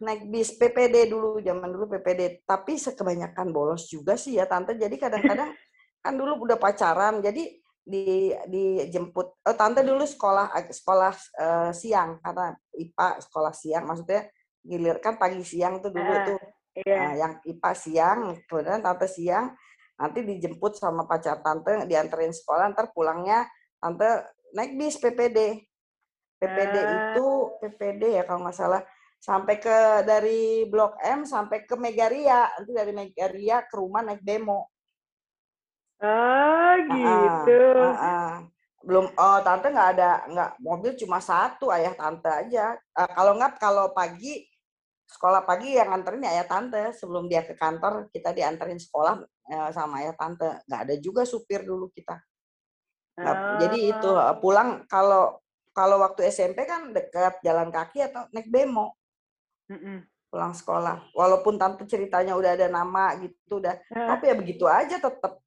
naik 0.00 0.24
bis 0.32 0.56
PPD 0.56 1.12
dulu, 1.12 1.44
zaman 1.44 1.68
dulu 1.68 1.92
PPD. 1.92 2.40
Tapi 2.48 2.80
sekebanyakan 2.80 3.52
bolos 3.52 3.84
juga 3.92 4.16
sih 4.16 4.40
ya 4.40 4.48
tante. 4.48 4.80
Jadi 4.80 4.96
kadang-kadang 4.96 5.52
kan 6.04 6.12
dulu 6.16 6.48
udah 6.48 6.56
pacaran, 6.56 7.20
jadi 7.20 7.63
di 7.84 8.32
dijemput 8.48 9.44
oh 9.44 9.56
tante 9.60 9.84
dulu 9.84 10.08
sekolah 10.08 10.56
ag- 10.56 10.72
sekolah 10.72 11.12
eh, 11.36 11.70
siang 11.76 12.16
karena 12.24 12.56
IPA 12.72 13.08
sekolah 13.20 13.52
siang 13.52 13.84
maksudnya 13.84 14.24
gilir 14.64 14.96
kan 15.04 15.20
pagi 15.20 15.44
siang 15.44 15.84
tuh 15.84 15.92
dulu 15.92 16.12
Ah, 16.12 16.24
tuh 16.24 16.38
Iya. 16.74 16.96
Nah, 16.98 17.12
yang 17.14 17.32
IPA 17.46 17.70
siang 17.78 18.18
kemudian 18.50 18.82
tante 18.82 19.06
siang 19.06 19.54
nanti 19.94 20.26
dijemput 20.26 20.74
sama 20.74 21.06
pacar 21.06 21.38
tante 21.38 21.86
dianterin 21.86 22.34
sekolah 22.34 22.74
ntar 22.74 22.90
pulangnya 22.90 23.46
tante 23.78 24.26
naik 24.58 24.74
bis 24.74 24.98
PPD 24.98 25.62
PPD 26.34 26.74
Ah. 26.74 26.90
itu 27.14 27.26
PPD 27.62 28.02
ya 28.18 28.22
kalau 28.26 28.42
nggak 28.42 28.58
salah 28.58 28.82
sampai 29.22 29.62
ke 29.62 30.02
dari 30.02 30.66
Blok 30.66 30.98
M 30.98 31.22
sampai 31.22 31.62
ke 31.62 31.78
Megaria 31.78 32.50
nanti 32.58 32.74
dari 32.74 32.90
Megaria 32.90 33.62
ke 33.62 33.74
rumah 33.78 34.02
naik 34.02 34.26
demo 34.26 34.73
Oh 36.04 36.72
gitu. 36.92 37.60
Ah, 37.80 37.96
ah. 37.96 38.32
Belum, 38.84 39.08
oh 39.16 39.38
tante 39.40 39.72
nggak 39.72 39.90
ada, 39.96 40.10
nggak 40.28 40.50
mobil 40.60 40.92
cuma 41.00 41.16
satu 41.16 41.72
ayah 41.72 41.96
tante 41.96 42.28
aja. 42.28 42.76
Ah, 42.92 43.08
kalau 43.08 43.32
nggak 43.40 43.56
kalau 43.56 43.88
pagi 43.96 44.44
sekolah 45.08 45.44
pagi 45.44 45.76
yang 45.76 45.88
nganterin 45.92 46.24
ya 46.24 46.30
ayah 46.40 46.48
tante 46.48 46.92
sebelum 46.96 47.24
dia 47.28 47.44
ke 47.44 47.56
kantor 47.56 48.08
kita 48.12 48.32
dianterin 48.36 48.76
sekolah 48.76 49.24
eh, 49.24 49.70
sama 49.72 50.04
ayah 50.04 50.12
tante. 50.12 50.60
Nggak 50.68 50.80
ada 50.84 50.94
juga 51.00 51.22
supir 51.24 51.64
dulu 51.64 51.88
kita. 51.96 52.20
Nggak- 53.16 53.42
Jadi 53.64 53.78
itu 53.88 54.10
Oh. 54.12 54.20
eh, 54.20 54.36
pulang 54.36 54.84
kalau 54.84 55.40
kalau 55.72 55.96
waktu 56.04 56.28
SMP 56.28 56.68
kan 56.68 56.92
dekat 56.92 57.40
jalan 57.40 57.72
kaki 57.72 58.04
atau 58.04 58.28
naik 58.30 58.46
demo 58.52 58.94
Mm-mm. 59.72 60.04
pulang 60.28 60.52
sekolah. 60.52 61.08
Walaupun 61.16 61.56
tante 61.56 61.88
ceritanya 61.88 62.36
udah 62.36 62.52
ada 62.52 62.68
nama 62.68 63.16
gitu 63.16 63.64
udah 63.64 63.80
Ah, 63.88 64.12
tapi 64.12 64.28
ya 64.28 64.36
begitu 64.36 64.68
aja 64.68 65.00
tetap 65.00 65.40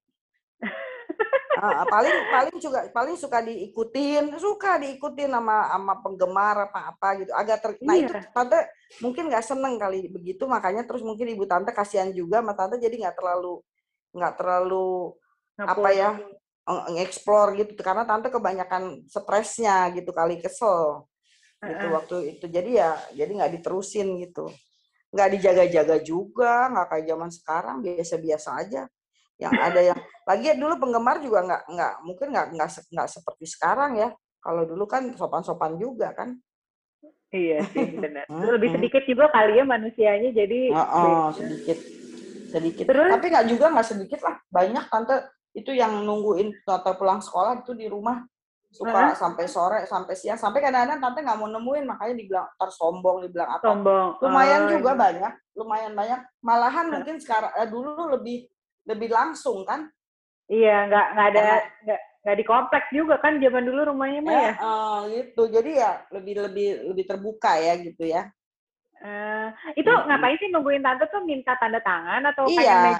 Ah, 1.58 1.90
paling 1.90 2.14
paling 2.30 2.58
juga 2.62 2.86
paling 2.94 3.18
suka 3.18 3.42
diikutin 3.42 4.30
suka 4.38 4.78
diikutin 4.78 5.34
sama 5.34 5.66
sama 5.74 5.94
penggemar 6.06 6.70
apa 6.70 6.94
apa 6.94 7.08
gitu. 7.18 7.34
Agak 7.34 7.58
ter, 7.66 7.72
nah 7.82 7.98
itu 7.98 8.14
Iya. 8.14 8.30
tante 8.30 8.60
mungkin 9.02 9.26
nggak 9.26 9.42
seneng 9.42 9.74
kali 9.82 10.06
begitu 10.06 10.46
makanya 10.46 10.86
terus 10.86 11.02
mungkin 11.02 11.26
ibu 11.34 11.50
tante 11.50 11.74
kasihan 11.74 12.14
juga 12.14 12.46
sama 12.46 12.54
tante 12.54 12.78
jadi 12.78 12.94
nggak 12.94 13.18
terlalu 13.18 13.66
nggak 14.14 14.34
terlalu 14.38 15.18
apa 15.58 15.90
ya 15.98 16.10
nge-explore 16.94 17.58
gitu. 17.58 17.82
Karena 17.82 18.06
tante 18.06 18.30
kebanyakan 18.30 19.10
stresnya 19.10 19.90
gitu 19.98 20.14
kali 20.14 20.38
kesel 20.38 21.10
gitu 21.66 21.90
Heeh. 21.90 21.90
waktu 21.90 22.16
itu. 22.38 22.46
Jadi 22.54 22.78
ya 22.78 22.94
jadi 23.18 23.32
nggak 23.34 23.52
diterusin 23.58 24.14
gitu. 24.22 24.46
Nggak 25.10 25.30
dijaga-jaga 25.34 25.98
juga 26.06 26.70
nggak 26.70 26.86
kayak 26.94 27.06
zaman 27.10 27.30
sekarang 27.34 27.78
biasa-biasa 27.82 28.50
aja 28.62 28.86
yang 29.38 29.54
ada 29.54 29.82
yang 29.94 30.00
lagi 30.26 30.58
dulu 30.58 30.74
penggemar 30.82 31.22
juga 31.22 31.46
nggak 31.46 31.64
nggak 31.70 31.94
mungkin 32.04 32.28
nggak 32.34 32.48
nggak 32.58 32.70
nggak 32.90 33.10
seperti 33.10 33.46
sekarang 33.46 34.02
ya. 34.02 34.10
Kalau 34.42 34.64
dulu 34.66 34.86
kan 34.90 35.14
sopan-sopan 35.14 35.78
juga 35.78 36.14
kan. 36.18 36.38
Iya 37.30 37.64
sih 37.70 38.00
benar. 38.00 38.26
Lebih 38.58 38.80
sedikit 38.80 39.04
juga 39.06 39.30
kali 39.30 39.60
ya 39.60 39.64
manusianya 39.68 40.30
jadi 40.34 40.60
oh, 40.74 41.30
beda. 41.30 41.38
sedikit 41.38 41.78
sedikit. 42.48 42.86
Terus? 42.88 43.12
Tapi 43.14 43.26
nggak 43.28 43.48
juga 43.52 43.66
nggak 43.72 43.88
sedikit 43.88 44.20
lah, 44.24 44.36
banyak 44.50 44.86
tante. 44.90 45.16
Itu 45.54 45.74
yang 45.74 46.06
nungguin 46.06 46.64
tante 46.64 46.92
pulang 46.98 47.22
sekolah 47.22 47.62
itu 47.62 47.78
di 47.78 47.86
rumah. 47.86 48.24
Suka 48.68 48.92
uh 48.92 49.16
sampai 49.16 49.46
sore 49.48 49.80
sampai 49.88 50.14
siang. 50.14 50.40
Sampai 50.40 50.60
kadang-kadang 50.60 51.00
tante 51.00 51.20
nggak 51.24 51.38
mau 51.40 51.50
nemuin 51.50 51.86
makanya 51.88 52.16
dibilang 52.20 52.48
tersombong 52.60 53.18
dibilang 53.28 53.50
apa. 53.58 53.64
Sombong. 53.64 54.10
Lumayan 54.24 54.62
oh, 54.66 54.70
juga 54.76 54.92
iya. 54.92 55.00
banyak 55.00 55.34
lumayan 55.58 55.94
banyak. 55.98 56.20
Malahan 56.46 56.86
mungkin 56.94 57.18
sekarang 57.18 57.52
eh, 57.58 57.66
dulu 57.68 58.14
lebih 58.14 58.46
lebih 58.88 59.12
langsung 59.12 59.68
kan? 59.68 59.92
Iya 60.48 60.88
nggak 60.88 61.08
nggak 61.12 61.28
ada 61.36 61.42
nggak 61.84 62.02
nggak 62.24 62.38
di 62.40 62.46
kompleks 62.48 62.88
juga 62.96 63.20
kan 63.20 63.36
zaman 63.40 63.64
dulu 63.68 63.92
rumahnya 63.92 64.20
mah 64.24 64.32
ya, 64.32 64.42
ya? 64.42 64.54
Uh, 64.64 65.00
gitu. 65.12 65.44
Jadi 65.52 65.72
ya 65.76 65.92
lebih 66.16 66.34
lebih 66.48 66.68
lebih 66.92 67.04
terbuka 67.04 67.60
ya 67.60 67.76
gitu 67.84 68.08
ya. 68.08 68.32
Uh, 68.98 69.54
itu 69.78 69.86
hmm. 69.86 70.10
ngapain 70.10 70.40
sih 70.42 70.50
nungguin 70.50 70.82
tante 70.82 71.06
tuh? 71.12 71.22
Minta 71.28 71.54
tanda 71.60 71.78
tangan 71.84 72.24
atau 72.32 72.50
iya 72.50 72.98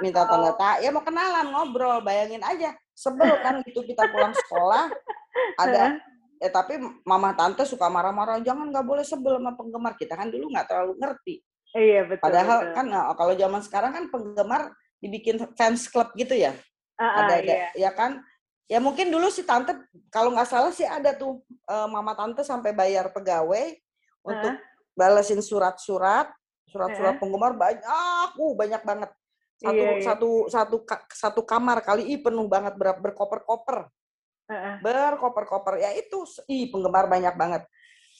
minta 0.00 0.22
tanda 0.24 0.54
tangan. 0.54 0.78
Ya 0.80 0.88
mau 0.94 1.02
kenalan 1.02 1.46
ngobrol 1.50 2.00
bayangin 2.06 2.40
aja. 2.46 2.72
Sebel 2.96 3.34
kan 3.44 3.60
gitu 3.66 3.82
kita 3.82 4.06
pulang 4.08 4.32
sekolah. 4.32 4.88
Ada 5.60 6.00
ya 6.36 6.48
tapi 6.52 6.76
mama 7.04 7.32
tante 7.32 7.64
suka 7.64 7.88
marah-marah 7.88 8.40
jangan 8.44 8.68
nggak 8.70 8.86
boleh 8.86 9.04
sebel 9.04 9.42
sama 9.42 9.58
penggemar. 9.58 9.98
Kita 9.98 10.14
kan 10.14 10.30
dulu 10.30 10.54
nggak 10.54 10.66
terlalu 10.70 10.94
ngerti. 11.02 11.42
Iya 11.76 12.08
betul 12.08 12.24
padahal 12.24 12.58
betul. 12.62 12.72
kan 12.72 12.86
kalau 13.18 13.34
zaman 13.36 13.60
sekarang 13.60 13.92
kan 13.92 14.04
penggemar 14.08 14.72
dibikin 15.02 15.36
fans 15.54 15.88
club 15.88 16.12
gitu 16.16 16.32
ya 16.34 16.56
uh, 16.98 17.04
uh, 17.04 17.14
ada 17.26 17.34
iya. 17.42 17.68
ya 17.76 17.90
kan 17.92 18.24
ya 18.66 18.82
mungkin 18.82 19.10
dulu 19.14 19.30
si 19.30 19.46
tante 19.46 19.76
kalau 20.10 20.34
nggak 20.34 20.48
salah 20.50 20.74
sih 20.74 20.86
ada 20.86 21.14
tuh 21.14 21.42
uh, 21.70 21.86
mama 21.86 22.16
tante 22.18 22.42
sampai 22.42 22.74
bayar 22.74 23.14
pegawai 23.14 23.78
uh. 24.26 24.30
untuk 24.30 24.54
balesin 24.96 25.44
surat-surat, 25.44 26.32
surat-surat 26.72 27.14
yeah. 27.14 27.20
penggemar 27.20 27.52
banyak, 27.52 27.84
uh, 27.84 28.52
banyak 28.56 28.82
banget. 28.82 29.10
Satu 29.60 29.76
yeah, 29.76 29.92
yeah. 30.00 30.04
satu 30.04 30.30
satu 30.48 30.76
satu 31.12 31.40
kamar 31.44 31.84
kali 31.84 32.08
i 32.08 32.16
penuh 32.16 32.48
banget 32.48 32.74
ber, 32.74 32.96
berkoper-koper. 32.96 33.92
Uh-uh. 34.48 34.74
Berkoper-koper. 34.80 35.84
Ya 35.84 35.92
itu 35.92 36.24
i 36.48 36.72
penggemar 36.72 37.06
banyak 37.06 37.36
banget. 37.36 37.62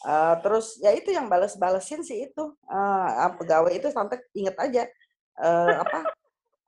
Uh, 0.05 0.37
terus 0.45 0.77
ya 0.85 0.93
itu 0.93 1.09
yang 1.09 1.25
bales-balesin 1.33 2.05
sih 2.05 2.29
itu 2.29 2.45
uh, 2.69 3.33
pegawai 3.41 3.73
itu 3.73 3.89
tante 3.89 4.21
inget 4.37 4.53
aja 4.61 4.85
uh, 5.41 5.81
apa 5.81 6.05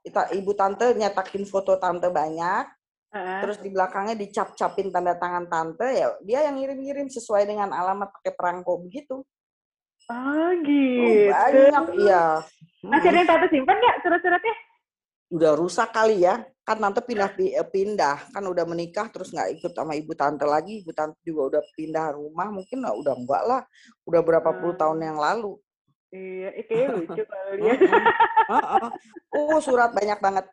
kita 0.09 0.33
ibu 0.33 0.53
tante 0.57 0.97
nyetakin 0.97 1.45
foto 1.45 1.77
tante 1.77 2.09
banyak 2.09 2.65
uh-huh. 3.13 3.41
terus 3.45 3.61
di 3.61 3.69
belakangnya 3.69 4.17
dicap-capin 4.17 4.89
tanda 4.89 5.15
tangan 5.21 5.45
tante 5.47 5.89
ya 5.93 6.09
dia 6.25 6.49
yang 6.49 6.57
ngirim-ngirim 6.57 7.13
sesuai 7.13 7.45
dengan 7.45 7.71
alamat 7.77 8.09
pakai 8.17 8.33
perangko 8.33 8.81
begitu 8.81 9.23
Oh 10.09 10.51
gitu. 10.65 11.05
Oh, 11.05 11.37
banyak, 11.37 11.85
iya. 12.01 12.41
Masih 12.81 13.09
ada 13.13 13.19
yang 13.21 13.29
tante 13.29 13.47
simpan 13.53 13.77
nggak 13.77 13.97
surat-suratnya? 14.01 14.57
Udah 15.29 15.53
rusak 15.53 15.93
kali 15.93 16.25
ya. 16.25 16.41
Kan 16.65 16.81
tante 16.81 17.05
pindah 17.05 17.29
eh, 17.37 17.69
pindah, 17.69 18.33
kan 18.33 18.45
udah 18.45 18.65
menikah 18.65 19.13
terus 19.13 19.29
nggak 19.37 19.61
ikut 19.61 19.73
sama 19.77 19.93
ibu 20.01 20.17
tante 20.17 20.49
lagi. 20.49 20.81
Ibu 20.81 20.97
tante 20.97 21.21
juga 21.21 21.53
udah 21.53 21.63
pindah 21.77 22.17
rumah, 22.17 22.49
mungkin 22.49 22.89
udah 22.89 23.15
enggak 23.21 23.43
lah. 23.45 23.63
Udah 24.09 24.21
berapa 24.25 24.49
puluh 24.57 24.73
hmm. 24.77 24.81
tahun 24.81 24.99
yang 25.05 25.19
lalu. 25.21 25.61
Iya, 26.09 26.49
kayak 26.65 26.89
lucu 26.97 27.23
kali 27.25 27.61
ya. 27.69 27.75
Oh, 29.37 29.61
surat 29.61 29.93
banyak 29.93 30.19
banget. 30.21 30.47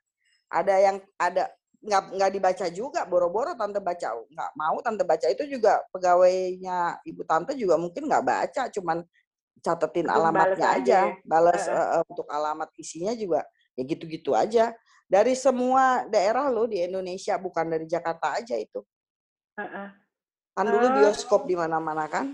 Ada 0.51 0.75
yang 0.83 0.97
ada 1.15 1.47
nggak 1.85 2.03
nggak 2.17 2.31
dibaca 2.33 2.65
juga 2.73 3.01
boro-boro 3.05 3.53
tante 3.53 3.77
baca 3.77 4.09
nggak 4.17 4.51
mau 4.57 4.81
tante 4.81 5.05
baca 5.05 5.29
itu 5.29 5.45
juga 5.45 5.85
pegawainya 5.93 6.97
ibu 7.05 7.21
tante 7.29 7.53
juga 7.53 7.77
mungkin 7.77 8.09
nggak 8.09 8.25
baca 8.25 8.63
cuman 8.73 9.05
catetin 9.61 10.09
alamatnya 10.09 10.81
aja, 10.81 10.99
aja. 11.13 11.21
balas 11.21 11.69
uh. 11.69 12.01
uh, 12.01 12.03
untuk 12.09 12.25
alamat 12.29 12.73
isinya 12.77 13.13
juga 13.13 13.45
ya 13.75 13.83
gitu-gitu 13.83 14.31
aja. 14.33 14.73
Dari 15.05 15.37
semua 15.37 16.09
daerah 16.09 16.49
lo 16.49 16.65
di 16.65 16.81
Indonesia, 16.81 17.37
bukan 17.37 17.69
dari 17.69 17.85
Jakarta 17.85 18.41
aja 18.41 18.57
itu. 18.57 18.81
Uh 19.53 19.61
-uh. 19.61 19.87
Kan 20.55 20.65
dulu 20.65 20.87
bioskop 20.97 21.45
di 21.45 21.53
mana-mana 21.53 22.09
kan? 22.09 22.33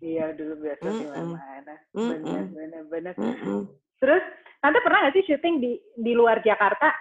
Iya, 0.00 0.32
dulu 0.32 0.52
bioskop 0.64 0.88
mm 0.88 0.96
-mm. 0.96 1.00
di 1.00 1.06
mana-mana. 1.08 1.74
Benar, 1.92 2.44
benar, 2.52 2.82
benar. 2.88 3.14
Terus, 4.00 4.24
Tante 4.60 4.78
pernah 4.84 4.98
nggak 5.08 5.14
sih 5.16 5.24
syuting 5.24 5.54
di 5.60 5.72
di 5.96 6.12
luar 6.12 6.44
Jakarta? 6.44 6.92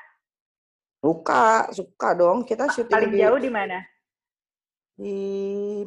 Suka, 0.99 1.67
suka 1.75 2.15
dong. 2.15 2.47
Kita 2.47 2.71
syuting 2.71 2.95
Paling 2.95 3.13
di, 3.15 3.19
jauh 3.19 3.39
di 3.39 3.51
mana? 3.51 3.79
di 4.99 5.19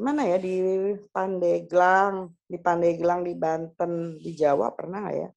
mana 0.00 0.24
ya 0.24 0.40
di 0.40 0.56
Pandeglang 1.12 2.32
di 2.48 2.56
Pandeglang 2.56 3.20
di 3.20 3.36
Banten 3.36 4.16
di 4.16 4.32
Jawa 4.32 4.72
pernah 4.72 5.04
ya 5.12 5.28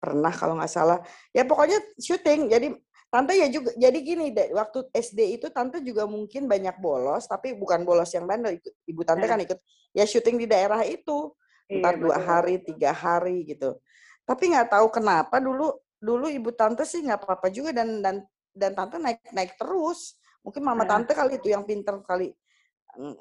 pernah 0.00 0.32
kalau 0.32 0.56
nggak 0.56 0.72
salah 0.72 0.96
ya 1.36 1.44
pokoknya 1.44 2.00
syuting 2.00 2.48
jadi 2.48 2.72
tante 3.10 3.34
ya 3.34 3.50
juga 3.50 3.74
jadi 3.74 3.98
gini 3.98 4.30
deh 4.30 4.54
waktu 4.54 4.86
SD 4.94 5.42
itu 5.42 5.50
tante 5.50 5.82
juga 5.82 6.06
mungkin 6.06 6.46
banyak 6.46 6.78
bolos 6.78 7.26
tapi 7.26 7.58
bukan 7.58 7.82
bolos 7.82 8.14
yang 8.14 8.24
bandel 8.24 8.54
ibu 8.86 9.02
tante 9.02 9.26
kan 9.26 9.42
ikut 9.42 9.58
ya 9.94 10.06
syuting 10.06 10.38
di 10.38 10.46
daerah 10.46 10.82
itu. 10.86 11.34
Entar 11.70 11.94
iya, 11.94 12.02
dua 12.02 12.16
hari 12.18 12.58
tiga 12.58 12.90
hari 12.90 13.46
gitu. 13.46 13.78
Tapi 14.26 14.50
nggak 14.50 14.74
tahu 14.74 14.90
kenapa 14.90 15.38
dulu 15.38 15.70
dulu 16.02 16.26
ibu 16.26 16.50
tante 16.50 16.82
sih 16.82 16.98
nggak 16.98 17.22
apa-apa 17.22 17.46
juga 17.46 17.70
dan 17.70 18.02
dan 18.02 18.26
dan 18.50 18.74
tante 18.74 18.98
naik 18.98 19.22
naik 19.30 19.54
terus. 19.54 20.18
Mungkin 20.42 20.66
mama 20.66 20.82
tante 20.82 21.14
kali 21.14 21.38
itu 21.38 21.54
yang 21.54 21.62
pinter 21.62 22.02
kali 22.02 22.34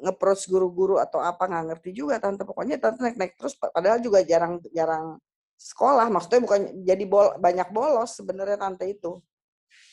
ngeproach 0.02 0.50
guru-guru 0.50 0.98
atau 0.98 1.22
apa 1.22 1.46
nggak 1.46 1.66
ngerti 1.78 1.90
juga 1.94 2.18
tante. 2.18 2.42
Pokoknya 2.42 2.82
tante 2.82 3.06
naik-naik 3.06 3.38
terus 3.38 3.54
padahal 3.54 4.02
juga 4.02 4.26
jarang 4.26 4.58
jarang 4.74 5.22
sekolah. 5.54 6.10
Maksudnya 6.10 6.42
bukan 6.42 6.60
jadi 6.82 7.04
bol, 7.06 7.38
banyak 7.38 7.70
bolos 7.70 8.18
sebenarnya 8.18 8.58
tante 8.58 8.90
itu. 8.90 9.22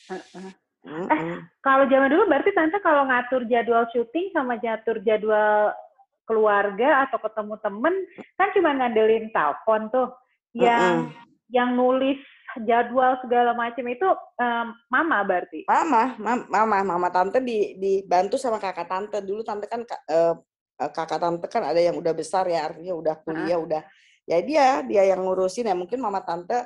Uh-uh. 0.07 0.49
Eh, 0.87 1.23
kalau 1.59 1.83
zaman 1.91 2.07
dulu 2.07 2.31
berarti 2.31 2.55
tante 2.55 2.79
kalau 2.79 3.03
ngatur 3.11 3.43
jadwal 3.51 3.83
syuting 3.91 4.31
sama 4.31 4.55
ngatur 4.55 5.03
jadwal 5.03 5.75
keluarga 6.23 7.07
atau 7.07 7.19
ketemu 7.23 7.55
temen 7.59 7.95
kan 8.39 8.47
cuma 8.55 8.71
ngandelin 8.75 9.27
telepon 9.35 9.91
tuh 9.91 10.07
yang 10.55 11.11
uh-uh. 11.11 11.51
yang 11.51 11.75
nulis 11.75 12.19
jadwal 12.63 13.19
segala 13.21 13.51
macam 13.53 13.85
itu 13.85 14.07
um, 14.39 14.67
mama 14.89 15.21
berarti. 15.27 15.67
Mama, 15.67 16.15
mama, 16.47 16.77
mama 16.81 17.09
tante 17.11 17.43
di 17.43 17.75
dibantu 17.77 18.39
sama 18.39 18.57
kakak 18.57 18.87
tante. 18.87 19.19
Dulu 19.21 19.43
tante 19.43 19.67
kan 19.67 19.83
uh, 19.85 20.33
kakak 20.79 21.19
tante 21.19 21.45
kan 21.51 21.67
ada 21.67 21.77
yang 21.77 21.99
udah 21.99 22.13
besar 22.15 22.47
ya, 22.47 22.71
artinya 22.71 22.95
udah 22.95 23.15
kuliah, 23.21 23.59
uh. 23.59 23.65
udah 23.67 23.81
ya 24.25 24.37
dia 24.41 24.81
dia 24.87 25.03
yang 25.11 25.21
ngurusin 25.21 25.69
ya. 25.69 25.75
Mungkin 25.75 25.99
mama 25.99 26.23
tante 26.23 26.65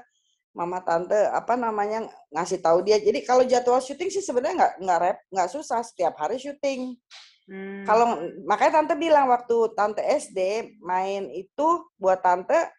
mama 0.51 0.83
tante 0.83 1.15
apa 1.15 1.55
namanya 1.55 2.07
ngasih 2.31 2.59
tahu 2.59 2.83
dia. 2.83 2.99
Jadi 2.99 3.23
kalau 3.23 3.47
jadwal 3.47 3.79
syuting 3.79 4.11
sih 4.11 4.23
sebenarnya 4.23 4.55
nggak 4.57 4.73
nggak 4.83 4.99
rep 4.99 5.17
nggak 5.31 5.49
susah 5.51 5.79
setiap 5.83 6.19
hari 6.19 6.37
syuting. 6.39 6.95
Hmm. 7.47 7.83
Kalau 7.87 8.19
makanya 8.45 8.83
tante 8.83 8.93
bilang 8.99 9.31
waktu 9.31 9.55
tante 9.75 10.03
SD 10.03 10.71
main 10.83 11.31
itu 11.31 11.87
buat 11.99 12.19
tante 12.19 12.69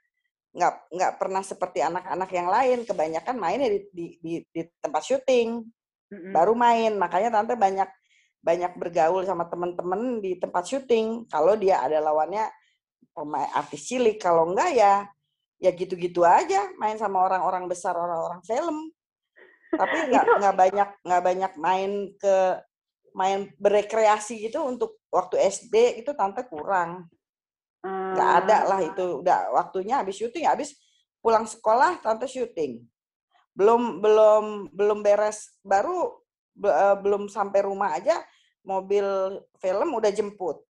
nggak 0.52 0.74
nggak 0.92 1.12
pernah 1.16 1.40
seperti 1.40 1.80
anak-anak 1.80 2.28
yang 2.28 2.48
lain 2.52 2.78
kebanyakan 2.84 3.36
mainnya 3.40 3.72
di 3.72 3.80
di, 3.88 4.06
di, 4.20 4.34
di 4.52 4.62
tempat 4.84 5.00
syuting 5.00 5.64
mm-hmm. 6.12 6.32
baru 6.36 6.52
main 6.52 6.92
makanya 7.00 7.40
tante 7.40 7.56
banyak 7.56 7.88
banyak 8.44 8.72
bergaul 8.76 9.24
sama 9.24 9.48
temen-temen 9.48 10.20
di 10.20 10.36
tempat 10.36 10.68
syuting 10.68 11.24
kalau 11.32 11.56
dia 11.56 11.80
ada 11.80 12.04
lawannya 12.04 12.52
pemain 13.16 13.48
artis 13.56 13.88
cilik 13.88 14.20
kalau 14.20 14.52
enggak 14.52 14.76
ya 14.76 14.94
ya 15.62 15.70
gitu-gitu 15.70 16.26
aja 16.26 16.74
main 16.82 16.98
sama 16.98 17.22
orang-orang 17.22 17.70
besar 17.70 17.94
orang-orang 17.94 18.42
film. 18.42 18.90
Tapi 19.70 19.96
nggak 20.10 20.26
nggak 20.42 20.54
banyak 20.58 20.88
nggak 21.06 21.22
banyak 21.22 21.52
main 21.62 21.92
ke 22.18 22.36
main 23.14 23.46
berekreasi 23.62 24.42
gitu 24.42 24.66
untuk 24.66 24.98
waktu 25.14 25.38
SD 25.38 26.02
itu 26.02 26.10
tante 26.18 26.42
kurang. 26.50 27.06
Nggak 27.86 28.30
ada 28.44 28.58
lah 28.66 28.80
ah. 28.82 28.88
itu 28.90 29.22
udah 29.22 29.54
waktunya 29.54 30.02
habis 30.02 30.18
syuting 30.18 30.50
habis 30.50 30.74
pulang 31.22 31.46
sekolah 31.46 32.02
tante 32.02 32.26
syuting. 32.26 32.82
Belum 33.54 34.02
belum 34.02 34.74
belum 34.74 34.98
beres 35.06 35.54
baru 35.62 36.10
be, 36.58 36.66
uh, 36.66 36.98
belum 36.98 37.30
sampai 37.30 37.62
rumah 37.62 37.94
aja 37.94 38.18
mobil 38.66 39.06
film 39.58 39.88
udah 39.94 40.10
jemput 40.10 40.62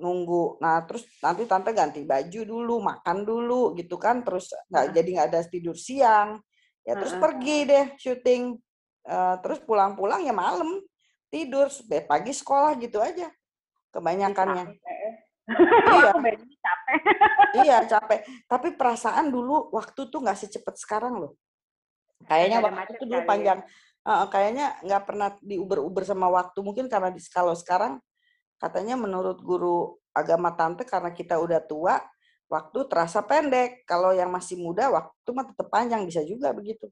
nunggu 0.00 0.62
nah 0.62 0.80
terus 0.86 1.04
nanti 1.20 1.44
tante 1.44 1.74
ganti 1.74 2.06
baju 2.06 2.40
dulu 2.46 2.74
makan 2.80 3.24
dulu 3.26 3.76
gitu 3.76 3.96
kan 3.96 4.24
terus 4.24 4.52
nggak 4.70 4.84
jadi 4.94 5.08
nggak 5.18 5.28
ada 5.32 5.40
tidur 5.48 5.76
siang 5.76 6.40
ya 6.82 6.94
terus 6.98 7.14
pergi 7.16 7.58
deh 7.68 7.86
syuting 7.98 8.56
uh, 9.06 9.36
terus 9.42 9.60
pulang-pulang 9.62 10.24
ya 10.24 10.34
malam 10.34 10.80
tidur 11.32 11.68
pagi 12.08 12.32
sekolah 12.32 12.76
gitu 12.80 12.98
aja 12.98 13.28
kebanyakannya 13.92 14.76
iya. 15.98 16.12
capek. 16.14 16.36
iya 17.66 17.78
capek. 17.86 18.20
Tapi 18.46 18.68
perasaan 18.78 19.28
dulu 19.32 19.74
waktu 19.74 20.06
tuh 20.08 20.22
nggak 20.22 20.38
secepat 20.38 20.78
sekarang 20.78 21.18
loh. 21.18 21.32
Kayaknya 22.30 22.62
waktu 22.62 22.94
itu 22.94 23.04
dulu 23.10 23.22
ya. 23.22 23.26
panjang. 23.26 23.58
Uh, 24.02 24.26
kayaknya 24.30 24.74
nggak 24.82 25.02
pernah 25.06 25.28
diuber-uber 25.42 26.02
sama 26.06 26.30
waktu. 26.30 26.58
Mungkin 26.62 26.86
karena 26.86 27.10
di, 27.10 27.22
kalau 27.30 27.54
sekarang 27.54 27.98
katanya 28.62 28.94
menurut 28.94 29.42
guru 29.42 29.98
agama 30.14 30.54
tante 30.54 30.86
karena 30.86 31.10
kita 31.10 31.42
udah 31.42 31.58
tua, 31.66 31.98
waktu 32.46 32.78
terasa 32.86 33.24
pendek. 33.26 33.82
Kalau 33.82 34.14
yang 34.14 34.30
masih 34.30 34.60
muda 34.62 34.86
waktu 34.92 35.28
mah 35.34 35.50
tetap 35.50 35.66
panjang 35.66 36.06
bisa 36.06 36.22
juga 36.22 36.54
begitu. 36.54 36.86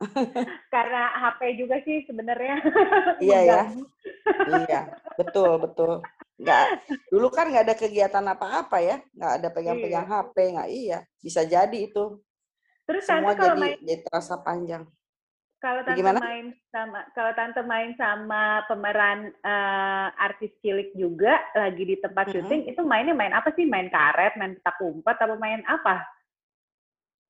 Karena 0.74 1.08
HP 1.16 1.40
juga 1.56 1.80
sih 1.86 2.04
sebenarnya. 2.04 2.60
iya 3.24 3.38
ya. 3.40 3.62
iya, 4.68 4.80
betul 5.16 5.62
betul. 5.62 6.04
Nggak, 6.34 6.64
dulu 7.14 7.30
kan 7.30 7.46
nggak 7.46 7.64
ada 7.70 7.76
kegiatan 7.78 8.26
apa-apa 8.26 8.82
ya, 8.82 8.96
nggak 9.14 9.32
ada 9.38 9.48
pegang-pegang 9.54 10.06
iya. 10.10 10.12
HP, 10.18 10.36
nggak 10.50 10.70
iya. 10.74 10.98
Bisa 11.22 11.46
jadi 11.46 11.78
itu. 11.78 12.20
Terus 12.84 13.06
Semua 13.06 13.32
jadi, 13.32 13.56
main, 13.56 13.78
jadi 13.80 14.02
terasa 14.04 14.34
panjang. 14.42 14.84
Kalau 15.64 15.80
tante 15.80 15.96
Gimana? 15.96 16.20
main 16.20 16.52
sama 16.68 17.08
kalau 17.16 17.32
tante 17.32 17.64
main 17.64 17.96
sama 17.96 18.68
pemeran 18.68 19.32
uh, 19.40 20.12
artis 20.20 20.52
cilik 20.60 20.92
juga 20.92 21.40
lagi 21.56 21.88
di 21.88 21.96
tempat 22.04 22.28
mm-hmm. 22.28 22.44
syuting, 22.44 22.62
itu 22.68 22.80
mainnya 22.84 23.16
main 23.16 23.32
apa 23.32 23.48
sih? 23.56 23.64
Main 23.64 23.88
karet, 23.88 24.36
main 24.36 24.60
petak 24.60 24.76
umpet, 24.84 25.16
atau 25.16 25.40
main 25.40 25.64
apa? 25.64 26.04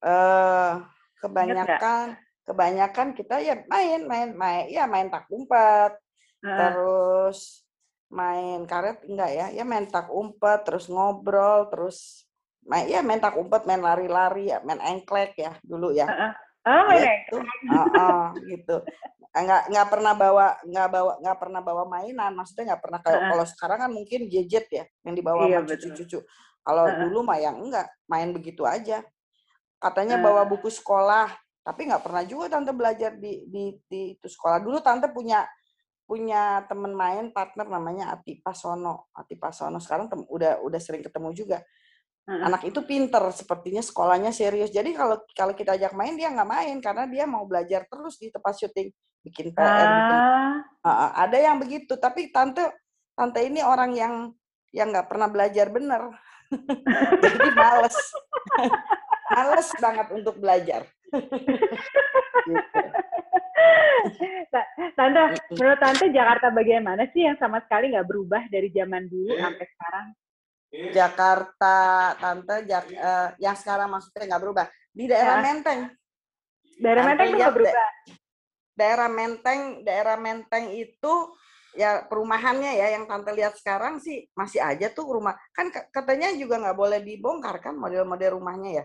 Eh 0.03 0.11
uh, 0.11 0.82
kebanyakan 1.22 2.18
kebanyakan 2.43 3.09
kita 3.14 3.39
ya 3.39 3.55
main 3.70 4.03
main 4.03 4.35
main 4.35 4.66
ya 4.66 4.91
main 4.91 5.07
tak 5.14 5.30
umpet, 5.30 5.95
uh. 6.43 6.59
terus 6.59 7.62
main 8.11 8.66
karet 8.66 8.99
enggak 9.07 9.30
ya? 9.30 9.47
Ya 9.55 9.62
main 9.62 9.87
tak 9.87 10.11
umpet, 10.11 10.66
terus 10.66 10.91
ngobrol, 10.91 11.70
terus 11.70 12.26
main 12.66 12.91
ya 12.91 12.99
main 12.99 13.22
tak 13.22 13.39
umpet, 13.39 13.62
main 13.62 13.78
lari-lari 13.78 14.51
ya, 14.51 14.59
main 14.66 14.82
engklek 14.82 15.39
ya 15.39 15.55
dulu 15.62 15.95
ya. 15.95 16.11
Uh-uh. 16.11 16.35
Oh, 16.64 16.88
gitu. 16.96 17.36
Uh, 17.68 17.84
uh, 17.92 18.24
gitu. 18.48 18.76
Nggak 19.34 19.62
nggak 19.68 19.86
pernah 19.90 20.12
bawa 20.16 20.46
nggak 20.64 20.88
bawa 20.88 21.12
nggak 21.20 21.38
pernah 21.38 21.60
bawa 21.60 21.82
mainan. 21.84 22.32
Maksudnya 22.32 22.74
nggak 22.74 22.82
pernah 22.82 23.00
kayak 23.04 23.20
uh. 23.20 23.28
kalau 23.34 23.44
sekarang 23.44 23.78
kan 23.84 23.90
mungkin 23.92 24.20
gadget 24.32 24.66
ya 24.72 24.84
yang 25.04 25.14
dibawa 25.14 25.44
iya, 25.44 25.60
sama 25.60 25.68
cucu-cucu. 25.76 26.18
Kalau 26.64 26.84
uh. 26.88 26.96
dulu 27.04 27.18
mah 27.20 27.38
yang 27.38 27.56
enggak 27.60 27.86
main 28.08 28.32
begitu 28.32 28.64
aja. 28.64 29.04
Katanya 29.76 30.16
uh. 30.16 30.22
bawa 30.24 30.42
buku 30.48 30.72
sekolah, 30.72 31.28
tapi 31.60 31.90
nggak 31.92 32.00
pernah 32.00 32.24
juga 32.24 32.48
tante 32.48 32.72
belajar 32.72 33.12
di 33.20 33.44
di 33.44 33.76
di 33.84 34.16
itu 34.16 34.28
sekolah. 34.30 34.64
Dulu 34.64 34.80
tante 34.80 35.12
punya 35.12 35.44
punya 36.04 36.64
teman 36.68 36.92
main 36.92 37.32
partner 37.32 37.68
namanya 37.68 38.16
Ati 38.16 38.40
Pasono. 38.40 39.08
Ati 39.12 39.36
Pasono 39.36 39.80
sekarang 39.80 40.08
tem, 40.08 40.20
udah 40.24 40.64
udah 40.64 40.80
sering 40.80 41.04
ketemu 41.04 41.32
juga. 41.36 41.58
Anak 42.25 42.64
itu 42.64 42.81
pinter, 42.89 43.20
sepertinya 43.37 43.85
sekolahnya 43.85 44.33
serius. 44.33 44.72
Jadi 44.72 44.97
kalau 44.97 45.20
kalau 45.37 45.53
kita 45.53 45.77
ajak 45.77 45.93
main 45.93 46.16
dia 46.16 46.33
nggak 46.33 46.49
main 46.49 46.77
karena 46.81 47.05
dia 47.05 47.29
mau 47.29 47.45
belajar 47.45 47.85
terus 47.85 48.16
di 48.16 48.33
tempat 48.33 48.57
syuting, 48.57 48.89
bikin 49.20 49.53
PR. 49.53 49.61
Ah. 49.61 49.85
Bikin, 49.93 50.20
uh, 50.89 51.12
ada 51.20 51.37
yang 51.37 51.61
begitu. 51.61 52.01
Tapi 52.01 52.33
tante 52.33 52.64
tante 53.12 53.45
ini 53.45 53.61
orang 53.61 53.93
yang 53.93 54.33
yang 54.72 54.89
nggak 54.89 55.05
pernah 55.05 55.29
belajar 55.29 55.68
bener, 55.68 56.16
jadi 57.29 57.49
males, 57.53 57.97
males 59.37 59.68
banget 59.77 60.07
untuk 60.16 60.41
belajar. 60.41 60.89
gitu. 62.49 62.81
Tante, 64.97 65.22
menurut 65.55 65.79
Tante 65.81 66.07
Jakarta 66.09 66.49
bagaimana 66.53 67.05
sih 67.12 67.25
yang 67.25 67.37
sama 67.37 67.61
sekali 67.64 67.93
nggak 67.93 68.09
berubah 68.09 68.43
dari 68.49 68.72
zaman 68.72 69.09
dulu 69.12 69.33
sampai 69.37 69.66
sekarang? 69.68 70.07
Jakarta, 70.75 71.79
tante, 72.18 72.66
Jak, 72.66 72.85
uh, 72.91 73.29
yang 73.39 73.55
sekarang 73.55 73.89
maksudnya 73.91 74.35
nggak 74.35 74.43
berubah 74.43 74.66
di 74.91 75.05
daerah 75.07 75.39
ya. 75.39 75.45
Menteng. 75.47 75.81
Daerah 76.83 77.03
tante 77.07 77.14
Menteng 77.14 77.31
nggak 77.39 77.55
berubah. 77.55 77.89
daerah 78.75 79.09
Menteng, 79.09 79.61
daerah 79.87 80.16
Menteng 80.18 80.64
itu 80.75 81.14
ya 81.75 82.07
perumahannya 82.07 82.75
ya 82.79 82.95
yang 82.95 83.07
tante 83.07 83.35
lihat 83.35 83.59
sekarang 83.59 83.99
sih 83.99 84.31
masih 84.39 84.62
aja 84.62 84.95
tuh 84.95 85.11
rumah 85.11 85.35
kan 85.51 85.75
katanya 85.91 86.31
juga 86.39 86.62
nggak 86.62 86.79
boleh 86.79 87.03
dibongkar 87.03 87.59
kan 87.59 87.75
model-model 87.79 88.39
rumahnya 88.39 88.70
ya. 88.83 88.85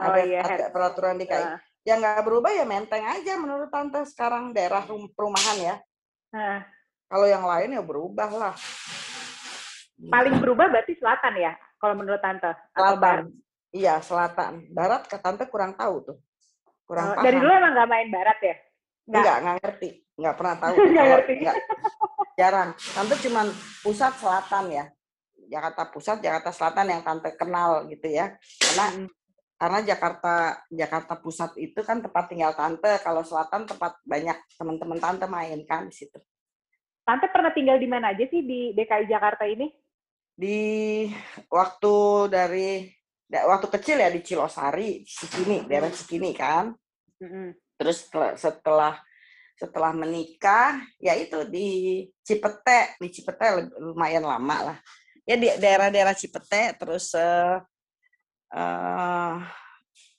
Oh, 0.00 0.12
ada, 0.12 0.20
iya. 0.24 0.40
ada 0.44 0.66
peraturan 0.72 1.20
di 1.20 1.28
Uh. 1.28 1.60
Yang 1.82 1.98
nggak 1.98 2.24
berubah 2.24 2.50
ya 2.54 2.64
Menteng 2.68 3.04
aja 3.04 3.32
menurut 3.40 3.68
tante 3.72 4.04
sekarang 4.08 4.52
daerah 4.52 4.84
perumahan 4.86 5.56
ya. 5.60 5.74
Uh. 6.32 6.60
Kalau 7.08 7.26
yang 7.28 7.44
lain 7.44 7.76
ya 7.76 7.82
berubah 7.84 8.30
lah. 8.32 8.54
Paling 10.10 10.34
berubah 10.42 10.66
berarti 10.66 10.98
selatan 10.98 11.34
ya, 11.38 11.52
kalau 11.78 11.94
menurut 11.94 12.18
tante? 12.18 12.50
Selatan. 12.74 13.30
Iya, 13.70 14.02
selatan. 14.02 14.52
Barat 14.74 15.06
ke 15.06 15.16
tante 15.22 15.46
kurang 15.46 15.78
tahu 15.78 15.94
tuh. 16.02 16.16
Kurang 16.82 17.12
oh, 17.12 17.14
paham. 17.14 17.24
Dari 17.24 17.36
dulu 17.38 17.52
emang 17.52 17.72
nggak 17.72 17.88
main 17.88 18.08
barat 18.10 18.38
ya? 18.42 18.56
Nggak, 19.06 19.20
enggak, 19.22 19.36
nggak 19.38 19.56
ngerti. 19.62 19.88
Nggak 20.18 20.34
pernah 20.36 20.54
tahu. 20.58 20.74
nggak 20.92 21.06
ngerti. 21.06 21.32
Enggak. 21.38 21.56
Jarang. 22.36 22.70
Tante 22.74 23.14
cuman 23.22 23.46
pusat 23.84 24.12
selatan 24.18 24.64
ya. 24.72 24.84
Jakarta 25.52 25.82
Pusat, 25.92 26.16
Jakarta 26.24 26.50
Selatan 26.50 26.86
yang 26.88 27.02
tante 27.04 27.28
kenal 27.36 27.84
gitu 27.92 28.08
ya. 28.08 28.32
Karena 28.56 28.86
hmm. 28.88 29.08
karena 29.60 29.78
Jakarta 29.84 30.34
Jakarta 30.72 31.14
Pusat 31.20 31.60
itu 31.60 31.80
kan 31.84 32.00
tempat 32.00 32.24
tinggal 32.32 32.56
tante, 32.56 32.88
kalau 33.04 33.20
selatan 33.20 33.68
tempat 33.68 34.00
banyak 34.08 34.38
teman-teman 34.56 34.96
tante 34.96 35.28
main 35.28 35.60
kan 35.68 35.92
di 35.92 35.94
situ. 35.94 36.16
Tante 37.04 37.28
pernah 37.28 37.52
tinggal 37.52 37.76
di 37.76 37.88
mana 37.90 38.16
aja 38.16 38.24
sih 38.24 38.40
di 38.40 38.72
DKI 38.72 39.10
Jakarta 39.12 39.44
ini? 39.44 39.68
Di 40.32 41.06
waktu 41.52 41.94
dari 42.32 42.88
waktu 43.32 43.66
kecil 43.72 43.96
ya 44.00 44.12
di 44.12 44.20
Cilosari, 44.20 45.04
Cikini, 45.04 45.64
daerah 45.64 45.88
Cikini 45.88 46.32
kan. 46.36 46.72
Terus 47.78 48.06
setelah, 48.06 48.32
setelah 48.36 48.94
setelah 49.56 49.92
menikah 49.94 50.82
ya 50.98 51.14
itu 51.14 51.46
di 51.46 52.02
Cipete, 52.24 52.98
di 52.98 53.08
Cipete 53.14 53.72
lumayan 53.78 54.26
lama 54.26 54.72
lah. 54.72 54.78
Ya 55.22 55.38
di 55.38 55.46
daerah-daerah 55.54 56.18
Cipete 56.18 56.74
terus 56.74 57.14
uh, 57.14 57.62
uh, 58.50 59.34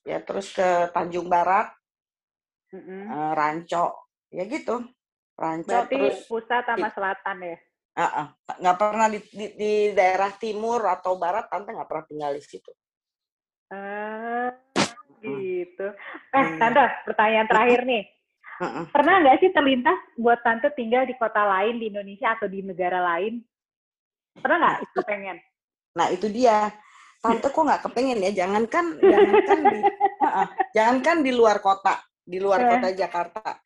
ya 0.08 0.18
terus 0.24 0.56
ke 0.56 0.88
Tanjung 0.96 1.28
Barat, 1.28 1.76
uh, 2.72 3.32
Ranco, 3.36 4.16
ya 4.32 4.48
gitu. 4.48 4.80
Ranco 5.36 5.68
Berarti 5.68 5.96
terus 5.98 6.24
pusat 6.24 6.64
sama 6.64 6.88
selatan 6.94 7.38
ya? 7.44 7.58
Uh, 7.94 8.26
uh, 8.26 8.28
nggak 8.58 8.78
pernah 8.82 9.06
di, 9.06 9.20
di, 9.30 9.46
di 9.54 9.74
daerah 9.94 10.34
timur 10.34 10.82
atau 10.82 11.14
barat, 11.14 11.46
tante 11.46 11.70
nggak 11.70 11.86
pernah 11.86 12.06
tinggal 12.10 12.32
di 12.34 12.42
situ. 12.42 12.72
Uh, 13.70 14.50
gitu. 15.22 15.88
Eh, 16.34 16.42
iya. 16.42 16.58
tante, 16.58 16.84
pertanyaan 17.06 17.46
terakhir 17.46 17.86
nih. 17.86 18.04
Pernah 18.90 19.16
nggak 19.22 19.38
sih 19.46 19.50
terlintas 19.54 19.98
buat 20.18 20.42
tante 20.42 20.74
tinggal 20.74 21.06
di 21.06 21.14
kota 21.22 21.46
lain 21.46 21.78
di 21.78 21.94
Indonesia 21.94 22.34
atau 22.34 22.50
di 22.50 22.66
negara 22.66 22.98
lain? 23.14 23.46
Pernah 24.42 24.58
nggak 24.58 24.78
itu 24.90 25.00
pengen? 25.06 25.38
Nah 25.94 26.08
itu 26.10 26.28
dia. 26.34 26.74
Tante 27.22 27.48
kok 27.54 27.62
nggak 27.62 27.84
kepengen 27.88 28.26
ya? 28.26 28.32
Jangankan, 28.44 28.86
jangankan 29.00 29.60
di, 29.70 29.80
uh, 30.26 30.26
uh, 30.26 30.48
jangankan 30.74 31.18
di 31.22 31.32
luar 31.32 31.62
kota, 31.62 32.02
di 32.26 32.42
luar 32.42 32.66
uh. 32.66 32.68
kota 32.74 32.90
Jakarta 32.90 33.63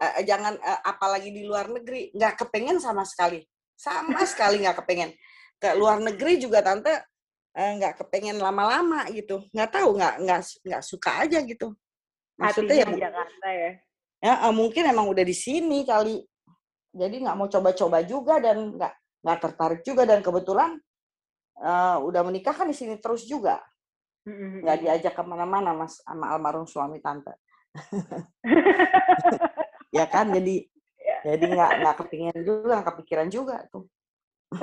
uh, 0.00 0.22
jangan 0.24 0.56
uh, 0.56 0.80
apalagi 0.88 1.28
di 1.28 1.44
luar 1.44 1.68
negeri 1.68 2.10
nggak 2.16 2.44
kepengen 2.46 2.80
sama 2.80 3.04
sekali. 3.04 3.44
Sama 3.76 4.24
sekali 4.32 4.64
nggak 4.64 4.82
kepengen. 4.82 5.12
Ke 5.60 5.76
luar 5.76 6.00
negeri 6.00 6.40
juga 6.40 6.64
tante 6.64 6.90
nggak 7.52 7.94
uh, 7.94 7.98
kepengen 8.04 8.40
lama-lama 8.40 9.04
gitu. 9.12 9.44
Nggak 9.52 9.70
tahu 9.76 9.88
nggak 10.00 10.14
nggak 10.24 10.40
nggak 10.64 10.82
suka 10.82 11.10
aja 11.28 11.38
gitu. 11.44 11.76
Maksudnya 12.40 12.88
Hatinya 12.88 12.96
ya 12.96 13.04
Jakarta 13.12 13.48
ya? 13.52 13.70
ya 14.20 14.34
uh, 14.48 14.54
mungkin 14.56 14.88
emang 14.88 15.06
udah 15.12 15.24
di 15.24 15.36
sini 15.36 15.84
kali. 15.84 16.24
Jadi 16.90 17.16
nggak 17.22 17.36
mau 17.36 17.46
coba-coba 17.46 18.02
juga 18.02 18.40
dan 18.40 18.74
nggak 18.74 18.94
nggak 19.20 19.38
tertarik 19.38 19.80
juga. 19.84 20.08
Dan 20.08 20.24
kebetulan 20.24 20.80
uh, 21.60 22.00
udah 22.00 22.24
menikah 22.24 22.56
kan 22.56 22.66
di 22.66 22.76
sini 22.76 22.96
terus 22.96 23.28
juga. 23.28 23.60
Nggak 24.30 24.76
diajak 24.84 25.12
ke 25.16 25.22
mana-mana 25.24 25.72
mas 25.72 26.00
sama 26.04 26.28
almarhum 26.28 26.68
suami 26.68 27.00
tante 27.00 27.32
ya 29.90 30.04
kan 30.06 30.30
jadi 30.36 30.56
ya. 30.98 31.18
jadi 31.34 31.44
nggak 31.54 31.70
nggak 31.82 31.96
kepingin 32.02 32.38
juga 32.42 32.80
nggak 32.80 32.88
kepikiran 32.94 33.28
juga 33.28 33.56
tuh 33.70 33.84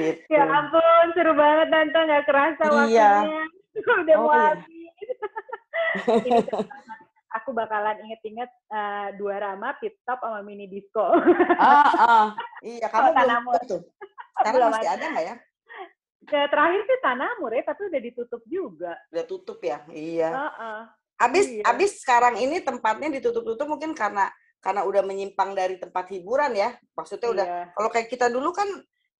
gitu. 0.00 0.28
ya 0.28 0.44
ampun 0.44 1.06
seru 1.16 1.32
banget 1.32 1.68
tante 1.72 1.98
nggak 2.04 2.24
kerasa 2.28 2.64
iya. 2.88 3.10
waktunya 3.24 3.42
udah 4.04 4.16
oh, 4.18 4.26
mau 4.28 4.52
iya. 4.68 4.92
Ini 5.94 6.42
aku 7.34 7.50
bakalan 7.54 7.98
inget-inget 8.02 8.50
uh, 8.70 9.14
dua 9.18 9.42
rama 9.42 9.74
pit 9.78 9.94
stop 10.02 10.22
sama 10.22 10.42
mini 10.42 10.66
disco 10.70 11.02
ah, 11.58 11.86
ah. 11.98 12.26
iya 12.62 12.86
kamu 12.90 13.10
oh, 13.10 13.12
belum 13.14 13.44
tuh 13.66 13.80
sekarang 14.38 14.54
belum 14.58 14.70
masih 14.74 14.90
ada 14.90 15.04
nggak 15.10 15.26
ya 15.26 15.36
Ya, 16.32 16.48
terakhir 16.48 16.80
sih 16.88 16.98
Tanamur 17.04 17.52
ya, 17.52 17.62
tapi 17.68 17.84
udah 17.84 18.00
ditutup 18.00 18.40
juga. 18.48 18.96
Udah 19.12 19.24
tutup 19.28 19.60
ya? 19.60 19.84
Iya. 19.92 20.30
Uh 20.32 20.48
-uh. 20.56 20.80
Abis 21.14 21.46
iya. 21.46 21.62
abis 21.70 22.02
sekarang 22.02 22.34
ini 22.42 22.58
tempatnya 22.58 23.06
ditutup-tutup 23.20 23.70
mungkin 23.70 23.94
karena 23.94 24.26
karena 24.58 24.82
udah 24.82 25.02
menyimpang 25.06 25.54
dari 25.54 25.78
tempat 25.78 26.10
hiburan 26.10 26.56
ya. 26.58 26.74
Maksudnya 26.98 27.28
iya. 27.30 27.34
udah 27.34 27.46
kalau 27.76 27.88
kayak 27.92 28.08
kita 28.10 28.26
dulu 28.32 28.50
kan 28.50 28.66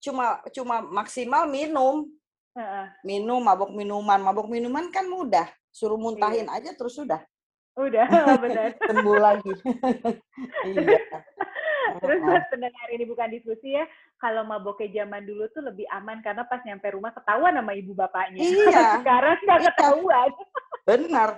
cuma 0.03 0.43
cuma 0.51 0.83
maksimal 0.83 1.47
minum. 1.47 2.09
Uh. 2.55 2.87
Minum, 3.07 3.43
mabok 3.43 3.71
minuman. 3.75 4.19
Mabok 4.23 4.51
minuman 4.51 4.91
kan 4.91 5.07
mudah. 5.07 5.47
Suruh 5.71 5.99
muntahin 5.99 6.47
iya. 6.51 6.57
aja 6.59 6.71
terus 6.75 6.99
sudah. 6.99 7.23
Udah, 7.75 8.07
benar. 8.43 8.75
Sembuh 8.91 9.19
lagi. 9.19 9.53
iya. 10.71 10.99
Terus 11.95 12.19
buat 12.27 12.45
pendengar 12.51 12.87
ini 12.91 13.05
bukan 13.07 13.29
diskusi 13.31 13.77
ya, 13.77 13.87
kalau 14.19 14.43
maboknya 14.47 15.05
zaman 15.05 15.23
dulu 15.27 15.47
tuh 15.53 15.63
lebih 15.63 15.87
aman 15.95 16.19
karena 16.25 16.43
pas 16.47 16.59
nyampe 16.67 16.91
rumah 16.91 17.15
ketahuan 17.15 17.55
sama 17.55 17.75
ibu 17.75 17.93
bapaknya. 17.95 18.41
Iya. 18.43 19.03
Sekarang 19.03 19.37
nggak 19.43 19.61
iya. 19.63 19.69
ketahuan. 19.71 20.31
Benar 20.87 21.31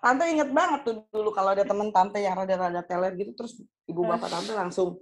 tante 0.00 0.24
inget 0.26 0.50
banget 0.50 0.80
tuh 0.82 0.94
dulu 1.08 1.30
kalau 1.30 1.52
ada 1.52 1.62
temen 1.62 1.88
tante 1.92 2.18
yang 2.18 2.34
rada-rada 2.34 2.80
teler 2.82 3.12
gitu 3.14 3.32
terus 3.36 3.52
ibu 3.84 4.00
bapak 4.02 4.28
tante 4.28 4.52
langsung 4.52 4.96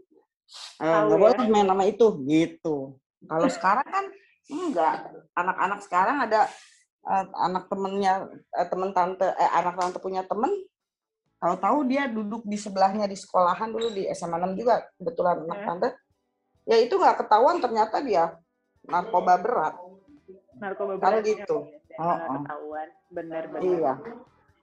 eh, 0.79 0.85
nggak 0.85 1.09
Tahu 1.09 1.23
boleh 1.23 1.39
ya. 1.39 1.49
main 1.49 1.67
nama 1.67 1.85
itu 1.87 2.07
gitu 2.27 2.99
kalau 3.27 3.49
sekarang 3.49 3.87
kan 3.87 4.05
enggak 4.49 4.95
anak-anak 5.33 5.81
sekarang 5.83 6.17
ada 6.23 6.41
eh, 7.07 7.25
anak 7.39 7.71
temennya 7.71 8.27
eh, 8.53 8.67
temen 8.67 8.91
tante 8.91 9.27
eh 9.27 9.51
anak 9.55 9.75
tante 9.79 9.99
punya 9.99 10.23
temen 10.23 10.51
tahu-tahu 11.39 11.87
dia 11.87 12.11
duduk 12.11 12.43
di 12.43 12.59
sebelahnya 12.59 13.07
di 13.07 13.15
sekolahan 13.15 13.71
dulu 13.71 13.95
di 13.95 14.11
SMA 14.11 14.43
6 14.43 14.59
juga 14.59 14.83
kebetulan 14.99 15.47
anak 15.47 15.59
Eh. 15.59 15.67
tante 15.67 15.89
ya 16.67 16.77
itu 16.83 16.95
nggak 16.99 17.23
ketahuan 17.23 17.63
ternyata 17.63 18.03
dia 18.03 18.35
narkoba 18.83 19.39
berat 19.39 19.75
narkoba 20.59 20.99
Kan 20.99 21.23
berat 21.23 21.23
gitu. 21.23 21.57
ya, 21.71 21.79
Oh, 21.99 22.11
oh. 22.11 22.31
ketahuan 22.43 22.89
bener-bener 23.09 23.63
iya. 23.65 23.93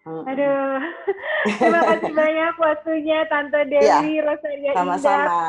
Aduh. 0.05 0.77
Terima 1.57 1.81
kasih 1.81 2.13
banyak 2.13 2.53
waktunya 2.61 3.19
Tante 3.25 3.61
Dewi 3.65 4.21
Rosaria 4.21 4.53
Indah. 4.53 4.71
Iya. 4.71 4.73
sama-sama. 4.77 5.41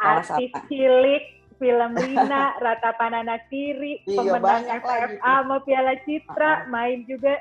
Artis 0.00 0.50
Sama-sama. 0.50 0.66
cilik 0.66 1.24
film 1.60 1.92
Rina 1.92 2.44
Ratapan 2.64 3.12
Anak 3.20 3.46
Tiri 3.52 4.00
Iya, 4.08 4.16
pemenang 4.32 4.64
FFA 4.80 5.34
mau 5.44 5.60
Piala 5.60 5.94
Citra 6.08 6.66
main 6.72 7.04
juga 7.04 7.36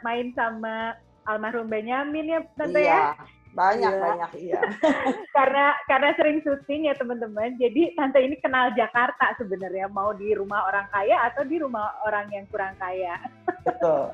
main 0.00 0.32
sama 0.32 0.96
almarhum 1.28 1.68
Benyamin 1.68 2.34
ya 2.34 2.40
Tante 2.56 2.80
ya? 2.80 3.14
Iya 3.14 3.42
banyak 3.54 3.86
Iya. 3.94 4.02
banyak 4.02 4.30
iya. 4.42 4.60
Karena 5.36 5.78
karena 5.86 6.10
sering 6.18 6.42
syuting 6.42 6.90
ya 6.90 6.94
teman-teman. 6.98 7.54
Jadi 7.54 7.94
tante 7.94 8.18
ini 8.18 8.34
kenal 8.42 8.74
Jakarta 8.74 9.30
sebenarnya. 9.38 9.86
Mau 9.86 10.10
di 10.10 10.34
rumah 10.34 10.66
orang 10.66 10.90
kaya 10.90 11.22
atau 11.30 11.46
di 11.46 11.62
rumah 11.62 11.94
orang 12.02 12.26
yang 12.34 12.50
kurang 12.50 12.74
kaya. 12.82 13.14
Betul 13.62 14.10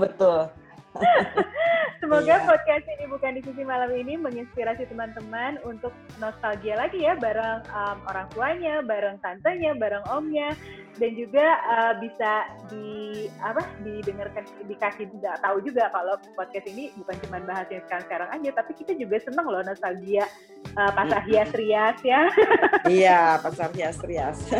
betul. 0.00 0.40
Semoga 2.04 2.36
Iya. 2.36 2.46
podcast 2.46 2.86
ini 2.86 3.04
bukan 3.08 3.32
diskusi 3.40 3.64
malam 3.64 3.90
ini 3.96 4.14
menginspirasi 4.14 4.86
teman-teman 4.86 5.56
untuk 5.64 5.90
nostalgia 6.20 6.76
lagi 6.78 7.02
ya 7.02 7.16
bareng 7.16 7.64
um, 7.72 7.98
orang 8.12 8.28
tuanya 8.30 8.84
bareng 8.84 9.16
tantenya 9.24 9.72
bareng 9.74 10.04
omnya. 10.12 10.52
Dan 10.94 11.18
juga 11.18 11.58
uh, 11.66 11.98
bisa 11.98 12.46
di 12.70 13.26
apa 13.42 13.66
didengarkan 13.82 14.46
dikasih 14.70 15.10
nggak 15.10 15.42
tahu 15.42 15.58
juga 15.66 15.90
kalau 15.90 16.14
podcast 16.38 16.70
ini 16.70 16.94
bukan 16.94 17.18
cuma 17.26 17.42
bahas 17.42 17.66
yang 17.66 17.82
sekarang-sekarang 17.90 18.30
aja 18.30 18.50
tapi 18.54 18.72
kita 18.78 18.94
juga 18.94 19.18
seneng 19.18 19.50
loh 19.50 19.66
nostalgia 19.66 20.22
uh, 20.78 20.94
pasar 20.94 21.26
Mm-mm. 21.26 21.30
hias-rias 21.34 21.98
ya. 22.06 22.22
Iya 22.86 23.42
pasar 23.42 23.74
hias 23.74 23.98
rias 24.06 24.38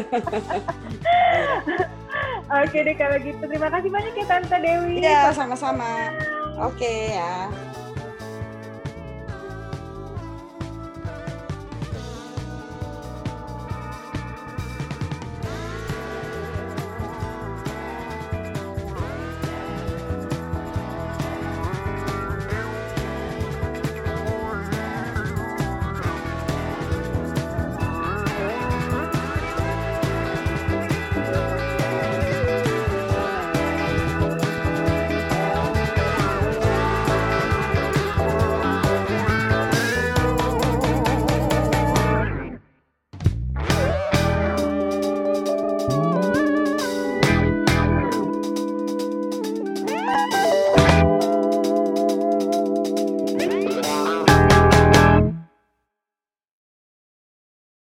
Oke 2.45 2.79
deh 2.85 2.97
kalau 2.97 3.17
gitu. 3.21 3.41
Terima 3.49 3.69
kasih 3.73 3.89
banyak 3.89 4.13
ya 4.15 4.25
Tante 4.29 4.57
Dewi. 4.61 5.01
iya 5.01 5.33
sama-sama. 5.33 6.13
Oke 6.61 7.17
ya 7.17 7.49